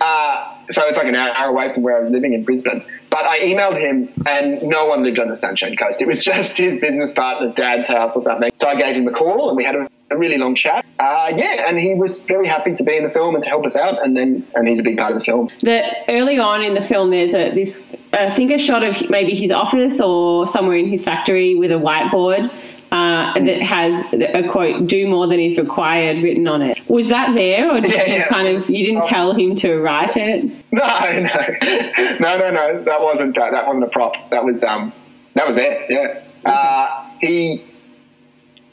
Uh, 0.02 0.56
so 0.72 0.88
it's 0.88 0.98
like 0.98 1.08
an 1.08 1.16
hour 1.16 1.50
away 1.50 1.72
from 1.74 1.84
where 1.84 1.96
I 1.96 2.00
was 2.00 2.10
living 2.10 2.34
in 2.34 2.44
Brisbane. 2.44 2.84
But 3.10 3.26
I 3.26 3.40
emailed 3.40 3.80
him, 3.80 4.10
and 4.28 4.62
no 4.64 4.86
one 4.86 5.04
lived 5.04 5.20
on 5.20 5.30
the 5.30 5.36
Sunshine 5.36 5.76
Coast. 5.76 6.02
It 6.02 6.08
was 6.08 6.24
just 6.32 6.58
his 6.58 6.78
business 6.78 7.12
partner's 7.12 7.54
dad's 7.54 7.88
house 7.88 8.16
or 8.16 8.22
something. 8.22 8.52
So 8.56 8.68
I 8.68 8.76
gave 8.76 8.96
him 8.96 9.08
a 9.08 9.12
call, 9.12 9.50
and 9.50 9.58
we 9.58 9.64
had 9.64 9.76
a, 9.76 9.90
a 10.12 10.18
really 10.18 10.38
long 10.38 10.56
chat. 10.56 10.86
Uh, 11.00 11.32
yeah, 11.36 11.68
and 11.68 11.80
he 11.80 11.96
was 11.96 12.26
very 12.26 12.48
happy 12.48 12.74
to 12.76 12.84
be 12.84 12.98
in 12.98 13.04
the 13.04 13.10
film 13.10 13.36
and 13.36 13.44
to 13.44 13.50
help 13.50 13.66
us 13.66 13.76
out. 13.76 14.04
And 14.04 14.16
then, 14.16 14.46
and 14.56 14.68
he's 14.68 14.80
a 14.80 14.84
big 14.84 14.98
part 14.98 15.14
of 15.14 15.20
the 15.20 15.26
film. 15.26 15.50
that 15.62 16.06
early 16.08 16.38
on 16.38 16.62
in 16.62 16.74
the 16.74 16.82
film 16.82 17.10
there's 17.10 17.34
a 17.34 17.52
this 17.52 17.84
I 18.12 18.36
think 18.36 18.52
a 18.52 18.58
shot 18.58 18.84
of 18.84 19.10
maybe 19.10 19.36
his 19.36 19.52
office 19.52 20.02
or 20.02 20.46
somewhere 20.46 20.78
in 20.78 20.90
his 20.90 21.04
factory 21.04 21.56
with 21.56 21.72
a 21.72 21.76
whiteboard 21.76 22.52
uh, 22.92 23.34
that 23.34 23.62
has 23.62 24.04
a 24.14 24.48
quote 24.50 24.88
"Do 24.88 25.08
more 25.08 25.28
than 25.28 25.40
is 25.40 25.58
required" 25.58 26.24
written 26.24 26.48
on 26.48 26.62
it. 26.62 26.80
Was 26.90 27.10
that 27.10 27.36
there, 27.36 27.70
or 27.76 27.82
did 27.82 27.92
Yeah, 27.92 28.06
you 28.08 28.14
yeah. 28.14 28.28
kind 28.28 28.48
of 28.58 28.70
you 28.70 28.86
didn't 28.86 29.04
tell 29.04 29.34
him 29.34 29.56
to 29.58 29.78
write 29.80 30.16
it? 30.18 30.46
No, 30.72 30.82
no, 32.20 32.20
no, 32.20 32.38
no, 32.38 32.52
no. 32.52 32.78
That 32.84 33.02
wasn't 33.02 33.38
uh, 33.38 33.52
that 33.52 33.68
wasn't 33.68 33.84
a 33.86 33.90
prop. 33.90 34.30
That 34.32 34.44
was 34.44 34.64
um, 34.64 34.92
that 35.36 35.46
was 35.46 35.56
there. 35.56 35.86
Yeah. 35.92 36.22
Uh, 36.46 37.10
he 37.22 37.64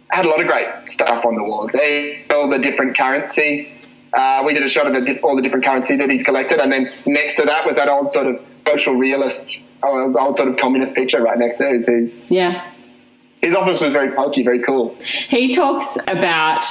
had 0.09 0.25
a 0.25 0.29
lot 0.29 0.41
of 0.41 0.47
great 0.47 0.89
stuff 0.89 1.25
on 1.27 1.35
the 1.35 1.43
walls. 1.43 1.73
They 1.73 2.25
all 2.33 2.49
the 2.49 2.59
different 2.59 2.97
currency. 2.97 3.73
Uh, 4.13 4.45
we 4.47 4.55
did 4.55 4.63
a 4.63 4.69
shot 4.69 4.87
of 4.87 5.05
the, 5.05 5.19
all 5.21 5.37
the 5.37 5.43
different 5.43 5.65
currency 5.67 5.97
that 5.97 6.09
he's 6.09 6.23
collected, 6.23 6.59
and 6.61 6.73
then 6.73 6.91
next 7.07 7.35
to 7.37 7.43
that 7.47 7.67
was 7.67 7.77
that 7.77 7.89
old 7.89 8.11
sort 8.13 8.27
of 8.29 8.41
social 8.67 8.95
realist, 8.95 9.63
old, 9.83 10.17
old 10.17 10.37
sort 10.39 10.49
of 10.49 10.57
communist 10.57 10.95
picture 10.95 11.21
right 11.21 11.37
next 11.39 11.59
there. 11.59 11.75
His, 11.75 11.87
his, 11.87 12.25
Yeah. 12.31 12.65
His 13.43 13.55
office 13.55 13.81
was 13.81 13.93
very 13.93 14.11
pokey, 14.15 14.43
very 14.43 14.63
cool. 14.63 14.95
He 15.29 15.55
talks 15.55 15.97
about 16.09 16.65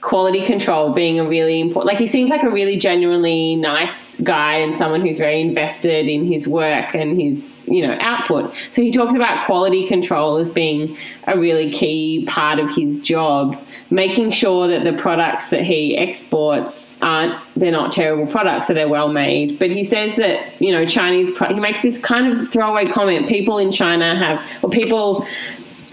quality 0.00 0.44
control 0.46 0.92
being 0.92 1.20
a 1.20 1.28
really 1.28 1.60
important 1.60 1.86
like 1.86 1.98
he 1.98 2.06
seems 2.06 2.30
like 2.30 2.42
a 2.42 2.50
really 2.50 2.76
genuinely 2.76 3.54
nice 3.54 4.18
guy 4.22 4.54
and 4.54 4.74
someone 4.74 5.02
who's 5.02 5.18
very 5.18 5.40
invested 5.42 6.08
in 6.08 6.24
his 6.24 6.48
work 6.48 6.94
and 6.94 7.20
his 7.20 7.46
you 7.66 7.86
know 7.86 7.96
output. 8.00 8.54
So 8.72 8.80
he 8.82 8.92
talks 8.92 9.14
about 9.14 9.44
quality 9.44 9.86
control 9.86 10.38
as 10.38 10.48
being 10.48 10.96
a 11.26 11.38
really 11.38 11.70
key 11.70 12.24
part 12.26 12.58
of 12.58 12.70
his 12.74 12.98
job 13.00 13.58
making 13.90 14.30
sure 14.30 14.68
that 14.68 14.84
the 14.84 14.94
products 14.94 15.48
that 15.48 15.62
he 15.62 15.96
exports 15.96 16.96
aren't 17.02 17.38
they're 17.56 17.70
not 17.70 17.92
terrible 17.92 18.30
products 18.30 18.68
so 18.68 18.74
they're 18.74 18.88
well 18.88 19.08
made. 19.08 19.58
But 19.58 19.70
he 19.70 19.84
says 19.84 20.16
that 20.16 20.60
you 20.62 20.72
know 20.72 20.86
chinese 20.86 21.30
pro- 21.30 21.48
he 21.48 21.60
makes 21.60 21.82
this 21.82 21.98
kind 21.98 22.32
of 22.32 22.50
throwaway 22.50 22.86
comment. 22.86 23.28
People 23.28 23.58
in 23.58 23.70
china 23.70 24.16
have 24.16 24.64
or 24.64 24.70
people 24.70 25.26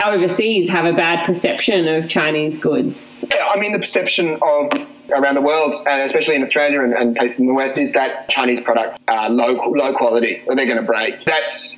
overseas 0.06 0.70
have 0.70 0.86
a 0.86 0.94
bad 0.94 1.26
perception 1.26 1.88
of 1.88 2.08
Chinese 2.08 2.58
goods. 2.58 3.26
Yeah, 3.30 3.48
I 3.48 3.60
mean, 3.60 3.74
the 3.74 3.80
perception 3.80 4.40
of 4.42 4.72
around 5.12 5.36
the 5.36 5.42
world, 5.42 5.76
and 5.88 6.02
especially 6.02 6.36
in 6.36 6.42
Australia 6.42 6.82
and, 6.82 6.94
and 6.94 7.16
places 7.16 7.40
in 7.40 7.48
the 7.48 7.54
West, 7.54 7.78
is 7.78 7.94
that 7.94 8.30
Chinese 8.30 8.62
products 8.62 9.00
are 9.08 9.30
low 9.30 9.54
low 9.70 9.94
quality, 9.94 10.44
or 10.46 10.56
they're 10.56 10.66
going 10.66 10.80
to 10.80 10.84
break. 10.84 11.22
That's 11.22 11.76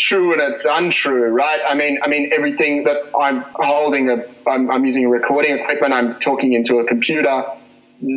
true 0.00 0.32
and 0.32 0.40
it's 0.40 0.64
untrue, 0.64 1.26
right? 1.26 1.60
I 1.68 1.74
mean, 1.74 2.00
I 2.02 2.08
mean, 2.08 2.30
everything 2.32 2.84
that 2.84 2.96
I'm 3.16 3.44
holding, 3.54 4.08
a, 4.08 4.24
I'm, 4.48 4.70
I'm 4.70 4.84
using 4.84 5.04
a 5.04 5.08
recording 5.08 5.58
equipment, 5.58 5.92
I'm 5.92 6.10
talking 6.10 6.54
into 6.54 6.78
a 6.78 6.86
computer 6.86 7.44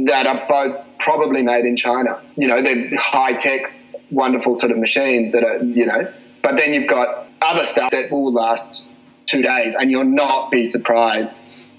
that 0.06 0.26
are 0.26 0.46
both 0.48 0.82
probably 0.98 1.44
made 1.44 1.66
in 1.66 1.76
China. 1.76 2.22
You 2.38 2.48
know, 2.48 2.62
they're 2.62 2.98
high 2.98 3.34
tech, 3.34 3.74
wonderful 4.10 4.58
sort 4.58 4.72
of 4.72 4.78
machines 4.78 5.34
that 5.34 5.44
are, 5.44 5.58
you 5.58 5.86
know, 5.86 6.12
but 6.42 6.56
then 6.56 6.74
you've 6.74 6.88
got 6.88 7.28
other 7.42 7.66
stuff 7.66 7.92
that 7.92 8.10
will 8.10 8.32
last 8.32 8.86
two 9.25 9.41
days, 9.41 9.75
and 9.75 9.91
you'll 9.91 10.03
not 10.03 10.51
be 10.51 10.65
surprised 10.65 11.31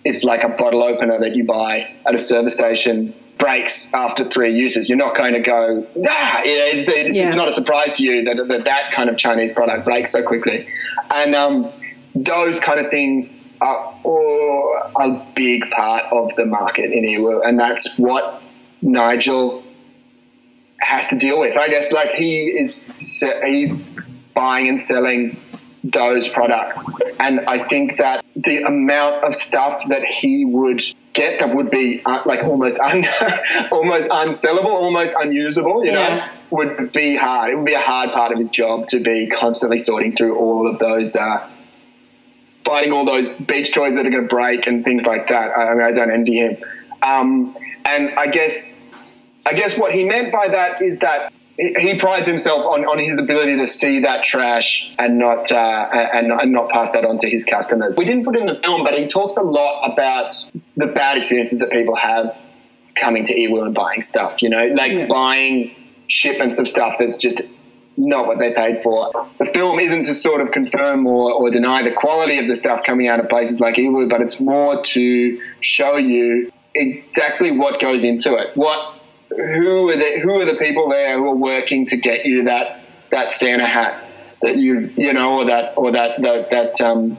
if, 0.05 0.25
like, 0.25 0.45
a 0.45 0.51
bottle 0.51 0.83
opener 0.83 1.21
that 1.21 1.35
you 1.35 1.45
buy 1.45 1.95
at 2.07 2.15
a 2.15 2.19
service 2.19 2.55
station 2.55 3.15
breaks 3.39 3.93
after 3.93 4.25
three 4.25 4.55
uses. 4.55 4.89
You're 4.89 4.99
not 4.99 5.17
going 5.17 5.35
to 5.35 5.41
go, 5.41 5.87
ah, 6.09 6.43
it's, 6.45 6.89
it's, 6.89 7.11
Yeah. 7.11 7.27
it's 7.27 7.37
not 7.37 7.49
a 7.49 7.53
surprise 7.53 7.95
to 7.95 8.05
you 8.05 8.25
that, 8.25 8.49
that 8.49 8.65
that 8.65 8.93
kind 8.93 9.11
of 9.11 9.17
Chinese 9.17 9.53
product 9.53 9.85
breaks 9.85 10.13
so 10.13 10.23
quickly. 10.23 10.69
And 11.13 11.35
um, 11.35 11.73
those 12.15 12.61
kind 12.61 12.81
of 12.81 12.91
things 12.91 13.39
are 13.61 13.95
all 14.05 14.77
a 14.97 15.27
big 15.35 15.71
part 15.71 16.05
of 16.13 16.35
the 16.37 16.45
market 16.47 16.93
in 16.93 17.05
Yiwu, 17.05 17.47
and 17.47 17.59
that's 17.59 17.99
what 17.99 18.43
Nigel 18.83 19.65
has 20.79 21.09
to 21.09 21.17
deal 21.17 21.39
with. 21.39 21.57
I 21.57 21.69
guess 21.69 21.93
like 21.93 22.13
he 22.13 22.41
is 22.47 22.93
he's 23.45 23.73
buying 24.35 24.69
and 24.69 24.81
selling 24.81 25.41
those 25.85 26.29
products, 26.29 26.91
and 27.21 27.41
I 27.41 27.63
think 27.63 27.99
that 27.99 28.25
the 28.35 28.63
amount 28.63 29.25
of 29.25 29.35
stuff 29.35 29.89
that 29.89 30.05
he 30.05 30.45
would 30.45 30.83
get 31.13 31.41
that 31.41 31.55
would 31.55 31.71
be 31.71 32.03
uh, 32.05 32.23
like 32.25 32.43
almost 32.43 32.79
un- 32.81 33.07
almost 33.71 34.09
unsellable, 34.09 34.65
almost 34.65 35.13
unusable, 35.17 35.85
you 35.85 35.93
know, 35.93 36.27
would 36.51 36.93
be 36.93 37.17
hard. 37.17 37.53
It 37.53 37.57
would 37.57 37.67
be 37.67 37.75
a 37.75 37.81
hard 37.81 38.13
part 38.13 38.33
of 38.33 38.39
his 38.39 38.51
job 38.51 38.87
to 38.89 39.01
be 39.01 39.29
constantly 39.29 39.79
sorting 39.79 40.17
through 40.17 40.39
all 40.39 40.69
of 40.69 40.79
those. 40.79 41.17
Uh, 41.17 41.49
Fighting 42.65 42.95
all 42.95 43.05
those 43.05 43.35
beach 43.35 43.75
toys 43.75 43.95
that 43.95 44.07
are 44.07 44.11
going 44.11 44.23
to 44.23 44.29
break 44.29 44.67
and 44.67 44.87
things 44.87 45.05
like 45.05 45.27
that. 45.27 45.51
I, 45.51 45.73
I 45.73 45.75
mean, 45.75 45.83
I 45.83 45.93
don't 45.93 46.11
envy 46.11 46.39
him. 46.39 46.57
Um, 47.03 47.55
and 47.85 48.15
I 48.19 48.29
guess 48.29 48.75
I 49.45 49.53
guess 49.53 49.79
what 49.79 49.93
he 49.93 50.05
meant 50.05 50.33
by 50.33 50.49
that 50.49 50.81
is 50.81 51.01
that 51.01 51.31
he 51.57 51.99
prides 51.99 52.27
himself 52.27 52.65
on, 52.67 52.85
on 52.85 52.99
his 52.99 53.19
ability 53.19 53.59
to 53.59 53.67
see 53.67 54.01
that 54.01 54.25
trash 54.25 54.93
and 54.99 55.19
not 55.19 55.53
uh, 55.53 55.57
and, 55.57 56.33
and 56.33 56.53
not 56.53 56.69
pass 56.69 56.93
that 56.93 57.05
on 57.05 57.19
to 57.19 57.31
his 57.31 57.45
customers. 57.45 57.97
We 57.97 58.05
didn't 58.05 58.25
put 58.25 58.37
it 58.37 58.41
in 58.41 58.47
the 58.47 58.61
film, 58.61 58.83
but 58.83 58.99
he 58.99 59.07
talks 59.07 59.37
a 59.37 59.43
lot 59.43 59.93
about 59.93 60.35
the 60.77 60.89
bad 60.89 61.17
experiences 61.17 61.61
that 61.61 61.71
people 61.71 61.95
have 61.95 62.37
coming 62.97 63.25
to 63.25 63.35
Yiwu 63.35 63.67
and 63.67 63.75
buying 63.75 64.03
stuff. 64.03 64.43
You 64.43 64.49
know, 64.51 64.67
like 64.67 65.09
buying 65.09 65.75
shipments 66.09 66.59
of 66.59 66.69
stuff 66.69 66.97
that's 66.99 67.19
just 67.19 67.41
not 67.97 68.27
what 68.27 68.39
they 68.39 68.53
paid 68.53 68.83
for. 68.83 69.29
The 69.39 69.45
film 69.45 69.79
isn't 69.79 70.07
to 70.07 70.15
sort 70.17 70.41
of 70.41 70.51
confirm 70.51 71.07
or, 71.07 71.33
or 71.33 71.51
deny 71.51 71.83
the 71.83 71.93
quality 71.93 72.39
of 72.39 72.49
the 72.49 72.57
stuff 72.57 72.83
coming 72.85 73.07
out 73.07 73.21
of 73.21 73.29
places 73.29 73.61
like 73.61 73.77
Yiwu, 73.77 74.09
but 74.11 74.21
it's 74.21 74.41
more 74.41 74.83
to 74.83 75.41
show 75.61 75.97
you 75.97 76.53
exactly 76.75 77.53
what 77.53 77.81
goes 77.81 78.03
into 78.03 78.35
it. 78.35 78.57
What 78.57 78.99
who 79.37 79.89
are 79.89 79.97
the 79.97 80.21
who 80.21 80.41
are 80.41 80.45
the 80.45 80.55
people 80.55 80.89
there 80.89 81.19
who 81.19 81.29
are 81.29 81.37
working 81.37 81.87
to 81.87 81.97
get 81.97 82.25
you 82.25 82.45
that 82.45 82.81
that 83.11 83.33
Santa 83.33 83.67
hat 83.67 84.09
that 84.43 84.57
you've 84.57 84.97
you 84.99 85.13
know 85.13 85.39
or 85.39 85.45
that 85.47 85.75
or 85.77 85.93
that 85.93 86.21
that 86.21 86.51
that 86.51 86.81
um 86.81 87.17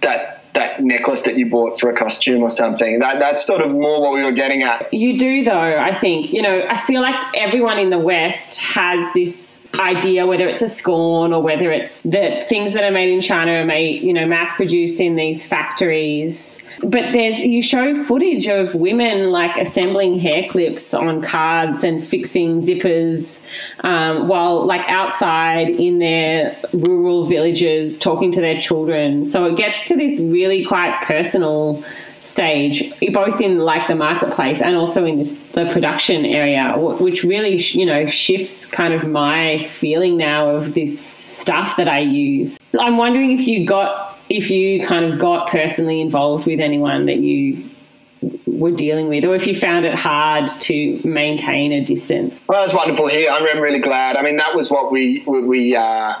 that 0.00 0.40
that 0.54 0.82
necklace 0.82 1.22
that 1.22 1.36
you 1.36 1.48
bought 1.48 1.78
for 1.78 1.90
a 1.90 1.96
costume 1.96 2.42
or 2.42 2.50
something. 2.50 2.98
That 2.98 3.20
that's 3.20 3.46
sort 3.46 3.60
of 3.60 3.70
more 3.70 4.00
what 4.00 4.12
we 4.12 4.22
were 4.22 4.32
getting 4.32 4.62
at. 4.62 4.92
You 4.92 5.18
do, 5.18 5.44
though, 5.44 5.52
I 5.52 5.94
think. 5.94 6.32
You 6.32 6.42
know, 6.42 6.66
I 6.68 6.76
feel 6.76 7.00
like 7.00 7.14
everyone 7.34 7.78
in 7.78 7.90
the 7.90 7.98
West 7.98 8.58
has 8.58 9.12
this 9.14 9.49
idea, 9.78 10.26
whether 10.26 10.48
it's 10.48 10.62
a 10.62 10.68
scorn 10.68 11.32
or 11.32 11.42
whether 11.42 11.70
it's 11.70 12.02
that 12.02 12.48
things 12.48 12.72
that 12.74 12.84
are 12.84 12.90
made 12.90 13.08
in 13.08 13.20
China 13.20 13.52
are 13.52 13.64
made, 13.64 14.02
you 14.02 14.12
know, 14.12 14.26
mass 14.26 14.52
produced 14.54 15.00
in 15.00 15.16
these 15.16 15.46
factories. 15.46 16.58
But 16.80 17.12
there's, 17.12 17.38
you 17.38 17.62
show 17.62 18.02
footage 18.04 18.46
of 18.46 18.74
women 18.74 19.30
like 19.30 19.56
assembling 19.56 20.18
hair 20.18 20.48
clips 20.48 20.94
on 20.94 21.20
cards 21.20 21.84
and 21.84 22.02
fixing 22.02 22.62
zippers 22.62 23.38
um, 23.80 24.28
while 24.28 24.64
like 24.64 24.88
outside 24.88 25.68
in 25.68 25.98
their 25.98 26.56
rural 26.72 27.26
villages 27.26 27.98
talking 27.98 28.32
to 28.32 28.40
their 28.40 28.58
children. 28.58 29.24
So 29.24 29.44
it 29.44 29.56
gets 29.56 29.84
to 29.84 29.96
this 29.96 30.20
really 30.20 30.64
quite 30.64 31.02
personal 31.02 31.84
stage, 32.20 32.92
both 33.12 33.40
in 33.40 33.58
like 33.58 33.88
the 33.88 33.94
marketplace 33.94 34.60
and 34.60 34.76
also 34.76 35.04
in 35.04 35.18
this 35.18 35.32
the 35.52 35.68
production 35.72 36.24
area, 36.24 36.74
which 36.76 37.24
really 37.24 37.56
you 37.56 37.86
know 37.86 38.06
shifts 38.06 38.66
kind 38.66 38.94
of 38.94 39.08
my 39.08 39.64
feeling 39.64 40.16
now 40.16 40.50
of 40.50 40.74
this 40.74 41.00
stuff 41.00 41.76
that 41.76 41.88
I 41.88 42.00
use. 42.00 42.58
I'm 42.78 42.96
wondering 42.96 43.32
if 43.32 43.46
you 43.46 43.66
got 43.66 44.18
if 44.28 44.50
you 44.50 44.86
kind 44.86 45.04
of 45.04 45.18
got 45.18 45.48
personally 45.48 46.00
involved 46.00 46.46
with 46.46 46.60
anyone 46.60 47.06
that 47.06 47.18
you 47.18 47.68
were 48.46 48.70
dealing 48.70 49.08
with, 49.08 49.24
or 49.24 49.34
if 49.34 49.46
you 49.46 49.58
found 49.58 49.86
it 49.86 49.94
hard 49.94 50.48
to 50.60 51.00
maintain 51.04 51.72
a 51.72 51.82
distance. 51.82 52.40
Well, 52.46 52.60
that's 52.60 52.74
wonderful 52.74 53.08
here. 53.08 53.30
I'm 53.30 53.44
really 53.60 53.78
glad. 53.78 54.16
I 54.16 54.22
mean, 54.22 54.36
that 54.36 54.54
was 54.54 54.70
what 54.70 54.92
we 54.92 55.24
we, 55.26 55.74
uh, 55.74 56.14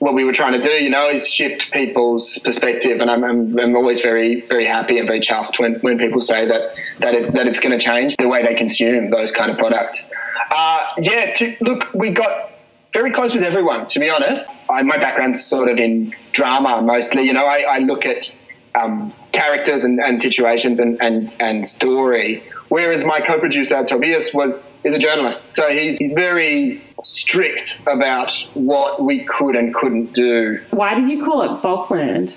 what 0.00 0.14
we 0.14 0.24
were 0.24 0.32
trying 0.32 0.54
to 0.54 0.60
do, 0.60 0.70
you 0.70 0.88
know, 0.88 1.10
is 1.10 1.30
shift 1.30 1.70
people's 1.72 2.38
perspective. 2.38 3.02
And 3.02 3.10
I'm, 3.10 3.22
I'm, 3.22 3.58
I'm 3.58 3.76
always 3.76 4.00
very, 4.00 4.40
very 4.40 4.64
happy 4.64 4.98
and 4.98 5.06
very 5.06 5.20
chuffed 5.20 5.58
when, 5.58 5.74
when 5.80 5.98
people 5.98 6.22
say 6.22 6.46
that 6.46 6.74
that, 7.00 7.14
it, 7.14 7.34
that 7.34 7.46
it's 7.46 7.60
going 7.60 7.78
to 7.78 7.84
change 7.84 8.16
the 8.16 8.26
way 8.26 8.42
they 8.42 8.54
consume 8.54 9.10
those 9.10 9.30
kind 9.30 9.50
of 9.50 9.58
products. 9.58 10.06
Uh, 10.50 10.94
yeah, 10.98 11.34
to, 11.34 11.54
look, 11.60 11.92
we 11.92 12.10
got 12.10 12.50
very 12.94 13.12
close 13.12 13.34
with 13.34 13.44
everyone, 13.44 13.88
to 13.88 14.00
be 14.00 14.08
honest. 14.08 14.48
I, 14.70 14.82
my 14.82 14.96
background's 14.96 15.44
sort 15.44 15.68
of 15.68 15.78
in 15.78 16.14
drama 16.32 16.80
mostly. 16.80 17.24
You 17.24 17.34
know, 17.34 17.44
I, 17.44 17.60
I 17.68 17.78
look 17.80 18.06
at 18.06 18.34
um, 18.74 19.12
characters 19.32 19.84
and, 19.84 20.00
and 20.00 20.18
situations 20.18 20.80
and, 20.80 21.00
and, 21.02 21.36
and 21.38 21.66
story. 21.66 22.42
Whereas 22.70 23.04
my 23.04 23.20
co-producer 23.20 23.84
Tobias 23.84 24.32
was 24.32 24.64
is 24.84 24.94
a 24.94 24.98
journalist, 24.98 25.52
so 25.52 25.70
he's 25.70 25.98
he's 25.98 26.12
very 26.12 26.80
strict 27.02 27.80
about 27.84 28.30
what 28.54 29.02
we 29.02 29.24
could 29.24 29.56
and 29.56 29.74
couldn't 29.74 30.12
do. 30.12 30.60
Why 30.70 30.94
did 30.94 31.10
you 31.10 31.24
call 31.24 31.42
it 31.42 31.62
Bulkland? 31.62 32.32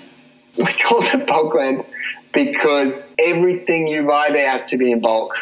We 0.56 0.72
called 0.72 1.04
it 1.04 1.28
Bulkland 1.28 1.86
because 2.32 3.12
everything 3.16 3.86
you 3.86 4.08
buy 4.08 4.30
there 4.30 4.50
has 4.50 4.64
to 4.70 4.76
be 4.76 4.90
in 4.90 5.00
bulk, 5.00 5.36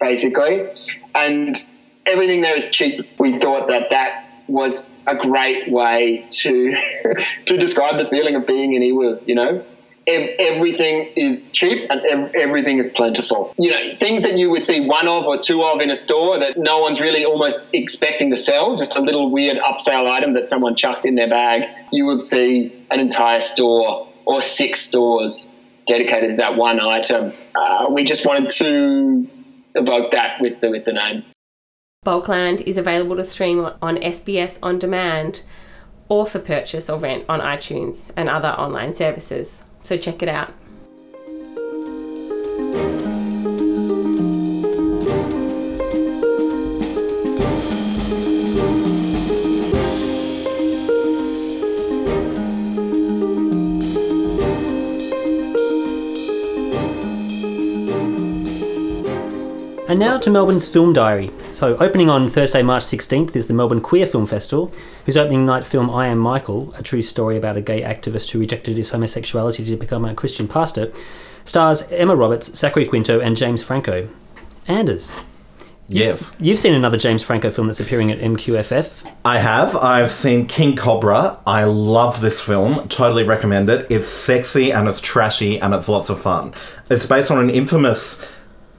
basically, 0.00 0.68
and 1.14 1.56
everything 2.04 2.40
there 2.40 2.56
is 2.56 2.68
cheap. 2.70 3.08
We 3.20 3.38
thought 3.38 3.68
that 3.68 3.90
that 3.90 4.28
was 4.48 5.00
a 5.06 5.14
great 5.14 5.70
way 5.70 6.26
to 6.28 6.76
to 7.46 7.56
describe 7.56 7.98
the 7.98 8.10
feeling 8.10 8.34
of 8.34 8.48
being 8.48 8.74
in 8.74 8.82
Yiwu, 8.82 9.28
you 9.28 9.36
know 9.36 9.64
everything 10.06 11.12
is 11.16 11.50
cheap 11.50 11.90
and 11.90 12.34
everything 12.34 12.78
is 12.78 12.88
plentiful. 12.88 13.54
You 13.58 13.70
know, 13.70 13.96
things 13.96 14.22
that 14.22 14.36
you 14.36 14.50
would 14.50 14.64
see 14.64 14.80
one 14.80 15.08
of 15.08 15.24
or 15.24 15.38
two 15.38 15.62
of 15.62 15.80
in 15.80 15.90
a 15.90 15.96
store 15.96 16.40
that 16.40 16.56
no 16.56 16.78
one's 16.78 17.00
really 17.00 17.24
almost 17.24 17.60
expecting 17.72 18.30
to 18.30 18.36
sell, 18.36 18.76
just 18.76 18.96
a 18.96 19.00
little 19.00 19.30
weird 19.30 19.58
upsale 19.58 20.10
item 20.10 20.34
that 20.34 20.50
someone 20.50 20.76
chucked 20.76 21.06
in 21.06 21.14
their 21.14 21.28
bag, 21.28 21.62
you 21.92 22.06
would 22.06 22.20
see 22.20 22.86
an 22.90 23.00
entire 23.00 23.40
store 23.40 24.08
or 24.24 24.42
six 24.42 24.80
stores 24.80 25.50
dedicated 25.86 26.30
to 26.30 26.36
that 26.36 26.56
one 26.56 26.80
item. 26.80 27.32
Uh, 27.54 27.86
we 27.90 28.04
just 28.04 28.26
wanted 28.26 28.50
to 28.50 29.28
evoke 29.74 30.12
that 30.12 30.40
with 30.40 30.60
the, 30.60 30.70
with 30.70 30.84
the 30.84 30.92
name. 30.92 31.24
Bulkland 32.04 32.60
is 32.62 32.76
available 32.76 33.16
to 33.16 33.24
stream 33.24 33.70
on 33.80 33.96
SBS 33.96 34.58
On 34.62 34.78
Demand 34.78 35.42
or 36.08 36.26
for 36.26 36.38
purchase 36.38 36.90
or 36.90 36.98
rent 36.98 37.24
on 37.28 37.40
iTunes 37.40 38.10
and 38.16 38.28
other 38.28 38.48
online 38.48 38.92
services. 38.92 39.64
So 39.84 39.98
check 39.98 40.22
it 40.22 40.28
out. 40.28 40.52
And 59.94 60.00
now 60.00 60.18
to 60.18 60.28
Melbourne's 60.28 60.66
Film 60.66 60.92
Diary. 60.92 61.30
So, 61.52 61.76
opening 61.76 62.10
on 62.10 62.26
Thursday, 62.26 62.62
March 62.62 62.82
16th 62.82 63.36
is 63.36 63.46
the 63.46 63.54
Melbourne 63.54 63.80
Queer 63.80 64.08
Film 64.08 64.26
Festival, 64.26 64.74
whose 65.06 65.16
opening 65.16 65.46
night 65.46 65.64
film 65.64 65.88
I 65.88 66.08
Am 66.08 66.18
Michael, 66.18 66.74
a 66.76 66.82
true 66.82 67.00
story 67.00 67.36
about 67.36 67.56
a 67.56 67.60
gay 67.60 67.82
activist 67.82 68.32
who 68.32 68.40
rejected 68.40 68.76
his 68.76 68.90
homosexuality 68.90 69.64
to 69.64 69.76
become 69.76 70.04
a 70.04 70.12
Christian 70.12 70.48
pastor, 70.48 70.92
stars 71.44 71.82
Emma 71.92 72.16
Roberts, 72.16 72.52
Zachary 72.58 72.86
Quinto, 72.86 73.20
and 73.20 73.36
James 73.36 73.62
Franco. 73.62 74.08
Anders. 74.66 75.12
Yes. 75.86 76.32
You've, 76.40 76.48
you've 76.48 76.58
seen 76.58 76.74
another 76.74 76.98
James 76.98 77.22
Franco 77.22 77.52
film 77.52 77.68
that's 77.68 77.78
appearing 77.78 78.10
at 78.10 78.18
MQFF. 78.18 79.16
I 79.24 79.38
have. 79.38 79.76
I've 79.76 80.10
seen 80.10 80.48
King 80.48 80.74
Cobra. 80.74 81.40
I 81.46 81.64
love 81.64 82.20
this 82.20 82.40
film. 82.40 82.88
Totally 82.88 83.22
recommend 83.22 83.70
it. 83.70 83.86
It's 83.90 84.08
sexy 84.08 84.72
and 84.72 84.88
it's 84.88 85.00
trashy 85.00 85.60
and 85.60 85.72
it's 85.72 85.88
lots 85.88 86.10
of 86.10 86.20
fun. 86.20 86.52
It's 86.90 87.06
based 87.06 87.30
on 87.30 87.38
an 87.38 87.50
infamous 87.50 88.26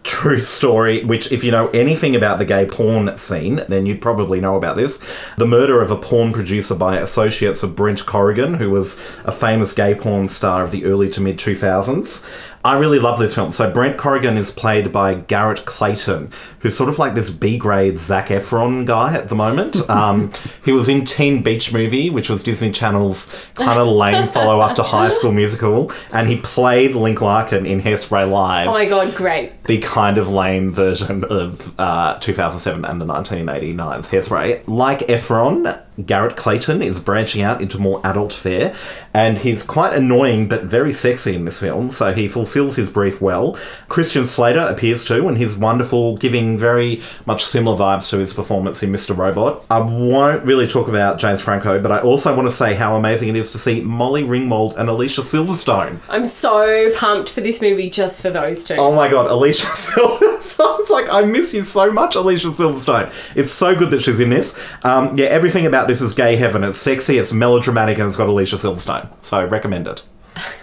true 0.06 0.40
story, 0.40 1.04
which, 1.04 1.32
if 1.32 1.44
you 1.44 1.52
know 1.52 1.68
anything 1.70 2.16
about 2.16 2.38
the 2.38 2.46
gay 2.46 2.66
porn 2.66 3.18
scene, 3.18 3.62
then 3.68 3.86
you'd 3.86 4.02
probably 4.02 4.40
know 4.40 4.56
about 4.56 4.78
this. 4.78 5.04
The 5.38 5.48
murder 5.48 5.82
of 5.82 5.92
a 5.92 5.98
porn 5.98 6.32
producer 6.32 6.76
by 6.76 6.98
associates 6.98 7.64
of 7.64 7.76
Brent 7.76 8.06
Corrigan, 8.06 8.54
who 8.54 8.70
was 8.70 8.98
a 9.26 9.32
famous 9.32 9.74
gay 9.74 9.96
porn 9.96 10.30
star 10.30 10.64
of 10.64 10.72
the 10.72 10.86
early 10.86 11.10
to 11.10 11.22
mid 11.22 11.38
2000s. 11.38 12.24
I 12.66 12.80
really 12.80 12.98
love 12.98 13.20
this 13.20 13.36
film. 13.36 13.52
So 13.52 13.72
Brent 13.72 13.98
Corrigan 13.98 14.38
is 14.38 14.50
played 14.50 14.92
by 14.92 15.14
Garrett 15.14 15.66
Clayton, 15.66 16.32
who's 16.62 16.76
sort 16.76 16.90
of 16.90 16.98
like 16.98 17.14
this 17.14 17.30
B 17.30 17.60
grade 17.60 18.00
Zac 18.00 18.30
Efron 18.30 18.88
guy 18.88 19.14
at 19.14 19.30
the 19.30 19.36
moment. 19.36 19.78
Um, 19.96 20.32
he 20.66 20.72
was 20.74 20.90
in 20.90 21.06
Teen 21.06 21.42
Beach 21.42 21.72
Movie, 21.72 22.10
which 22.10 22.30
was 22.30 22.44
Disney 22.44 22.72
Channel's 22.72 23.34
kind 23.54 23.80
of 23.80 23.88
lame 23.96 24.28
follow 24.28 24.60
up 24.60 24.76
to 24.76 24.84
High 24.84 25.10
School 25.10 25.32
Musical, 25.32 25.92
and 26.12 26.28
he 26.28 26.38
played 26.38 26.96
Link 26.96 27.22
Larkin 27.22 27.66
in 27.66 27.82
Hairspray 27.82 28.30
Live. 28.30 28.68
Oh 28.68 28.72
my 28.72 28.86
god, 28.86 29.16
great! 29.16 29.64
The 29.66 29.80
kind 29.80 30.18
of 30.18 30.28
lame 30.28 30.74
version 30.74 31.24
of 31.26 31.80
uh, 31.80 32.18
2007 32.20 32.84
and 32.84 33.00
the 33.00 33.06
1989's 33.06 34.10
Hairspray. 34.10 34.68
Like 34.68 35.00
Efron, 35.02 35.82
Garrett 36.04 36.36
Clayton 36.36 36.82
is 36.82 37.00
branching 37.00 37.42
out 37.42 37.62
into 37.62 37.78
more 37.78 38.02
adult 38.04 38.34
fare, 38.34 38.76
and 39.14 39.38
he's 39.38 39.64
quite 39.64 39.94
annoying 39.94 40.48
but 40.48 40.64
very 40.64 40.92
sexy 40.92 41.36
in 41.36 41.46
this 41.46 41.60
film, 41.60 41.90
so 41.90 42.14
he 42.14 42.28
fulfills 42.28 42.76
his 42.76 42.90
brief 42.90 43.22
well. 43.22 43.58
Christian 43.88 44.26
Slater 44.26 44.60
appears 44.60 45.06
too, 45.06 45.28
and 45.28 45.38
he's 45.38 45.58
wonderful, 45.58 46.18
giving 46.18 46.58
very 46.58 47.02
much 47.26 47.46
similar 47.46 47.78
vibes 47.78 48.10
to 48.10 48.18
his 48.18 48.34
performance 48.34 48.84
in 48.84 48.92
Mr. 48.92 49.16
Robot. 49.16 49.64
I 49.70 49.80
won't 49.80 50.44
really 50.46 50.68
talk 50.68 50.88
about 50.88 51.20
James 51.20 51.42
Franco, 51.42 51.82
but 51.82 51.92
I 51.92 52.00
also 52.00 52.36
want 52.36 52.50
to 52.50 52.56
say 52.56 52.74
how 52.74 52.96
amazing 52.96 53.30
it 53.30 53.36
is 53.36 53.52
to 53.52 53.58
see 53.58 53.82
Molly 53.82 54.24
Ringwald 54.24 54.76
and 54.76 54.90
Alicia 54.90 55.22
Silverstone. 55.22 56.00
I'm 56.10 56.26
so 56.26 56.92
pumped 56.96 57.30
for 57.30 57.42
this 57.42 57.62
movie 57.62 57.90
just 57.90 58.22
for 58.22 58.30
those 58.30 58.64
two. 58.64 58.76
Oh 58.76 58.94
my 58.94 59.10
god, 59.10 59.30
Alicia 59.32 59.68
Silverstone! 59.68 60.80
It's 60.82 60.90
like, 60.90 61.10
I 61.10 61.24
miss 61.26 61.54
you 61.54 61.64
so 61.64 61.92
much, 61.92 62.16
Alicia 62.16 62.50
Silverstone. 62.50 63.14
It's 63.36 63.52
so 63.52 63.76
good 63.76 63.92
that 63.92 64.02
she's 64.02 64.20
in 64.20 64.30
this. 64.30 64.60
Um, 64.84 65.18
yeah, 65.18 65.28
everything 65.28 65.66
about 65.66 65.85
this 65.88 66.02
is 66.02 66.14
gay 66.14 66.36
heaven. 66.36 66.64
It's 66.64 66.78
sexy, 66.80 67.18
it's 67.18 67.34
melodramatic, 67.34 67.98
and 67.98 68.08
it's 68.08 68.18
got 68.18 68.28
Alicia 68.28 68.58
Silverstone. 68.58 69.10
So 69.22 69.40
I 69.40 69.46
recommend 69.46 69.88
it. 69.88 70.04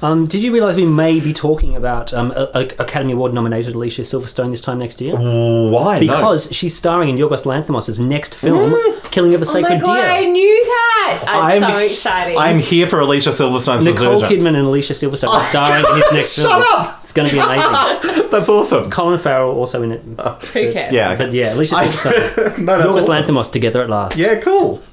Um, 0.03 0.27
did 0.27 0.43
you 0.43 0.53
realise 0.53 0.77
we 0.77 0.85
may 0.85 1.21
be 1.21 1.33
talking 1.33 1.75
about 1.75 2.13
um, 2.13 2.31
a, 2.33 2.51
a 2.55 2.61
Academy 2.83 3.15
Award 3.15 3.33
nominated 3.33 3.75
Alicia 3.75 4.03
Silverstone 4.03 4.51
this 4.51 4.61
time 4.61 4.79
next 4.79 5.01
year? 5.01 5.17
Why? 5.17 5.99
Because 5.99 6.51
no. 6.51 6.53
she's 6.55 6.77
starring 6.77 7.09
in 7.09 7.17
Yorgos 7.17 7.45
Lanthimos' 7.45 7.99
next 7.99 8.35
film, 8.35 8.73
mm. 8.73 8.96
Killing 9.17 9.33
of 9.35 9.41
a 9.41 9.47
Sacred 9.47 9.65
oh 9.73 9.77
my 9.77 9.81
God, 9.81 9.95
Deer. 9.95 10.05
I 10.05 10.25
knew 10.27 10.65
that. 10.67 11.25
I'm, 11.27 11.65
I'm 11.65 11.71
so 11.73 11.79
exciting. 11.79 12.37
I'm 12.37 12.59
here 12.59 12.87
for 12.87 13.01
Alicia 13.01 13.31
Silverstone's 13.31 13.83
Nicole 13.83 14.13
resurgence. 14.13 14.43
Kidman 14.43 14.49
and 14.49 14.67
Alicia 14.67 14.93
Silverstone 14.93 15.29
are 15.31 15.43
starring 15.45 15.87
in 15.87 15.95
his 16.03 16.13
next 16.13 16.33
Shut 16.35 16.45
film. 16.51 16.63
up! 16.69 17.01
It's 17.03 17.15
going 17.15 17.27
to 17.27 17.35
be 17.35 17.39
amazing. 17.41 18.29
That's 18.31 18.51
awesome. 18.51 18.91
Colin 18.91 19.19
Farrell 19.19 19.53
also 19.53 19.81
in 19.83 19.93
it. 19.93 20.03
Who 20.03 20.71
cares? 20.71 20.93
Yeah. 20.93 21.17
But 21.17 21.33
yeah, 21.33 21.55
Alicia 21.55 21.77
I- 21.77 21.87
Silverstone. 21.87 22.59
No, 22.67 22.77
that's 22.77 22.89
Yorgos 22.91 23.09
awesome. 23.09 23.37
Lanthimos 23.37 23.51
together 23.53 23.81
at 23.83 23.89
last. 23.89 24.19
Yeah, 24.19 24.39
cool. 24.41 24.83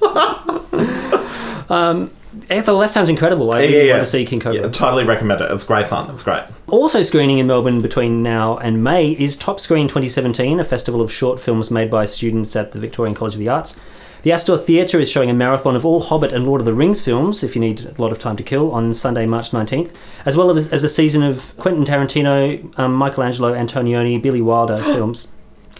Um, 1.68 2.10
Ethel, 2.50 2.78
that 2.80 2.90
sounds 2.90 3.08
incredible. 3.08 3.52
I 3.52 3.60
Yeah, 3.60 3.66
really 3.66 3.76
yeah, 3.76 3.82
yeah. 3.84 3.92
want 3.94 4.04
to 4.06 4.10
see 4.10 4.24
King 4.26 4.40
Cobra. 4.40 4.62
Yeah, 4.62 4.68
totally 4.68 5.04
recommend 5.04 5.40
it. 5.40 5.50
It's 5.50 5.64
great 5.64 5.86
fun. 5.86 6.10
It's 6.14 6.24
great. 6.24 6.42
Also 6.68 7.02
screening 7.02 7.38
in 7.38 7.46
Melbourne 7.46 7.80
between 7.80 8.22
now 8.22 8.56
and 8.58 8.82
May 8.84 9.12
is 9.12 9.36
Top 9.36 9.60
Screen 9.60 9.86
2017, 9.88 10.60
a 10.60 10.64
festival 10.64 11.00
of 11.00 11.12
short 11.12 11.40
films 11.40 11.70
made 11.70 11.90
by 11.90 12.04
students 12.06 12.54
at 12.56 12.72
the 12.72 12.78
Victorian 12.78 13.14
College 13.14 13.34
of 13.34 13.40
the 13.40 13.48
Arts. 13.48 13.76
The 14.24 14.32
Astor 14.32 14.56
Theatre 14.56 14.98
is 14.98 15.10
showing 15.10 15.28
a 15.28 15.34
marathon 15.34 15.76
of 15.76 15.84
all 15.84 16.00
Hobbit 16.00 16.32
and 16.32 16.46
Lord 16.46 16.62
of 16.62 16.64
the 16.64 16.72
Rings 16.72 16.98
films, 17.00 17.42
if 17.42 17.54
you 17.54 17.60
need 17.60 17.84
a 17.84 18.00
lot 18.00 18.10
of 18.10 18.18
time 18.18 18.36
to 18.38 18.42
kill, 18.42 18.72
on 18.72 18.94
Sunday, 18.94 19.26
March 19.26 19.50
19th, 19.50 19.92
as 20.24 20.34
well 20.34 20.50
as, 20.56 20.72
as 20.72 20.82
a 20.82 20.88
season 20.88 21.22
of 21.22 21.54
Quentin 21.58 21.84
Tarantino, 21.84 22.78
um, 22.78 22.94
Michelangelo 22.94 23.52
Antonioni, 23.52 24.20
Billy 24.20 24.40
Wilder 24.40 24.78
films. 24.82 25.30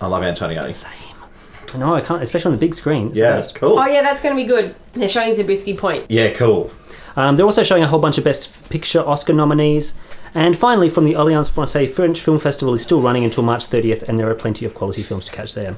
I 0.00 0.08
love 0.08 0.22
Antonioni. 0.22 0.74
Same. 0.74 1.80
No, 1.80 1.94
I 1.94 2.02
can't, 2.02 2.22
especially 2.22 2.50
on 2.50 2.52
the 2.52 2.58
big 2.60 2.74
screen. 2.74 3.08
It's 3.08 3.16
Yeah, 3.18 3.36
nice. 3.36 3.50
cool. 3.50 3.78
Oh 3.78 3.86
yeah, 3.86 4.02
that's 4.02 4.22
going 4.22 4.36
to 4.36 4.40
be 4.40 4.46
good. 4.46 4.74
They're 4.92 5.08
showing 5.08 5.34
Zabriskie 5.34 5.74
Point. 5.76 6.04
Yeah, 6.10 6.32
cool. 6.34 6.70
Um, 7.16 7.36
they're 7.36 7.46
also 7.46 7.62
showing 7.62 7.82
a 7.82 7.86
whole 7.88 7.98
bunch 7.98 8.18
of 8.18 8.24
Best 8.24 8.68
Picture 8.68 9.00
Oscar 9.00 9.32
nominees. 9.32 9.94
And 10.34 10.56
finally, 10.58 10.90
from 10.90 11.04
the 11.06 11.14
Alliance 11.14 11.48
Francaise 11.48 11.94
French 11.94 12.20
Film 12.20 12.38
Festival 12.38 12.74
is 12.74 12.82
still 12.82 13.00
running 13.00 13.24
until 13.24 13.42
March 13.42 13.66
30th, 13.66 14.02
and 14.02 14.18
there 14.18 14.28
are 14.28 14.34
plenty 14.34 14.66
of 14.66 14.74
quality 14.74 15.02
films 15.02 15.24
to 15.26 15.32
catch 15.32 15.54
there. 15.54 15.76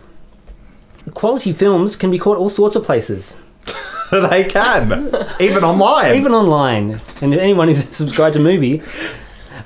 Quality 1.14 1.52
films 1.52 1.96
can 1.96 2.11
be 2.11 2.18
caught 2.18 2.38
all 2.38 2.48
sorts 2.48 2.76
of 2.76 2.84
places. 2.84 3.40
they 4.11 4.44
can, 4.44 4.92
even 5.40 5.64
online. 5.64 6.14
Even 6.14 6.32
online. 6.32 7.00
And 7.20 7.34
if 7.34 7.40
anyone 7.40 7.68
who's 7.68 7.84
subscribed 7.96 8.34
to 8.34 8.40
Mubi, 8.40 8.82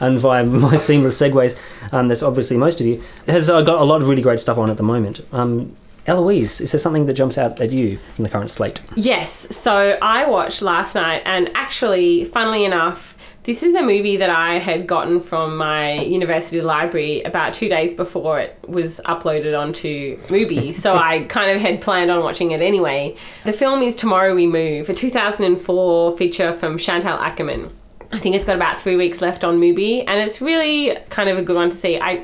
and 0.01 0.19
via 0.19 0.45
my 0.45 0.77
seamless 0.79 1.21
segues, 1.21 1.59
um, 1.93 2.09
that's 2.09 2.23
obviously 2.23 2.57
most 2.57 2.81
of 2.81 2.87
you, 2.87 3.03
has 3.27 3.51
uh, 3.51 3.63
got 3.63 3.81
a 3.81 3.85
lot 3.85 4.03
of 4.03 4.09
really 4.09 4.23
great 4.23 4.41
stuff 4.41 4.59
on 4.59 4.71
at 4.71 4.77
the 4.77 4.83
moment. 4.83 5.21
Um, 5.33 5.75
Eloise, 6.07 6.61
is 6.61 6.73
there 6.73 6.79
something 6.79 7.07
that 7.07 7.13
jumps 7.13 7.37
out 7.37 7.61
at 7.61 7.71
you 7.71 7.99
from 8.09 8.25
the 8.25 8.31
current 8.31 8.51
slate? 8.51 8.85
Yes. 8.97 9.55
So 9.55 9.99
I 10.01 10.27
watched 10.27 10.63
last 10.63 10.95
night, 10.95 11.23
and 11.27 11.51
actually, 11.55 12.25
funnily 12.25 12.65
enough, 12.65 13.17
This 13.51 13.65
is 13.65 13.75
a 13.75 13.83
movie 13.83 14.17
that 14.19 14.31
I 14.31 14.61
had 14.61 14.87
gotten 14.87 15.19
from 15.19 15.57
my 15.57 15.95
university 15.95 16.61
library 16.61 17.23
about 17.23 17.53
two 17.53 17.69
days 17.69 17.95
before 17.95 18.39
it 18.39 18.57
was 18.69 19.01
uploaded 19.07 19.61
onto 19.61 20.19
Mubi. 20.29 20.73
so 20.85 20.95
I 20.95 21.25
kind 21.25 21.51
of 21.51 21.61
had 21.61 21.81
planned 21.81 22.13
on 22.13 22.23
watching 22.23 22.53
it 22.53 22.61
anyway. 22.61 23.17
The 23.45 23.53
film 23.53 23.83
is 23.83 23.97
Tomorrow 23.97 24.37
We 24.37 24.47
Move, 24.47 24.89
a 24.89 24.95
2004 24.95 26.17
feature 26.17 26.53
from 26.53 26.79
Chantal 26.79 27.19
Akerman. 27.19 27.73
I 28.13 28.21
think 28.21 28.37
it's 28.37 28.45
got 28.45 28.55
about 28.55 28.81
three 28.81 28.95
weeks 28.95 29.21
left 29.21 29.43
on 29.43 29.59
Mubi, 29.59 30.05
and 30.07 30.21
it's 30.21 30.41
really 30.41 30.97
kind 31.09 31.29
of 31.29 31.37
a 31.37 31.43
good 31.43 31.57
one 31.57 31.71
to 31.71 31.77
see. 31.77 31.99
I 31.99 32.23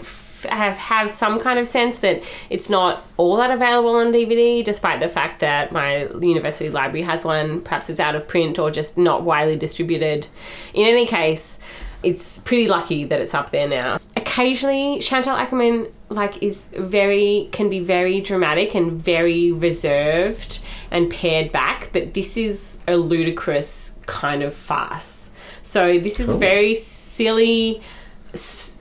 have 0.49 0.76
had 0.76 1.12
some 1.12 1.38
kind 1.38 1.59
of 1.59 1.66
sense 1.68 1.99
that 1.99 2.22
it's 2.51 2.70
not 2.70 3.05
all 3.16 3.36
that 3.36 3.51
available 3.51 3.97
on 3.97 4.12
DVD, 4.12 4.64
despite 4.64 5.01
the 5.01 5.09
fact 5.09 5.40
that 5.40 5.72
my 5.72 6.09
university 6.20 6.70
library 6.70 7.03
has 7.03 7.24
one. 7.24 7.61
Perhaps 7.61 7.90
it's 7.90 8.01
out 8.01 8.14
of 8.14 8.26
print 8.26 8.59
or 8.59 8.70
just 8.70 8.97
not 8.99 9.22
widely 9.22 9.57
distributed. 9.57 10.28
In 10.74 10.86
any 10.86 11.07
case, 11.07 11.59
it's 12.03 12.38
pretty 12.38 12.68
lucky 12.68 13.05
that 13.05 13.20
it's 13.20 13.34
up 13.34 13.51
there 13.51 13.68
now. 13.68 13.99
Occasionally, 14.16 15.01
Chantal 15.01 15.36
Akerman 15.36 15.90
like 16.09 16.42
is 16.42 16.66
very 16.66 17.49
can 17.53 17.68
be 17.68 17.80
very 17.80 18.20
dramatic 18.20 18.74
and 18.74 18.92
very 18.92 19.51
reserved 19.51 20.61
and 20.90 21.11
pared 21.11 21.51
back, 21.51 21.90
but 21.92 22.14
this 22.14 22.36
is 22.36 22.78
a 22.86 22.97
ludicrous 22.97 23.92
kind 24.07 24.42
of 24.42 24.55
farce. 24.55 25.30
So 25.62 25.99
this 25.99 26.20
is 26.20 26.28
a 26.28 26.34
very 26.34 26.76
silly 26.76 27.82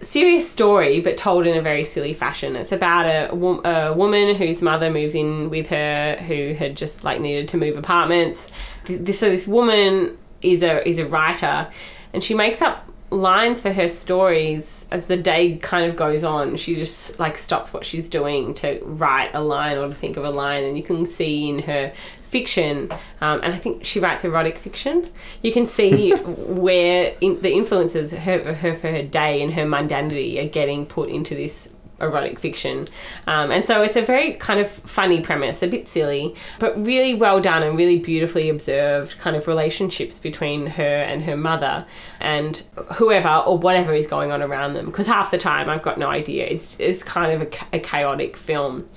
serious 0.01 0.49
story, 0.49 0.99
but 0.99 1.17
told 1.17 1.45
in 1.47 1.57
a 1.57 1.61
very 1.61 1.83
silly 1.83 2.13
fashion. 2.13 2.55
It's 2.55 2.71
about 2.71 3.05
a, 3.05 3.33
a 3.33 3.93
woman 3.93 4.35
whose 4.35 4.61
mother 4.61 4.89
moves 4.89 5.15
in 5.15 5.49
with 5.49 5.67
her, 5.67 6.15
who 6.27 6.53
had 6.53 6.75
just 6.75 7.03
like 7.03 7.21
needed 7.21 7.49
to 7.49 7.57
move 7.57 7.77
apartments. 7.77 8.49
This, 8.85 9.19
so 9.19 9.29
this 9.29 9.47
woman 9.47 10.17
is 10.41 10.63
a 10.63 10.87
is 10.87 10.99
a 10.99 11.05
writer, 11.05 11.69
and 12.13 12.23
she 12.23 12.33
makes 12.33 12.61
up 12.61 12.89
lines 13.11 13.61
for 13.61 13.71
her 13.71 13.87
stories 13.87 14.85
as 14.91 15.05
the 15.05 15.15
day 15.17 15.57
kind 15.57 15.89
of 15.89 15.95
goes 15.95 16.23
on. 16.23 16.55
She 16.55 16.75
just 16.75 17.19
like 17.19 17.37
stops 17.37 17.71
what 17.71 17.85
she's 17.85 18.09
doing 18.09 18.53
to 18.55 18.79
write 18.83 19.31
a 19.33 19.41
line 19.41 19.77
or 19.77 19.87
to 19.87 19.93
think 19.93 20.17
of 20.17 20.25
a 20.25 20.31
line, 20.31 20.63
and 20.63 20.77
you 20.77 20.83
can 20.83 21.05
see 21.05 21.49
in 21.49 21.59
her 21.59 21.93
fiction, 22.25 22.91
um, 23.21 23.39
and 23.43 23.53
I 23.53 23.57
think 23.57 23.85
she 23.85 23.99
writes 23.99 24.25
erotic 24.25 24.57
fiction. 24.57 25.09
You 25.41 25.51
can 25.51 25.67
see 25.67 26.11
where 26.25 27.15
in, 27.21 27.41
the 27.41 27.53
influences 27.53 28.11
her, 28.11 28.53
her 28.55 28.75
for 28.75 28.89
her 28.89 29.03
day 29.03 29.41
and 29.41 29.53
her 29.53 29.63
mundanity 29.63 30.43
are 30.43 30.49
getting 30.49 30.85
put 30.85 31.09
into 31.09 31.35
this 31.35 31.69
erotic 32.01 32.39
fiction. 32.39 32.87
Um, 33.27 33.51
and 33.51 33.63
so 33.63 33.81
it's 33.81 33.95
a 33.95 34.01
very 34.01 34.33
kind 34.33 34.59
of 34.59 34.69
funny 34.69 35.21
premise, 35.21 35.63
a 35.63 35.67
bit 35.67 35.87
silly, 35.87 36.35
but 36.59 36.77
really 36.85 37.13
well 37.13 37.39
done 37.39 37.63
and 37.63 37.77
really 37.77 37.99
beautifully 37.99 38.49
observed 38.49 39.17
kind 39.19 39.35
of 39.35 39.47
relationships 39.47 40.19
between 40.19 40.67
her 40.67 40.83
and 40.83 41.23
her 41.23 41.37
mother 41.37 41.85
and 42.19 42.63
whoever 42.95 43.29
or 43.29 43.57
whatever 43.57 43.93
is 43.93 44.07
going 44.07 44.31
on 44.31 44.41
around 44.41 44.73
them. 44.73 44.85
Because 44.85 45.07
half 45.07 45.31
the 45.31 45.37
time 45.37 45.69
I've 45.69 45.83
got 45.83 45.97
no 45.97 46.09
idea. 46.09 46.45
It's, 46.45 46.75
it's 46.79 47.03
kind 47.03 47.31
of 47.31 47.41
a, 47.47 47.77
a 47.77 47.79
chaotic 47.79 48.35
film. 48.35 48.89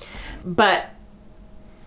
But 0.45 0.91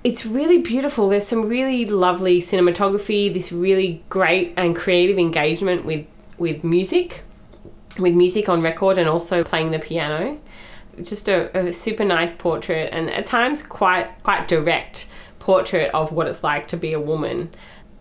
it's 0.04 0.26
really 0.26 0.62
beautiful. 0.62 1.10
There's 1.10 1.28
some 1.28 1.48
really 1.48 1.86
lovely 1.86 2.42
cinematography, 2.42 3.32
this 3.34 3.52
really 3.52 4.04
great 4.10 4.54
and 4.58 4.76
creative 4.76 5.18
engagement 5.18 5.86
with, 5.86 6.06
with 6.38 6.64
music, 6.64 7.24
with 8.00 8.14
music 8.14 8.50
on 8.50 8.62
record 8.62 8.98
and 8.98 9.08
also 9.08 9.44
playing 9.44 9.72
the 9.72 9.80
piano. 9.80 10.40
Just 11.02 11.30
a, 11.30 11.56
a 11.58 11.72
super 11.72 12.04
nice 12.04 12.34
portrait 12.34 12.90
and 12.92 13.10
at 13.10 13.26
times 13.26 13.64
quite 13.64 14.10
quite 14.24 14.48
direct 14.48 15.08
portrait 15.40 15.90
of 15.94 16.12
what 16.12 16.28
it's 16.28 16.44
like 16.44 16.68
to 16.70 16.78
be 16.78 16.94
a 16.94 17.00
woman. 17.00 17.50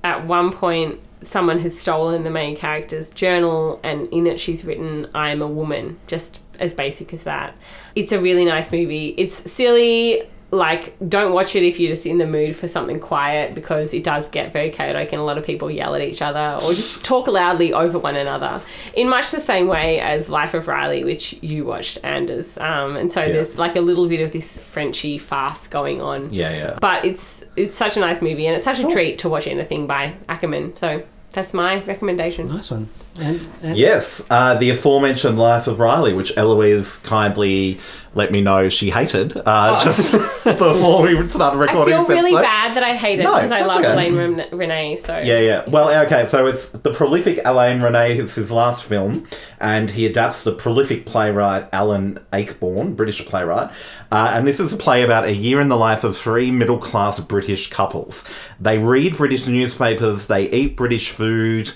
At 0.03 0.27
one 0.27 0.53
point, 0.53 1.01
someone 1.23 1.59
has 1.59 1.79
stolen 1.79 2.25
the 2.25 2.31
main 2.31 2.57
character's 2.57 3.11
journal, 3.11 3.81
and 3.83 4.09
in 4.09 4.27
it, 4.27 4.41
she's 4.41 4.65
written, 4.65 5.09
I 5.15 5.31
am 5.31 5.43
a 5.43 5.47
woman, 5.47 5.99
just 6.07 6.41
as 6.59 6.75
basic 6.75 7.13
as 7.13 7.25
that. 7.25 7.55
It's 7.95 8.13
a 8.13 8.21
really 8.21 8.45
nice 8.45 8.73
movie. 8.73 9.15
It's 9.17 9.51
silly, 9.51 10.23
like 10.53 10.95
don't 11.09 11.33
watch 11.33 11.55
it 11.55 11.63
if 11.63 11.79
you're 11.79 11.91
just 11.91 12.07
in 12.07 12.19
the 12.19 12.27
mood 12.27 12.57
for 12.57 12.67
something 12.67 12.99
quiet 12.99 13.55
because 13.55 13.95
it 13.95 14.03
does 14.03 14.29
get 14.29 14.53
very 14.53 14.71
chaotic 14.71 15.13
and 15.13 15.21
a 15.21 15.25
lot 15.25 15.39
of 15.39 15.45
people 15.45 15.71
yell 15.71 15.95
at 15.95 16.03
each 16.03 16.21
other 16.23 16.57
or 16.57 16.71
just 16.73 17.05
talk 17.13 17.29
loudly 17.29 17.73
over 17.73 17.99
one 17.99 18.17
another. 18.17 18.61
In 18.95 19.09
much 19.09 19.31
the 19.31 19.41
same 19.41 19.69
way 19.69 20.01
as 20.01 20.29
life 20.29 20.55
of 20.55 20.67
riley 20.67 21.05
which 21.05 21.35
you 21.43 21.65
watched 21.65 21.99
anders. 22.03 22.59
Um, 22.59 22.97
and 22.97 23.13
so 23.13 23.23
Yeah. 23.23 23.33
there's 23.33 23.59
like 23.59 23.77
a 23.77 23.81
little 23.81 24.09
bit 24.09 24.21
of 24.21 24.33
this 24.33 24.59
frenchy 24.59 25.19
farce 25.19 25.69
going 25.69 26.01
on. 26.01 26.33
Yeah, 26.33 26.51
yeah. 26.51 26.79
but 26.81 27.05
it's 27.05 27.45
it's 27.57 27.77
such 27.77 27.97
a 27.97 28.01
nice 28.01 28.21
movie 28.21 28.47
and 28.47 28.57
it's 28.57 28.65
such 28.65 28.81
a 28.81 28.89
treat 28.89 29.21
to 29.21 29.29
watch 29.29 29.47
anything 29.47 29.87
by 29.87 30.15
Akerman. 30.29 30.77
So 30.77 31.03
that's 31.33 31.55
my 31.55 31.83
recommendation. 31.85 32.49
Nice 32.49 32.71
one 32.73 32.89
and, 33.21 33.49
and 33.63 33.77
Yes, 33.77 34.27
uh, 34.31 34.55
the 34.55 34.71
aforementioned 34.71 35.39
Life 35.39 35.67
of 35.67 35.81
Riley, 35.81 36.13
which 36.13 36.37
Eloise 36.37 36.99
kindly 37.01 37.79
let 38.13 38.33
me 38.33 38.41
know 38.41 38.69
she 38.69 38.91
hated 38.91 39.37
uh, 39.47 39.85
just 39.85 40.13
before 40.45 41.03
we 41.03 41.29
started 41.29 41.59
recording. 41.59 41.95
I 41.95 41.99
recording. 42.01 42.07
feel 42.07 42.07
really 42.09 42.35
episode. 42.35 42.43
bad 42.43 42.77
that 42.77 42.83
I 42.83 42.97
hate 42.97 43.21
it 43.21 43.23
No, 43.23 43.37
because 43.37 43.53
I 43.53 43.63
love 43.63 43.81
okay. 43.85 43.93
Alain 43.93 44.17
Ren- 44.17 44.51
Resnais. 44.51 44.99
So 44.99 45.17
Yeah, 45.19 45.39
yeah. 45.39 45.69
Well, 45.71 46.07
okay, 46.07 46.27
so 46.27 46.49
it's 46.49 46.71
the 46.71 46.93
prolific 46.93 47.39
Alain 47.45 47.79
Resnais. 47.79 48.19
it's 48.19 48.35
his 48.35 48.51
last 48.51 48.83
film, 48.85 49.29
and 49.61 49.93
he 49.93 50.07
adapts 50.07 50.43
the 50.43 50.51
prolific 50.51 51.07
playwright 51.07 51.69
Alan 51.73 52.19
Ayckbourn, 52.33 52.97
British 52.97 53.25
playwright. 53.27 53.71
Uh, 54.11 54.33
and 54.35 54.45
this 54.45 54.59
is 54.59 54.73
a 54.73 54.77
play 54.77 55.05
about 55.05 55.25
a 55.27 55.33
year 55.33 55.61
in 55.61 55.69
the 55.69 55.77
life 55.77 56.03
of 56.03 56.17
three 56.17 56.51
middle 56.51 56.79
class 56.79 57.21
British 57.21 57.71
couples. 57.71 58.29
They 58.59 58.79
read 58.79 59.17
British 59.17 59.47
newspapers, 59.47 60.27
they 60.27 60.51
eat 60.51 60.77
British 60.77 61.11
food, 61.11 61.71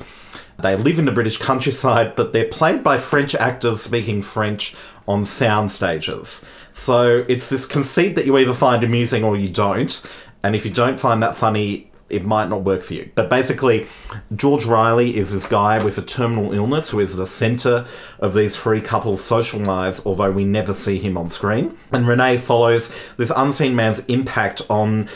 they 0.59 0.77
live 0.77 0.99
in 0.99 1.05
the 1.05 1.13
British 1.13 1.37
countryside, 1.37 2.15
but 2.17 2.33
they're 2.33 2.49
played 2.49 2.85
by 2.85 2.99
French 2.99 3.35
actors 3.35 3.83
speaking 3.83 4.23
French 4.23 4.75
on 5.07 5.25
sound 5.25 5.73
stages. 5.73 6.45
So 6.73 7.25
it's 7.29 7.49
this 7.49 7.67
conceit 7.67 8.15
that 8.15 8.27
you 8.27 8.37
either 8.39 8.55
find 8.55 8.83
amusing 8.83 9.25
or 9.25 9.37
you 9.37 9.49
don't. 9.49 10.05
And 10.43 10.55
if 10.55 10.65
you 10.65 10.73
don't 10.73 10.99
find 10.99 11.23
that 11.23 11.37
funny, 11.37 11.91
it 12.11 12.25
might 12.25 12.49
not 12.49 12.63
work 12.63 12.83
for 12.83 12.95
you. 12.95 13.11
But 13.15 13.31
basically, 13.31 13.87
George 14.35 14.65
Riley 14.67 15.17
is 15.17 15.33
this 15.33 15.47
guy 15.47 15.83
with 15.83 15.97
a 15.99 16.03
terminal 16.03 16.53
illness 16.53 16.91
who 16.91 17.01
is 17.01 17.17
the 17.17 17.27
centre 17.27 17.87
of 18.19 18.35
these 18.35 18.57
three 18.57 18.81
couples' 18.81 19.25
social 19.25 19.61
lives, 19.61 20.05
although 20.05 20.31
we 20.31 20.45
never 20.45 20.75
see 20.75 20.99
him 20.99 21.17
on 21.17 21.29
screen. 21.29 21.77
And 21.93 22.07
Resnais 22.07 22.41
follows 22.41 22.95
this 23.17 23.33
unseen 23.35 23.75
man's 23.75 24.05
impact 24.07 24.63
on 24.69 25.09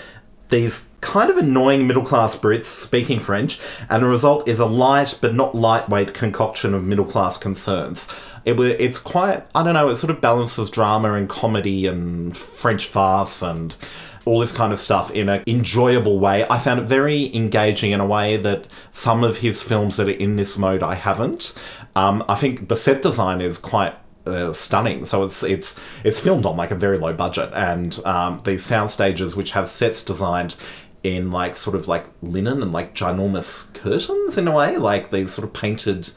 these 0.48 0.87
kind 1.00 1.30
of 1.30 1.36
annoying 1.36 1.86
middle 1.86 2.04
class 2.04 2.38
Brits 2.38 2.64
speaking 2.64 3.20
French, 3.20 3.60
and 3.88 4.02
the 4.02 4.08
result 4.08 4.48
is 4.48 4.60
a 4.60 4.66
light 4.66 5.18
but 5.20 5.34
not 5.34 5.54
lightweight 5.54 6.14
concoction 6.14 6.74
of 6.74 6.84
middle 6.84 7.04
class 7.04 7.38
concerns. 7.38 8.08
It, 8.44 8.58
it's 8.58 8.98
quite, 8.98 9.46
I 9.54 9.62
don't 9.62 9.74
know, 9.74 9.88
it 9.90 9.96
sort 9.96 10.10
of 10.10 10.20
balances 10.20 10.70
drama 10.70 11.12
and 11.14 11.28
comedy 11.28 11.86
and 11.86 12.36
French 12.36 12.86
farce 12.86 13.42
and 13.42 13.76
all 14.24 14.40
this 14.40 14.54
kind 14.54 14.72
of 14.72 14.80
stuff 14.80 15.10
in 15.12 15.28
an 15.28 15.42
enjoyable 15.46 16.18
way. 16.18 16.46
I 16.48 16.58
found 16.58 16.80
it 16.80 16.84
very 16.84 17.34
engaging 17.34 17.92
in 17.92 18.00
a 18.00 18.06
way 18.06 18.36
that 18.36 18.66
some 18.92 19.24
of 19.24 19.38
his 19.38 19.62
films 19.62 19.96
that 19.96 20.08
are 20.08 20.12
in 20.12 20.36
this 20.36 20.58
mode 20.58 20.82
I 20.82 20.94
haven't. 20.94 21.54
Um, 21.96 22.24
I 22.28 22.34
think 22.34 22.68
the 22.68 22.76
set 22.76 23.02
design 23.02 23.40
is 23.40 23.58
quite 23.58 23.94
uh, 24.26 24.52
stunning. 24.52 25.06
So 25.06 25.24
it's 25.24 25.42
it's 25.42 25.80
it's 26.04 26.20
filmed 26.20 26.46
on 26.46 26.56
like 26.56 26.70
a 26.70 26.74
very 26.74 26.98
low 26.98 27.14
budget, 27.14 27.50
and 27.54 27.98
um, 28.04 28.40
these 28.44 28.64
sound 28.64 28.90
stages 28.90 29.34
which 29.34 29.52
have 29.52 29.68
sets 29.68 30.04
designed 30.04 30.56
in 31.16 31.30
like 31.30 31.56
sort 31.56 31.76
of 31.76 31.88
like 31.88 32.06
linen 32.22 32.62
and 32.62 32.72
like 32.72 32.94
ginormous 32.94 33.72
curtains 33.74 34.38
in 34.38 34.48
a 34.48 34.54
way, 34.54 34.76
like 34.76 35.10
these 35.10 35.32
sort 35.32 35.46
of 35.46 35.54
painted 35.54 36.10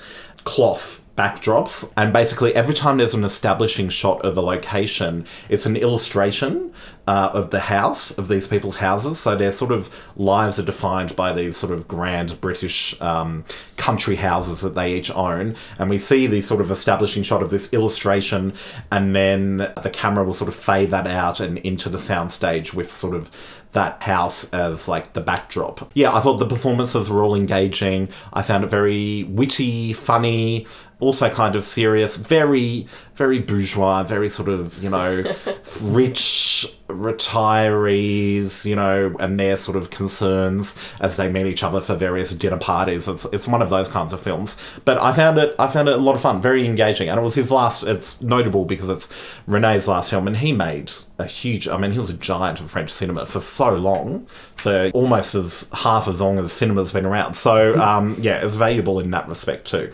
cloth 0.43 1.01
backdrops. 1.17 1.93
And 1.97 2.13
basically 2.13 2.55
every 2.55 2.73
time 2.73 2.97
there's 2.97 3.13
an 3.13 3.23
establishing 3.23 3.89
shot 3.89 4.21
of 4.21 4.37
a 4.37 4.41
location 4.41 5.25
it's 5.49 5.65
an 5.65 5.75
illustration 5.75 6.73
uh, 7.07 7.31
of 7.33 7.49
the 7.49 7.59
house 7.59 8.17
of 8.17 8.27
these 8.27 8.47
people's 8.47 8.77
houses. 8.77 9.19
So 9.19 9.35
their 9.35 9.51
sort 9.51 9.71
of 9.71 9.93
lives 10.15 10.57
are 10.57 10.65
defined 10.65 11.15
by 11.15 11.33
these 11.33 11.57
sort 11.57 11.73
of 11.73 11.87
grand 11.87 12.39
british 12.39 12.99
um, 13.01 13.43
country 13.75 14.15
houses 14.15 14.61
that 14.61 14.75
they 14.75 14.95
each 14.95 15.11
own. 15.11 15.55
And 15.77 15.89
we 15.89 15.97
see 15.97 16.27
the 16.27 16.41
sort 16.41 16.61
of 16.61 16.71
establishing 16.71 17.23
shot 17.23 17.43
of 17.43 17.49
this 17.49 17.73
illustration 17.73 18.53
and 18.91 19.15
then 19.15 19.57
the 19.57 19.91
camera 19.91 20.23
will 20.23 20.33
sort 20.33 20.49
of 20.49 20.55
fade 20.55 20.91
that 20.91 21.07
out 21.07 21.39
and 21.39 21.57
into 21.59 21.89
the 21.89 21.97
soundstage 21.97 22.73
with 22.73 22.91
sort 22.91 23.15
of 23.15 23.29
that 23.71 24.03
house 24.03 24.53
as 24.53 24.87
like 24.87 25.13
the 25.13 25.21
backdrop. 25.21 25.91
Yeah, 25.93 26.13
I 26.13 26.19
thought 26.19 26.37
the 26.37 26.47
performances 26.47 27.09
were 27.09 27.23
all 27.23 27.35
engaging. 27.35 28.09
I 28.33 28.41
found 28.41 28.63
it 28.63 28.67
very 28.67 29.23
witty, 29.23 29.93
funny, 29.93 30.67
also 31.01 31.29
kind 31.29 31.55
of 31.55 31.65
serious, 31.65 32.15
very, 32.15 32.87
very 33.15 33.39
bourgeois, 33.39 34.03
very 34.03 34.29
sort 34.29 34.47
of, 34.47 34.81
you 34.81 34.89
know, 34.89 35.23
rich 35.81 36.77
retirees, 36.87 38.65
you 38.65 38.75
know, 38.75 39.15
and 39.19 39.39
their 39.39 39.57
sort 39.57 39.77
of 39.77 39.89
concerns 39.89 40.77
as 40.99 41.17
they 41.17 41.31
meet 41.31 41.47
each 41.47 41.63
other 41.63 41.81
for 41.81 41.95
various 41.95 42.31
dinner 42.35 42.57
parties. 42.57 43.07
It's 43.07 43.25
it's 43.25 43.47
one 43.47 43.61
of 43.61 43.69
those 43.69 43.87
kinds 43.87 44.13
of 44.13 44.21
films. 44.21 44.57
But 44.85 45.01
I 45.01 45.11
found 45.13 45.39
it 45.39 45.55
I 45.57 45.67
found 45.67 45.89
it 45.89 45.95
a 45.95 45.97
lot 45.97 46.15
of 46.15 46.21
fun, 46.21 46.39
very 46.41 46.65
engaging. 46.65 47.09
And 47.09 47.19
it 47.19 47.23
was 47.23 47.35
his 47.35 47.51
last 47.51 47.83
it's 47.83 48.21
notable 48.21 48.65
because 48.65 48.89
it's 48.89 49.11
Resnais's 49.47 49.87
last 49.87 50.11
film 50.11 50.27
and 50.27 50.37
he 50.37 50.53
made 50.53 50.91
a 51.17 51.25
huge 51.25 51.67
I 51.67 51.77
mean 51.77 51.91
he 51.91 51.97
was 51.97 52.11
a 52.11 52.17
giant 52.17 52.59
of 52.59 52.69
French 52.69 52.91
cinema 52.91 53.25
for 53.25 53.39
so 53.39 53.71
long, 53.71 54.27
for 54.55 54.91
almost 54.93 55.33
as 55.33 55.67
half 55.73 56.07
as 56.07 56.21
long 56.21 56.37
as 56.37 56.51
cinema's 56.51 56.93
been 56.93 57.05
around. 57.05 57.35
So 57.35 57.75
um, 57.81 58.15
yeah, 58.19 58.45
it's 58.45 58.55
valuable 58.55 58.99
in 58.99 59.09
that 59.11 59.27
respect 59.27 59.65
too. 59.65 59.93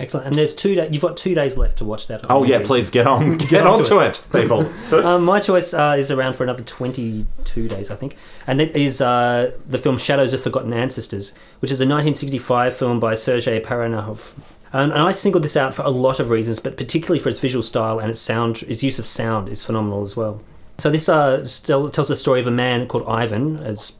Excellent. 0.00 0.28
And 0.28 0.34
there's 0.34 0.54
two. 0.54 0.74
Da- 0.74 0.88
you've 0.90 1.02
got 1.02 1.18
two 1.18 1.34
days 1.34 1.58
left 1.58 1.76
to 1.78 1.84
watch 1.84 2.06
that. 2.06 2.24
Oh 2.30 2.42
yeah, 2.42 2.62
please 2.64 2.90
get 2.90 3.06
on, 3.06 3.36
get, 3.36 3.66
on 3.66 3.80
onto 3.80 4.00
it, 4.00 4.26
people. 4.32 4.60
um, 5.06 5.24
my 5.24 5.40
choice 5.40 5.74
uh, 5.74 5.94
is 5.98 6.10
around 6.10 6.36
for 6.36 6.42
another 6.42 6.62
22 6.62 7.68
days, 7.68 7.90
I 7.90 7.96
think, 7.96 8.16
and 8.46 8.62
it 8.62 8.74
is 8.74 9.02
uh, 9.02 9.52
the 9.66 9.76
film 9.76 9.98
Shadows 9.98 10.32
of 10.32 10.42
Forgotten 10.42 10.72
Ancestors, 10.72 11.34
which 11.60 11.70
is 11.70 11.80
a 11.80 11.84
1965 11.84 12.74
film 12.74 12.98
by 12.98 13.14
Sergei 13.14 13.60
Parajanov. 13.60 14.32
Um, 14.72 14.90
and 14.90 15.02
I 15.02 15.12
singled 15.12 15.44
this 15.44 15.56
out 15.56 15.74
for 15.74 15.82
a 15.82 15.90
lot 15.90 16.18
of 16.18 16.30
reasons, 16.30 16.60
but 16.60 16.78
particularly 16.78 17.18
for 17.18 17.28
its 17.28 17.40
visual 17.40 17.62
style 17.62 17.98
and 17.98 18.08
its 18.08 18.20
sound. 18.20 18.62
Its 18.62 18.82
use 18.82 18.98
of 18.98 19.04
sound 19.04 19.50
is 19.50 19.62
phenomenal 19.62 20.02
as 20.02 20.16
well. 20.16 20.40
So 20.78 20.90
this 20.90 21.10
uh, 21.10 21.46
still 21.46 21.90
tells 21.90 22.08
the 22.08 22.16
story 22.16 22.40
of 22.40 22.46
a 22.46 22.50
man 22.50 22.88
called 22.88 23.06
Ivan, 23.06 23.58
as 23.58 23.92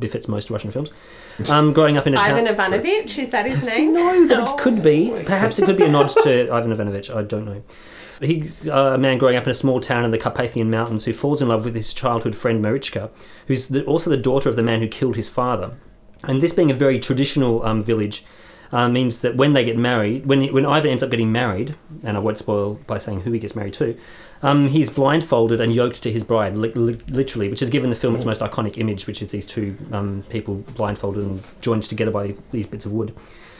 befits 0.00 0.26
most 0.26 0.50
Russian 0.50 0.72
films. 0.72 0.90
Um, 1.50 1.72
growing 1.72 1.96
up 1.96 2.06
in 2.06 2.14
a 2.14 2.18
Ivan 2.18 2.46
town. 2.46 2.54
Ivanovich, 2.54 3.16
is 3.18 3.30
that 3.30 3.46
his 3.46 3.62
name? 3.62 3.92
No, 4.28 4.28
but 4.28 4.54
it 4.54 4.58
could 4.60 4.82
be. 4.82 5.10
Perhaps 5.24 5.58
it 5.58 5.66
could 5.66 5.76
be 5.76 5.84
a 5.84 5.88
nod 5.88 6.08
to 6.24 6.50
Ivan 6.52 6.72
Ivanovich. 6.72 7.10
I 7.10 7.22
don't 7.22 7.44
know. 7.44 7.62
He's 8.20 8.68
uh, 8.68 8.92
a 8.94 8.98
man 8.98 9.18
growing 9.18 9.36
up 9.36 9.44
in 9.44 9.50
a 9.50 9.54
small 9.54 9.80
town 9.80 10.04
in 10.04 10.10
the 10.10 10.18
Carpathian 10.18 10.68
Mountains 10.70 11.04
who 11.04 11.12
falls 11.12 11.40
in 11.40 11.46
love 11.46 11.64
with 11.64 11.76
his 11.76 11.94
childhood 11.94 12.34
friend 12.34 12.64
Marichka, 12.64 13.10
who's 13.46 13.68
the, 13.68 13.84
also 13.84 14.10
the 14.10 14.16
daughter 14.16 14.48
of 14.48 14.56
the 14.56 14.62
man 14.62 14.80
who 14.80 14.88
killed 14.88 15.14
his 15.14 15.28
father. 15.28 15.76
And 16.26 16.42
this 16.42 16.52
being 16.52 16.72
a 16.72 16.74
very 16.74 16.98
traditional 16.98 17.62
um, 17.64 17.82
village 17.82 18.24
uh, 18.72 18.88
means 18.88 19.20
that 19.20 19.36
when 19.36 19.52
they 19.52 19.64
get 19.64 19.76
married, 19.76 20.26
when 20.26 20.52
when 20.52 20.66
Ivan 20.66 20.90
ends 20.90 21.02
up 21.02 21.10
getting 21.10 21.30
married, 21.30 21.76
and 22.02 22.16
I 22.16 22.20
won't 22.20 22.38
spoil 22.38 22.74
by 22.86 22.98
saying 22.98 23.20
who 23.20 23.32
he 23.32 23.38
gets 23.38 23.54
married 23.54 23.74
to, 23.74 23.96
um, 24.42 24.68
he's 24.68 24.90
blindfolded 24.90 25.60
and 25.60 25.74
yoked 25.74 26.02
to 26.02 26.12
his 26.12 26.24
bride, 26.24 26.56
li- 26.56 26.72
li- 26.74 26.98
literally, 27.08 27.48
which 27.48 27.60
has 27.60 27.70
given 27.70 27.90
the 27.90 27.96
film 27.96 28.14
its 28.14 28.24
most 28.24 28.40
iconic 28.40 28.78
image, 28.78 29.06
which 29.06 29.20
is 29.22 29.28
these 29.28 29.46
two 29.46 29.76
um, 29.92 30.22
people 30.28 30.56
blindfolded 30.76 31.24
and 31.24 31.42
joined 31.60 31.82
together 31.82 32.10
by 32.10 32.34
these 32.52 32.66
bits 32.66 32.86
of 32.86 32.92
wood. 32.92 33.14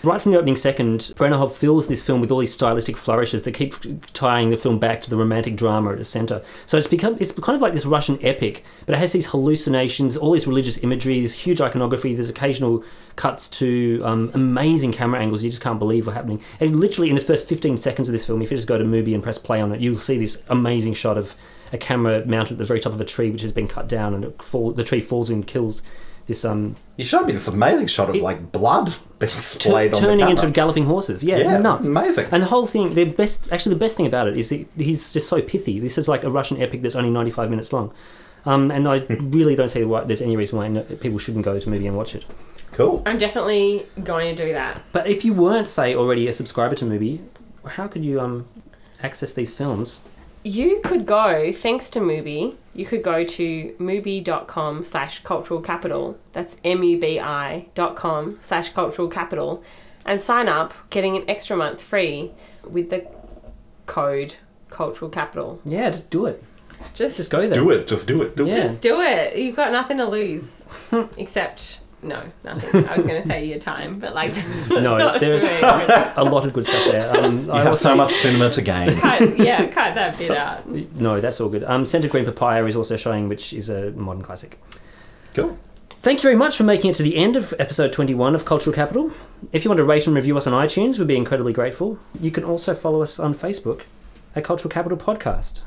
Right 0.05 0.22
from 0.22 0.30
the 0.30 0.38
opening 0.38 0.55
second, 0.55 1.12
Parajanov 1.16 1.55
fills 1.55 1.88
this 1.88 2.01
film 2.01 2.20
with 2.20 2.30
all 2.30 2.38
these 2.38 2.55
stylistic 2.55 2.96
flourishes 2.96 3.42
that 3.42 3.53
keep 3.53 3.74
tying 4.12 4.51
the 4.51 4.57
film 4.57 4.78
back 4.78 5.03
to 5.03 5.11
the 5.11 5.16
romantic 5.16 5.57
drama 5.57 5.90
at 5.90 5.99
the 5.99 6.05
centre. 6.05 6.40
So 6.66 6.78
it's 6.78 6.86
become 6.86 7.16
it's 7.18 7.32
kind 7.32 7.57
of 7.57 7.62
like 7.62 7.74
this 7.74 7.84
Russian 7.84 8.16
epic, 8.24 8.62
but 8.86 8.94
it 8.94 8.99
has 8.99 9.12
these 9.12 9.26
hallucinations, 9.26 10.16
all 10.16 10.32
this 10.32 10.46
religious 10.46 10.78
imagery, 10.84 11.20
this 11.20 11.34
huge 11.34 11.61
iconography. 11.61 12.14
There's 12.14 12.28
occasional 12.28 12.84
cuts 13.16 13.49
to 13.49 14.01
um, 14.05 14.30
amazing 14.34 14.92
camera 14.92 15.20
angles 15.20 15.42
you 15.42 15.51
just 15.51 15.62
can't 15.62 15.80
believe 15.80 16.07
are 16.07 16.12
happening. 16.12 16.40
And 16.61 16.78
literally 16.78 17.11
in 17.11 17.16
the 17.16 17.20
first 17.20 17.49
15 17.49 17.76
seconds 17.76 18.09
of 18.09 18.12
this 18.12 18.24
film, 18.24 18.40
if 18.40 18.53
you 18.53 18.57
just 18.57 18.68
go 18.68 18.78
to 18.78 18.84
Mubi 18.84 19.14
and 19.14 19.22
press 19.22 19.38
play 19.38 19.61
on 19.61 19.72
it, 19.72 19.80
you'll 19.80 19.99
see 19.99 20.16
this 20.16 20.44
amazing 20.49 20.94
shot 20.94 21.18
of 21.18 21.34
a 21.72 21.78
camera 21.78 22.24
mounted 22.24 22.53
at 22.53 22.59
the 22.59 22.64
very 22.64 22.78
top 22.78 22.92
of 22.92 23.01
a 23.01 23.05
tree 23.05 23.32
which 23.32 23.42
has 23.42 23.53
been 23.53 23.66
cut 23.66 23.88
down, 23.88 24.14
and 24.14 24.40
fall, 24.42 24.72
the 24.72 24.84
tree 24.84 25.01
falls 25.01 25.28
and 25.28 25.46
kills 25.46 25.82
this 26.28 26.44
um 26.44 26.76
You 26.96 27.04
showed 27.04 27.26
me 27.26 27.32
this 27.32 27.48
amazing 27.48 27.88
shot 27.88 28.08
of 28.10 28.16
like 28.16 28.52
blood 28.52 28.94
being 29.18 29.30
splayed 29.30 29.94
on 29.94 30.00
the 30.00 30.08
turning 30.08 30.28
into 30.28 30.48
galloping 30.50 30.84
horses. 30.84 31.24
Yeah, 31.24 31.38
Yeah, 31.38 31.54
it's 31.54 31.62
nuts. 31.62 31.86
amazing. 31.86 32.26
And 32.30 32.42
the 32.42 32.46
whole 32.46 32.66
thing, 32.66 32.94
the 32.94 33.04
best, 33.06 33.50
actually, 33.50 33.74
the 33.74 33.80
best 33.80 33.96
thing 33.96 34.06
about 34.06 34.28
it 34.28 34.36
is 34.36 34.50
that 34.50 34.66
he's 34.76 35.12
just 35.12 35.28
so 35.28 35.42
pithy. 35.42 35.80
This 35.80 35.98
is 35.98 36.06
like 36.06 36.22
a 36.22 36.30
Russian 36.30 36.62
epic 36.62 36.82
that's 36.82 36.94
only 36.94 37.10
95 37.10 37.50
minutes 37.50 37.72
long. 37.72 37.92
Um, 38.44 38.70
and 38.70 38.86
I 38.86 38.98
really 39.08 39.56
don't 39.56 39.68
see 39.70 39.82
why 39.84 40.04
there's 40.04 40.22
any 40.22 40.36
reason 40.36 40.58
why 40.58 40.68
no, 40.68 40.82
people 40.82 41.18
shouldn't 41.18 41.44
go 41.44 41.58
to 41.58 41.66
a 41.66 41.70
movie 41.70 41.86
and 41.86 41.96
watch 41.96 42.14
it. 42.14 42.24
Cool. 42.72 43.02
I'm 43.06 43.18
definitely 43.18 43.86
going 44.04 44.36
to 44.36 44.46
do 44.46 44.52
that. 44.52 44.82
But 44.92 45.06
if 45.08 45.24
you 45.24 45.32
weren't, 45.32 45.68
say, 45.68 45.94
already 45.94 46.28
a 46.28 46.32
subscriber 46.32 46.74
to 46.76 46.84
Mubi, 46.84 47.20
how 47.66 47.88
could 47.88 48.04
you 48.04 48.20
um, 48.20 48.46
access 49.02 49.32
these 49.32 49.50
films? 49.52 50.04
You 50.45 50.80
could 50.84 51.05
go, 51.05 51.51
thanks 51.53 51.91
to 51.91 52.01
Mubi, 52.01 52.57
you 52.74 52.86
could 52.86 53.03
go 53.03 53.24
to 53.24 53.74
mubi.com 53.78 54.82
slash 54.84 55.22
cultural 55.22 55.61
capital. 55.61 56.18
That's 56.32 56.57
M-U-B-I 56.64 57.66
dot 57.74 57.97
com 57.97 58.39
slash 58.41 58.70
cultural 58.72 59.09
capital 59.09 59.62
and 60.07 60.20
sign 60.20 60.49
up, 60.49 60.72
getting 60.91 61.16
an 61.16 61.24
extra 61.28 61.57
month 61.57 61.82
free 61.82 62.30
with 62.64 62.89
the 62.89 63.07
code 63.86 64.36
cultural 64.70 65.11
capital. 65.11 65.61
Yeah, 65.64 65.91
just 65.91 66.11
do 66.11 66.26
it. 66.26 66.43
Just, 66.95 67.16
Just 67.16 67.30
go 67.30 67.41
there. 67.41 67.55
Do 67.55 67.70
it. 67.70 67.89
Just 67.89 68.07
do 68.07 68.22
it. 68.22 68.36
Do 68.36 68.47
it. 68.47 68.51
Just 68.51 68.80
do 68.80 69.01
it. 69.01 69.36
You've 69.36 69.57
got 69.57 69.72
nothing 69.72 69.97
to 69.97 70.07
lose. 70.07 70.64
Except, 71.16 71.80
no, 72.03 72.22
nothing. 72.44 72.86
I 72.88 72.96
was 72.96 73.07
going 73.07 73.20
to 73.20 73.26
say 73.26 73.44
your 73.46 73.59
time, 73.59 73.99
but 73.99 74.14
like, 74.14 74.32
that's 74.34 74.68
No, 74.70 74.96
not 74.99 75.20
there's 75.20 75.42
really- 75.42 75.62
a 76.16 76.24
lot 76.24 76.46
of 76.46 76.53
good 76.53 76.66
stuff 76.66 76.84
there. 76.86 77.16
Um, 77.24 77.46
You 77.46 77.53
have 77.53 77.78
so 77.78 77.94
much 77.96 78.12
cinema 78.14 78.51
to 78.51 78.62
gain. 78.62 78.96
cut, 78.99 79.36
yeah, 79.38 79.66
cut 79.66 79.94
that 79.94 80.16
bit 80.18 80.30
out. 80.30 80.66
No, 80.68 81.20
that's 81.20 81.40
all 81.40 81.49
good. 81.49 81.64
Um, 81.64 81.84
Scent 81.86 82.05
of 82.05 82.11
Green 82.11 82.24
Papaya 82.24 82.64
is 82.66 82.76
also 82.76 82.96
showing, 82.96 83.28
which 83.28 83.53
is 83.53 83.68
a 83.68 83.90
modern 83.92 84.22
classic. 84.22 84.61
Cool. 85.34 85.59
Thank 85.99 86.20
you 86.20 86.22
very 86.22 86.36
much 86.36 86.57
for 86.57 86.62
making 86.62 86.90
it 86.90 86.94
to 86.94 87.03
the 87.03 87.16
end 87.16 87.34
of 87.36 87.53
episode 87.59 87.92
21 87.92 88.34
of 88.36 88.44
Cultural 88.44 88.72
Capital. 88.74 89.11
If 89.53 89.64
you 89.64 89.70
want 89.70 89.78
to 89.78 89.84
rate 89.84 90.07
and 90.07 90.14
review 90.14 90.36
us 90.36 90.46
on 90.46 90.53
iTunes, 90.53 90.99
we'd 90.99 91.09
be 91.09 91.16
incredibly 91.16 91.53
grateful. 91.53 91.99
You 92.20 92.30
can 92.30 92.44
also 92.44 92.74
follow 92.74 93.03
us 93.03 93.18
on 93.18 93.34
Facebook 93.34 93.82
at 94.36 94.44
Cultural 94.44 94.70
Capital 94.70 94.96
Podcast. 94.96 95.62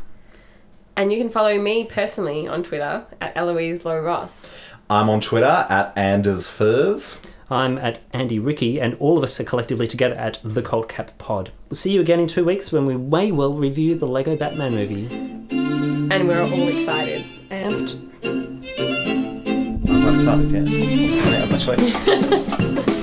And 0.95 1.11
you 1.11 1.17
can 1.17 1.29
follow 1.29 1.57
me 1.59 1.83
personally 1.85 2.47
on 2.47 2.63
Twitter 2.63 3.05
at 3.19 3.35
Eloise 3.35 3.83
Low 3.85 3.99
Ross. 4.01 4.53
I'm 4.91 5.09
on 5.09 5.21
Twitter 5.21 5.45
at 5.45 5.93
Anders 5.97 6.49
Furze. 6.49 7.21
I'm 7.49 7.77
at 7.77 8.01
Andy 8.11 8.39
Ricky, 8.39 8.81
and 8.81 8.93
all 8.95 9.17
of 9.17 9.23
us 9.23 9.39
are 9.39 9.45
collectively 9.45 9.87
together 9.87 10.15
at 10.15 10.41
The 10.43 10.61
Cult 10.61 10.89
Cap 10.89 11.17
Pod. 11.17 11.49
We'll 11.69 11.77
see 11.77 11.93
you 11.93 12.01
again 12.01 12.19
in 12.19 12.27
two 12.27 12.43
weeks 12.43 12.73
when 12.73 12.85
we 12.85 12.97
may 12.97 13.31
well 13.31 13.53
review 13.53 13.95
the 13.95 14.05
Lego 14.05 14.35
Batman 14.35 14.75
movie. 14.75 15.05
And 15.49 16.27
we're 16.27 16.41
all 16.41 16.67
excited. 16.67 17.23
And 17.49 17.89
I'm 18.21 20.13
excited, 20.13 20.51
yeah. 20.51 20.63
Yeah, 20.67 21.45
that's 21.45 21.67
right. 21.69 22.97